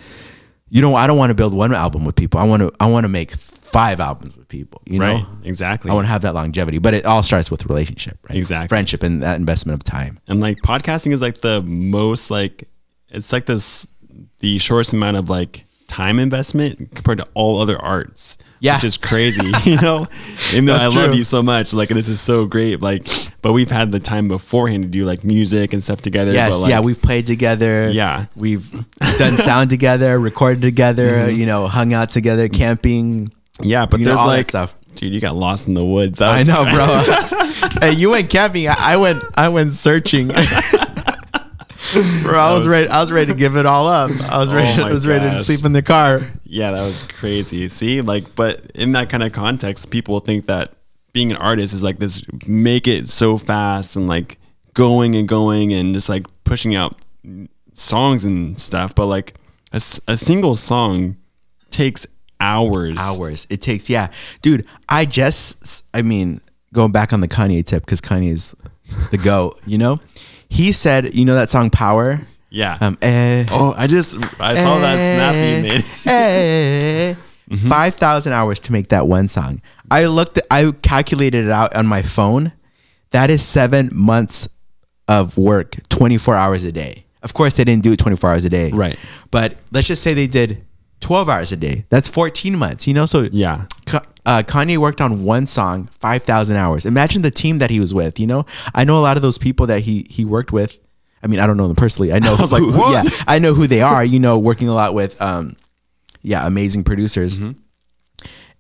you 0.69 0.81
know 0.83 0.95
I 0.95 1.07
don't 1.07 1.19
want 1.19 1.31
to 1.31 1.35
build 1.35 1.53
one 1.55 1.75
album 1.75 2.05
with 2.05 2.17
people. 2.17 2.41
I 2.41 2.45
want 2.45 2.61
to 2.63 2.73
I 2.81 2.87
want 2.87 3.05
to 3.05 3.09
make 3.09 3.33
five 3.33 4.01
albums 4.01 4.37
with 4.37 4.49
people. 4.49 4.83
You 4.87 4.99
know, 5.01 5.15
Right. 5.15 5.27
Exactly. 5.45 5.91
I 5.91 5.95
want 5.95 6.05
to 6.07 6.11
have 6.11 6.23
that 6.23 6.35
longevity, 6.35 6.79
but 6.79 6.95
it 6.95 7.05
all 7.05 7.23
starts 7.23 7.51
with 7.51 7.67
relationship, 7.67 8.19
right? 8.29 8.39
Exactly. 8.39 8.69
Friendship 8.69 9.03
and 9.03 9.23
that 9.23 9.37
investment 9.37 9.75
of 9.75 9.85
time. 9.85 10.21
and 10.29 10.41
like 10.41 10.59
podcasting 10.63 11.13
is 11.13 11.21
like 11.23 11.41
the 11.41 11.61
most 11.63 12.31
like 12.31 12.69
it's 13.11 13.33
like 13.33 13.47
this 13.47 13.87
the 14.41 14.59
shortest 14.59 14.93
amount 14.93 15.17
of 15.17 15.29
like 15.31 15.65
time 15.89 16.19
investment 16.19 16.95
compared 16.95 17.19
to 17.19 17.27
all 17.35 17.61
other 17.61 17.81
arts 17.81 18.37
Yeah. 18.65 18.77
which 18.77 18.85
is 18.85 18.97
crazy 18.97 19.53
you 19.65 19.77
know 19.77 20.07
even 20.53 20.65
though 20.65 20.75
i 20.75 20.79
That's 20.79 20.95
love 20.97 21.15
you 21.15 21.23
so 21.25 21.43
much 21.43 21.75
like 21.75 21.91
this 21.91 22.09
is 22.09 22.19
so 22.21 22.47
great 22.47 22.81
like 22.81 23.07
but 23.43 23.53
we've 23.53 23.71
had 23.71 23.93
the 23.93 24.01
time 24.01 24.27
beforehand 24.29 24.85
to 24.85 24.89
do 24.89 25.05
like 25.05 25.23
music 25.23 25.75
and 25.75 25.85
stuff 25.85 26.01
together 26.01 26.33
Yes, 26.33 26.51
but 26.53 26.59
like, 26.61 26.71
yeah, 26.71 26.81
we've 26.81 27.01
played 27.01 27.27
together. 27.27 27.91
Yeah. 27.91 28.25
we've 28.35 28.71
done 29.19 29.37
sound 29.37 29.69
together, 29.69 30.19
recorded 30.31 30.63
together. 30.63 31.11
Mm-hmm. 31.11 31.37
You 31.37 31.45
know, 31.45 31.67
hung 31.67 31.93
out 31.93 32.09
together, 32.11 32.49
camping. 32.49 33.29
yeah 33.61 33.85
but 33.85 34.01
know, 34.01 34.07
there's 34.07 34.19
all 34.19 34.29
that 34.29 34.37
like 34.37 34.49
stuff. 34.49 34.75
dude 34.95 35.13
you 35.13 35.21
got 35.21 35.37
lost 35.37 35.69
in 35.69 35.75
the 35.75 35.85
woods 35.85 36.23
I 36.23 36.43
know, 36.43 36.65
bro. 36.65 37.81
hey, 37.81 37.93
you 37.93 38.11
went 38.11 38.31
camping. 38.31 38.67
I, 38.69 38.77
I 38.79 38.97
went. 38.97 39.23
I 39.37 39.51
went 39.51 39.75
searching. 39.75 40.31
Bro, 42.23 42.39
I 42.39 42.53
was 42.53 42.67
ready. 42.67 42.89
I 42.89 43.01
was 43.01 43.13
ready 43.13 43.33
to 43.33 43.39
give 43.39 43.57
it 43.57 43.67
all 43.67 43.89
up. 43.89 44.11
I 44.31 44.39
was 44.39 44.51
oh 44.53 44.55
ready. 44.55 44.83
Oh 44.83 44.87
I 44.87 44.93
was 44.93 45.07
ready 45.07 45.31
to 45.31 45.43
sleep 45.43 45.65
in 45.65 45.73
the 45.73 45.83
car. 45.83 46.21
Yeah, 46.45 46.73
that 46.73 46.83
was 46.83 47.03
crazy. 47.03 47.69
See, 47.69 48.01
like, 48.01 48.35
but 48.35 48.71
in 48.75 48.93
that 48.93 49.11
kind 49.11 49.23
of 49.23 49.33
context, 49.33 49.91
people 49.91 50.21
think 50.21 50.47
that 50.47 50.73
being 51.13 51.31
an 51.31 51.37
artist 51.37 51.73
is 51.73 51.83
like 51.83 51.99
this 51.99 52.25
make 52.47 52.89
it 52.89 53.09
so 53.09 53.39
fast 53.39 53.97
and 53.97 54.07
like 54.07 54.39
going 54.75 55.15
and 55.15 55.29
going 55.29 55.73
and 55.73 55.95
just 55.95 56.09
like 56.09 56.27
pushing 56.45 56.75
out 56.75 56.97
songs 57.73 58.25
and 58.25 58.61
stuff. 58.61 58.95
But 58.95 59.07
like 59.07 59.35
a, 59.73 59.81
a 60.09 60.17
single 60.17 60.55
song 60.55 61.17
takes 61.71 62.07
hours. 62.41 62.97
Hours. 62.99 63.47
It 63.51 63.63
takes. 63.63 63.89
Yeah, 63.89 64.11
dude. 64.43 64.67
I 64.89 65.05
just. 65.05 65.85
I 65.95 66.03
mean, 66.03 66.41
going 66.73 66.93
back 66.93 67.13
on 67.13 67.21
the 67.21 67.29
Kanye 67.29 67.65
tip 67.65 67.85
because 67.85 68.01
Kanye 68.01 68.33
is 68.33 68.55
the 69.11 69.19
goat. 69.19 69.61
You 69.67 69.79
know, 69.79 70.01
he 70.55 70.73
said, 70.73 71.15
you 71.15 71.25
know 71.25 71.35
that 71.35 71.51
song 71.51 71.71
"Power." 71.71 72.21
Yeah. 72.51 72.79
Um. 72.81 72.97
Eh, 73.03 73.47
oh, 73.51 73.75
I 73.77 73.87
just 73.89 74.17
I 74.41 74.55
saw 74.55 74.79
that 74.79 74.95
snap 74.97 75.35
you 75.35 75.63
made. 75.69 75.85
eh, 76.07 77.15
Mm-hmm. 77.51 77.69
Five 77.69 77.95
thousand 77.97 78.33
hours 78.33 78.59
to 78.61 78.73
make 78.73 78.89
that 78.89 79.07
one 79.07 79.29
song. 79.29 79.61
I 79.91 80.07
looked. 80.07 80.39
I 80.51 80.71
calculated 80.83 81.45
it 81.45 81.51
out 81.51 81.77
on 81.77 81.87
my 81.87 82.01
phone. 82.01 82.53
That 83.11 83.29
is 83.29 83.43
seven 83.43 83.91
months 83.93 84.49
of 85.09 85.37
work, 85.37 85.77
twenty 85.91 86.17
four 86.17 86.35
hours 86.37 86.65
a 86.65 86.73
day. 86.73 87.05
Of 87.23 87.35
course, 87.35 87.57
they 87.57 87.65
didn't 87.65 87.83
do 87.83 87.93
it 87.93 87.99
twenty 87.99 88.17
four 88.17 88.31
hours 88.31 88.47
a 88.47 88.49
day. 88.49 88.71
Right. 88.71 88.99
But 89.31 89.57
let's 89.73 89.87
just 89.87 90.03
say 90.03 90.15
they 90.15 90.27
did 90.27 90.65
twelve 91.05 91.29
hours 91.29 91.53
a 91.53 91.57
day. 91.57 91.85
That's 91.91 92.09
fourteen 92.09 92.57
months. 92.59 92.87
You 92.89 92.95
know, 92.95 93.07
so 93.07 93.29
Yeah. 93.33 93.67
Uh, 94.27 94.43
Kanye 94.43 94.79
worked 94.79 95.03
on 95.03 95.23
one 95.23 95.45
song, 95.47 95.89
five 96.01 96.23
thousand 96.23 96.57
hours. 96.57 96.87
Imagine 96.87 97.21
the 97.23 97.31
team 97.31 97.59
that 97.59 97.69
he 97.71 97.79
was 97.79 97.93
with. 97.93 98.19
You 98.19 98.27
know, 98.27 98.47
I 98.75 98.83
know 98.85 98.97
a 98.99 99.05
lot 99.09 99.17
of 99.19 99.23
those 99.23 99.37
people 99.39 99.67
that 99.67 99.81
he 99.83 100.07
he 100.09 100.25
worked 100.25 100.51
with. 100.53 100.79
I 101.23 101.27
mean, 101.27 101.41
I 101.41 101.47
don't 101.47 101.57
know 101.59 101.69
them 101.69 101.77
personally. 101.77 102.11
I 102.13 102.19
know. 102.21 102.35
I 102.39 102.41
was 102.41 102.53
like, 102.53 102.63
who-? 102.63 102.93
Yeah, 102.93 103.05
I 103.27 103.39
know 103.39 103.53
who 103.55 103.67
they 103.67 103.83
are. 103.83 104.03
You 104.05 104.19
know, 104.19 104.39
working 104.39 104.69
a 104.69 104.75
lot 104.75 104.95
with, 104.95 105.21
um, 105.21 105.57
yeah, 106.23 106.47
amazing 106.47 106.85
producers 106.85 107.39
Mm-hmm. 107.39 107.53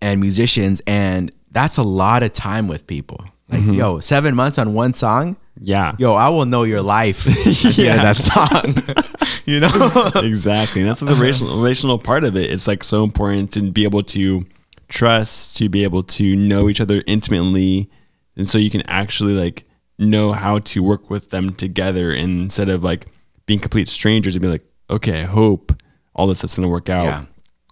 and 0.03 0.21
musicians, 0.21 0.83
and 0.87 1.33
that's 1.51 1.79
a 1.79 1.83
lot 1.83 2.23
of 2.23 2.33
time 2.35 2.69
with 2.69 2.87
people. 2.87 3.21
Like, 3.49 3.61
Mm-hmm. 3.63 3.73
yo, 3.75 4.01
seven 4.01 4.35
months 4.35 4.59
on 4.59 4.75
one 4.75 4.93
song. 4.95 5.37
Yeah. 5.61 5.95
Yo, 5.99 6.13
I 6.15 6.29
will 6.29 6.47
know 6.47 6.65
your 6.65 6.83
life. 6.83 7.25
yeah, 7.79 7.97
that 8.03 8.17
song. 8.17 8.75
you 9.53 9.61
know. 9.61 9.71
exactly. 10.17 10.81
And 10.81 10.91
that's 10.91 11.01
the 11.01 11.07
uh-huh. 11.07 11.21
relational, 11.21 11.57
relational 11.57 11.99
part 11.99 12.25
of 12.25 12.37
it. 12.37 12.51
It's 12.51 12.67
like 12.67 12.85
so 12.85 13.05
important 13.05 13.53
to 13.53 13.71
be 13.71 13.85
able 13.85 14.03
to 14.03 14.47
trust, 14.89 15.57
to 15.59 15.69
be 15.69 15.85
able 15.85 16.03
to 16.03 16.37
know 16.37 16.69
each 16.69 16.81
other 16.81 17.03
intimately. 17.07 17.91
And 18.37 18.47
so 18.47 18.59
you 18.59 18.71
can 18.71 18.83
actually 18.83 19.35
like 19.35 19.65
know 19.99 20.33
how 20.33 20.59
to 20.59 20.83
work 20.83 21.11
with 21.11 21.31
them 21.31 21.51
together 21.51 22.13
instead 22.13 22.69
of 22.69 22.83
like 22.83 23.07
being 23.47 23.61
complete 23.61 23.89
strangers 23.89 24.35
and 24.35 24.43
be 24.43 24.49
like, 24.49 24.65
okay, 24.91 25.23
I 25.23 25.25
hope 25.25 25.73
all 26.15 26.27
this 26.27 26.39
stuff's 26.39 26.57
going 26.57 26.67
to 26.67 26.71
work 26.71 26.89
out. 26.89 27.05
Yeah. 27.05 27.25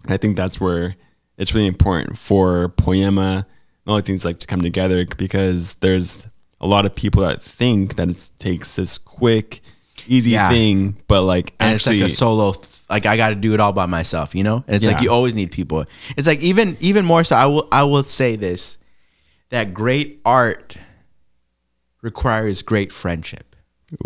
And 0.04 0.12
I 0.12 0.16
think 0.16 0.36
that's 0.36 0.60
where 0.60 0.96
it's 1.38 1.54
really 1.54 1.66
important 1.66 2.18
for 2.18 2.68
Poiema 2.68 3.36
and 3.36 3.46
all 3.86 3.96
these 3.96 4.04
things 4.04 4.24
like 4.24 4.38
to 4.38 4.46
come 4.46 4.60
together 4.60 5.06
because 5.16 5.74
there's 5.76 6.26
a 6.60 6.66
lot 6.66 6.86
of 6.86 6.94
people 6.94 7.22
that 7.22 7.42
think 7.42 7.96
that 7.96 8.08
it 8.08 8.30
takes 8.38 8.76
this 8.76 8.98
quick, 8.98 9.60
easy 10.06 10.32
Yeah. 10.32 10.50
thing, 10.50 10.96
but 11.08 11.22
like 11.22 11.54
and 11.60 11.74
actually, 11.74 11.96
it's 11.96 12.02
like 12.02 12.12
a 12.12 12.14
solo 12.14 12.52
th- 12.52 12.68
like 12.90 13.06
i 13.06 13.16
got 13.16 13.30
to 13.30 13.34
do 13.34 13.54
it 13.54 13.60
all 13.60 13.72
by 13.72 13.86
myself 13.86 14.34
you 14.34 14.42
know? 14.44 14.62
And 14.66 14.76
it's 14.76 14.84
like 14.86 15.00
you 15.00 15.10
always 15.10 15.34
need 15.34 15.50
people. 15.50 15.84
It's 16.16 16.26
like 16.26 16.40
even 16.40 16.76
even 16.80 17.04
more 17.06 17.24
so 17.24 17.36
i 17.36 17.46
will 17.46 17.66
i 17.72 17.84
will 17.84 18.02
say 18.02 18.36
this 18.36 18.78
that 19.50 19.72
great 19.74 20.20
art 20.24 20.76
requires 22.02 22.62
great 22.62 22.92
friendship. 22.92 23.54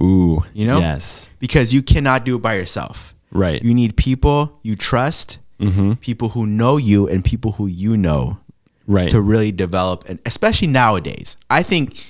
Ooh, 0.00 0.42
You 0.52 0.66
know? 0.66 0.78
yes, 0.78 1.30
because 1.38 1.72
you 1.72 1.80
cannot 1.82 2.24
do 2.24 2.37
it 2.37 2.42
by 2.42 2.54
yourself. 2.54 3.14
Right, 3.32 3.62
you 3.62 3.74
need 3.74 3.96
people 3.96 4.59
you 4.62 4.76
trust 4.76 5.38
mm-hmm. 5.61 5.94
people 5.94 6.30
who 6.30 6.46
know 6.46 6.76
you 6.76 7.09
and 7.09 7.24
people 7.24 7.52
who 7.52 7.66
you 7.66 7.96
know 7.96 8.38
right, 8.87 9.09
to 9.11 9.20
really 9.20 9.52
develop 9.52 10.04
and 10.09 10.18
especially 10.26 10.68
nowadays. 10.68 11.37
I 11.50 11.62
think 11.62 12.04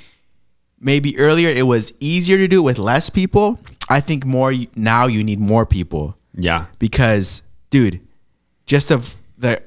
maybe 0.79 1.19
earlier 1.19 1.49
it 1.49 1.67
was 1.67 1.93
easier 2.01 2.37
to 2.37 2.47
do 2.49 2.59
it 2.61 2.65
with 2.65 2.79
less 2.79 3.09
people 3.11 3.59
i 3.89 4.01
think 4.01 4.25
more 4.25 4.53
now 4.75 5.07
you 5.07 5.23
need 5.25 5.39
more 5.41 5.65
people 5.67 6.17
yeah, 6.39 6.67
because 6.79 7.41
dude 7.71 8.01
just 8.67 8.91
of 8.91 9.15
the 9.39 9.63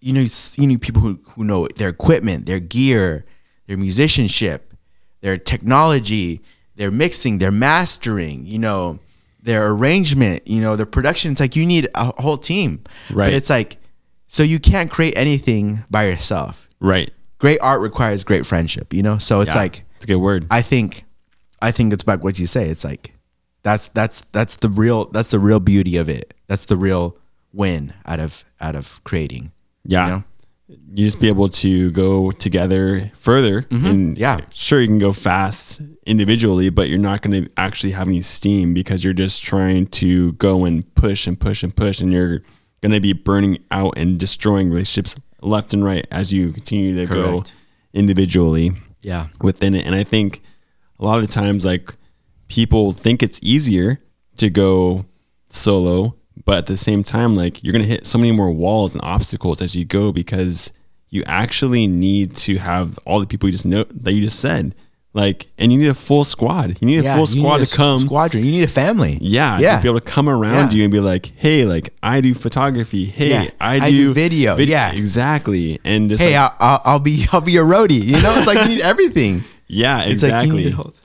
you 0.00 0.12
know 0.14 0.24
you 0.56 0.66
need 0.66 0.80
people 0.80 1.02
who, 1.02 1.18
who 1.30 1.44
know 1.44 1.68
their 1.76 1.90
equipment 1.90 2.46
their 2.46 2.58
gear 2.60 3.24
their 3.66 3.76
musicianship 3.76 4.72
their 5.20 5.36
technology 5.36 6.40
their 6.76 6.90
mixing 6.90 7.38
their 7.38 7.50
mastering 7.50 8.46
you 8.46 8.58
know 8.58 8.98
their 9.42 9.68
arrangement 9.68 10.46
you 10.46 10.60
know 10.60 10.74
their 10.76 10.86
production 10.86 11.32
it's 11.32 11.40
like 11.40 11.54
you 11.56 11.66
need 11.66 11.88
a 11.94 12.20
whole 12.22 12.38
team 12.38 12.82
Right. 13.10 13.26
but 13.26 13.34
it's 13.34 13.50
like 13.50 13.76
so 14.26 14.42
you 14.42 14.58
can't 14.58 14.90
create 14.90 15.16
anything 15.16 15.84
by 15.90 16.06
yourself 16.06 16.68
right. 16.80 17.10
great 17.38 17.58
art 17.60 17.80
requires 17.80 18.24
great 18.24 18.46
friendship 18.46 18.94
you 18.94 19.02
know 19.02 19.18
so 19.18 19.40
it's 19.42 19.54
Yeah, 19.54 19.60
like 19.60 19.82
it's 19.96 20.04
a 20.04 20.08
good 20.08 20.16
word. 20.16 20.46
I 20.50 20.62
think 20.62 21.04
I 21.60 21.70
think 21.72 21.92
it's 21.92 22.02
about 22.02 22.20
what 22.22 22.38
you 22.38 22.46
say. 22.46 22.68
It's 22.68 22.84
like 22.84 23.12
that's 23.66 23.88
that's 23.88 24.22
that's 24.32 24.56
the 24.56 24.68
real 24.70 25.06
that's 25.14 25.30
the 25.32 25.38
real 25.48 25.58
beauty 25.60 25.96
of 25.96 26.08
it. 26.08 26.34
That's 26.46 26.66
the 26.66 26.76
real 26.76 27.18
win 27.52 27.92
out 28.06 28.20
of 28.20 28.44
out 28.60 28.76
of 28.76 29.00
creating. 29.04 29.50
yeah, 29.84 30.04
you 30.06 30.12
know? 30.12 30.24
you 30.94 31.04
just 31.06 31.20
be 31.20 31.28
able 31.28 31.48
to 31.48 31.90
go 31.90 32.30
together 32.30 33.10
further. 33.14 33.62
Mm-hmm. 33.62 33.86
And 33.86 34.18
Yeah. 34.18 34.40
sure, 34.52 34.80
you 34.80 34.86
can 34.88 34.98
go 34.98 35.12
fast 35.12 35.80
individually, 36.06 36.70
but 36.70 36.88
you're 36.88 36.98
not 37.10 37.22
going 37.22 37.44
to 37.44 37.50
actually 37.56 37.92
have 37.92 38.08
any 38.08 38.20
steam 38.22 38.74
because 38.74 39.02
you're 39.04 39.20
just 39.26 39.42
trying 39.44 39.86
to 40.02 40.32
go 40.34 40.64
and 40.64 40.82
push 40.94 41.26
and 41.26 41.38
push 41.38 41.62
and 41.64 41.74
push, 41.74 42.00
and 42.00 42.12
you're 42.12 42.42
going 42.82 42.92
to 42.92 43.00
be 43.00 43.12
burning 43.12 43.58
out 43.70 43.94
and 43.96 44.18
destroying 44.18 44.70
relationships 44.70 45.14
left 45.42 45.72
and 45.74 45.84
right 45.84 46.06
as 46.10 46.32
you 46.32 46.52
continue 46.52 46.94
to 46.96 47.06
go 47.06 47.42
individually 47.94 48.72
Yeah. 49.02 49.26
within 49.40 49.74
it. 49.74 49.86
And 49.86 49.94
I 49.94 50.04
think 50.04 50.42
a 51.00 51.04
lot 51.04 51.16
of 51.20 51.26
the 51.26 51.32
times, 51.32 51.64
like 51.64 51.94
people 52.48 52.92
think 52.92 53.22
it's 53.22 53.38
easier 53.42 54.00
to 54.36 54.50
go 54.50 55.04
solo, 55.50 56.14
but 56.44 56.58
at 56.58 56.66
the 56.66 56.76
same 56.76 57.02
time, 57.04 57.34
like 57.34 57.62
you're 57.62 57.72
gonna 57.72 57.84
hit 57.84 58.06
so 58.06 58.18
many 58.18 58.32
more 58.32 58.50
walls 58.50 58.94
and 58.94 59.02
obstacles 59.04 59.62
as 59.62 59.74
you 59.74 59.84
go 59.84 60.12
because 60.12 60.72
you 61.08 61.22
actually 61.26 61.86
need 61.86 62.36
to 62.36 62.56
have 62.58 62.98
all 63.06 63.20
the 63.20 63.26
people 63.26 63.48
you 63.48 63.52
just 63.52 63.64
know 63.66 63.84
that 63.84 64.12
you 64.12 64.20
just 64.22 64.40
said. 64.40 64.74
Like, 65.14 65.46
and 65.56 65.72
you 65.72 65.78
need 65.78 65.86
a 65.88 65.94
full 65.94 66.24
squad. 66.24 66.76
You 66.82 66.86
need 66.86 66.98
a 66.98 67.02
Yeah, 67.04 67.14
full 67.16 67.22
you 67.28 67.40
squad 67.40 67.56
need 67.56 67.62
a 67.62 67.66
to 67.66 67.76
come. 67.76 68.00
Squadron. 68.00 68.44
You 68.44 68.50
need 68.52 68.64
a 68.64 68.68
family. 68.68 69.16
Yeah, 69.22 69.58
Yeah. 69.58 69.76
to 69.76 69.82
be 69.82 69.88
able 69.88 70.00
to 70.00 70.04
come 70.04 70.28
around 70.28 70.72
Yeah. 70.72 70.76
you 70.76 70.82
and 70.84 70.92
be 70.92 71.00
like, 71.00 71.32
"Hey, 71.36 71.64
like 71.64 71.88
I 72.02 72.20
do 72.20 72.34
photography. 72.34 73.06
Hey, 73.06 73.30
Yeah, 73.30 73.50
I, 73.58 73.76
I 73.86 73.90
do 73.90 74.08
do 74.08 74.12
video. 74.12 74.58
Yeah. 74.58 74.92
exactly." 74.92 75.80
And 75.84 76.10
just 76.10 76.22
Hey, 76.22 76.38
like, 76.38 76.52
I'll, 76.60 76.82
I'll, 76.84 76.98
be 76.98 77.24
I'll 77.32 77.40
be 77.40 77.56
a 77.56 77.62
roadie. 77.62 78.04
You 78.04 78.20
know, 78.20 78.36
it's 78.36 78.46
like 78.46 78.58
you 78.68 78.74
need 78.76 78.82
everything. 78.82 79.42
yeah, 79.68 80.02
It's 80.02 80.22
like 80.22 80.32
you 80.32 80.36
exactly. 80.38 80.64
need 80.64 80.74
hold- 80.74 81.00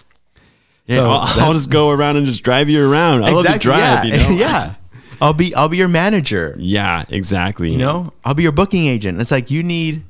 yeah, 0.85 0.97
so 0.97 1.09
I'll, 1.09 1.39
I'll 1.47 1.53
just 1.53 1.69
go 1.69 1.89
around 1.89 2.17
and 2.17 2.25
just 2.25 2.43
drive 2.43 2.69
you 2.69 2.89
around. 2.91 3.23
I 3.23 3.31
love 3.31 3.45
to 3.45 3.57
drive. 3.59 3.79
yeah, 3.79 4.03
You 4.05 4.11
know? 4.17 4.29
yeah. 4.45 4.75
I'll 5.21 5.33
be 5.33 5.53
I'll 5.53 5.69
be 5.69 5.77
your 5.77 5.87
manager. 5.87 6.55
yeah, 6.57 7.05
exactly. 7.09 7.71
You 7.71 7.77
know, 7.77 8.13
I'll 8.25 8.33
be 8.33 8.43
your 8.43 8.51
booking 8.51 8.87
agent. 8.87 9.21
It's 9.21 9.29
like 9.31 9.51
you 9.51 9.61
need 9.61 10.03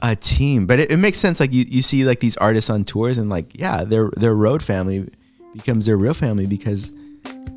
a 0.00 0.16
team, 0.16 0.66
but 0.66 0.78
it, 0.80 0.90
it 0.90 0.96
makes 0.96 1.18
sense. 1.18 1.38
Like 1.38 1.52
you, 1.52 1.64
you 1.68 1.82
see 1.82 2.04
like 2.04 2.20
these 2.20 2.36
artists 2.38 2.70
on 2.70 2.84
tours, 2.84 3.18
and 3.18 3.28
like 3.28 3.58
yeah, 3.60 3.84
their 3.84 4.10
their 4.16 4.34
road 4.34 4.62
family 4.62 5.10
becomes 5.54 5.84
their 5.84 5.98
real 5.98 6.14
family 6.14 6.46
because 6.46 6.90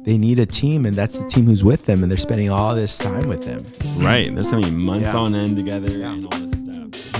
they 0.04 0.18
need 0.18 0.38
a 0.40 0.46
team, 0.46 0.86
and 0.86 0.98
that's 0.98 1.18
the 1.18 1.26
team 1.28 1.46
who's 1.46 1.64
with 1.64 1.86
them, 1.86 2.04
and 2.04 2.12
they're 2.12 2.18
spending 2.18 2.50
all 2.50 2.76
this 2.76 2.98
time 2.98 3.30
with 3.30 3.46
them. 3.46 3.64
right? 4.04 4.34
There's 4.36 4.50
so 4.50 4.60
many 4.60 4.72
months 4.72 5.14
Yeah. 5.14 5.20
on 5.20 5.34
end 5.34 5.56
together 5.56 5.88
and 6.04 6.26
all 6.26 6.40
this 6.40 6.60
stuff. 6.60 7.14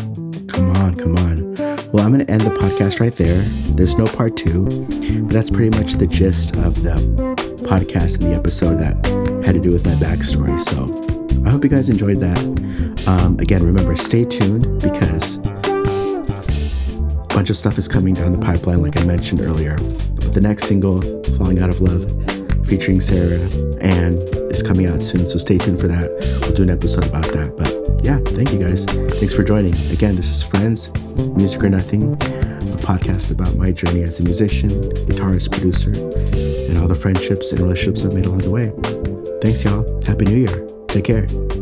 Come 0.50 0.72
on, 0.72 0.96
come 0.96 1.16
on. 1.18 1.51
Well, 1.94 2.06
I'm 2.06 2.14
going 2.14 2.26
to 2.26 2.32
end 2.32 2.44
the 2.44 2.52
podcast 2.52 3.02
right 3.02 3.14
there. 3.14 3.42
There's 3.76 3.98
no 3.98 4.06
part 4.06 4.38
two, 4.38 4.64
but 4.64 5.34
that's 5.34 5.50
pretty 5.50 5.78
much 5.78 5.94
the 5.96 6.08
gist 6.08 6.56
of 6.56 6.84
the 6.84 6.96
podcast 7.68 8.22
and 8.22 8.32
the 8.32 8.34
episode 8.34 8.76
that 8.80 8.96
had 9.46 9.56
to 9.56 9.60
do 9.60 9.74
with 9.74 9.86
my 9.86 9.96
backstory. 9.96 10.58
So 10.62 10.88
I 11.46 11.50
hope 11.50 11.66
you 11.66 11.70
guys 11.70 11.90
enjoyed 11.90 12.22
that. 12.22 12.40
Um, 13.08 13.38
again, 13.40 13.62
remember, 13.62 13.98
stay 13.98 14.24
tuned 14.24 14.82
because 14.82 15.40
a 15.40 17.26
bunch 17.30 17.50
of 17.50 17.58
stuff 17.58 17.78
is 17.78 17.90
coming 17.90 18.14
down 18.14 18.32
the 18.32 18.40
pipeline, 18.40 18.82
like 18.82 18.96
I 18.96 19.04
mentioned 19.04 19.42
earlier. 19.42 19.76
The 19.76 20.40
next 20.40 20.68
single, 20.70 21.02
Falling 21.38 21.62
Out 21.62 21.70
of 21.70 21.82
Love, 21.82 22.06
featuring 22.66 23.02
Sarah 23.02 23.42
Ann, 23.82 24.14
is 24.50 24.64
coming 24.64 24.86
out 24.86 25.02
soon. 25.02 25.28
So 25.28 25.38
stay 25.38 25.58
tuned 25.58 25.82
for 25.82 25.90
that. 25.90 26.10
We'll 26.42 26.54
do 26.54 26.64
an 26.64 26.70
episode 26.70 27.06
about 27.06 27.26
that. 27.34 27.58
But 27.58 27.81
yeah, 28.12 28.20
thank 28.32 28.52
you 28.52 28.60
guys. 28.60 28.84
Thanks 29.20 29.34
for 29.34 29.44
joining. 29.44 29.74
Again, 29.90 30.16
this 30.16 30.30
is 30.30 30.44
Friends, 30.44 30.92
Music 31.38 31.64
or 31.64 31.70
Nothing, 31.70 32.14
a 32.14 32.78
podcast 32.84 33.32
about 33.32 33.56
my 33.56 33.72
journey 33.72 34.04
as 34.04 34.20
a 34.20 34.24
musician, 34.24 34.70
guitarist, 34.70 35.52
producer, 35.52 35.92
and 35.92 36.78
all 36.78 36.88
the 36.88 36.96
friendships 36.96 37.52
and 37.52 37.62
relationships 37.62 38.04
I've 38.04 38.14
made 38.14 38.26
along 38.26 38.40
the 38.40 38.52
way. 38.52 38.74
Thanks, 39.42 39.64
y'all. 39.64 39.86
Happy 40.06 40.26
New 40.26 40.38
Year. 40.38 40.68
Take 40.88 41.06
care. 41.06 41.61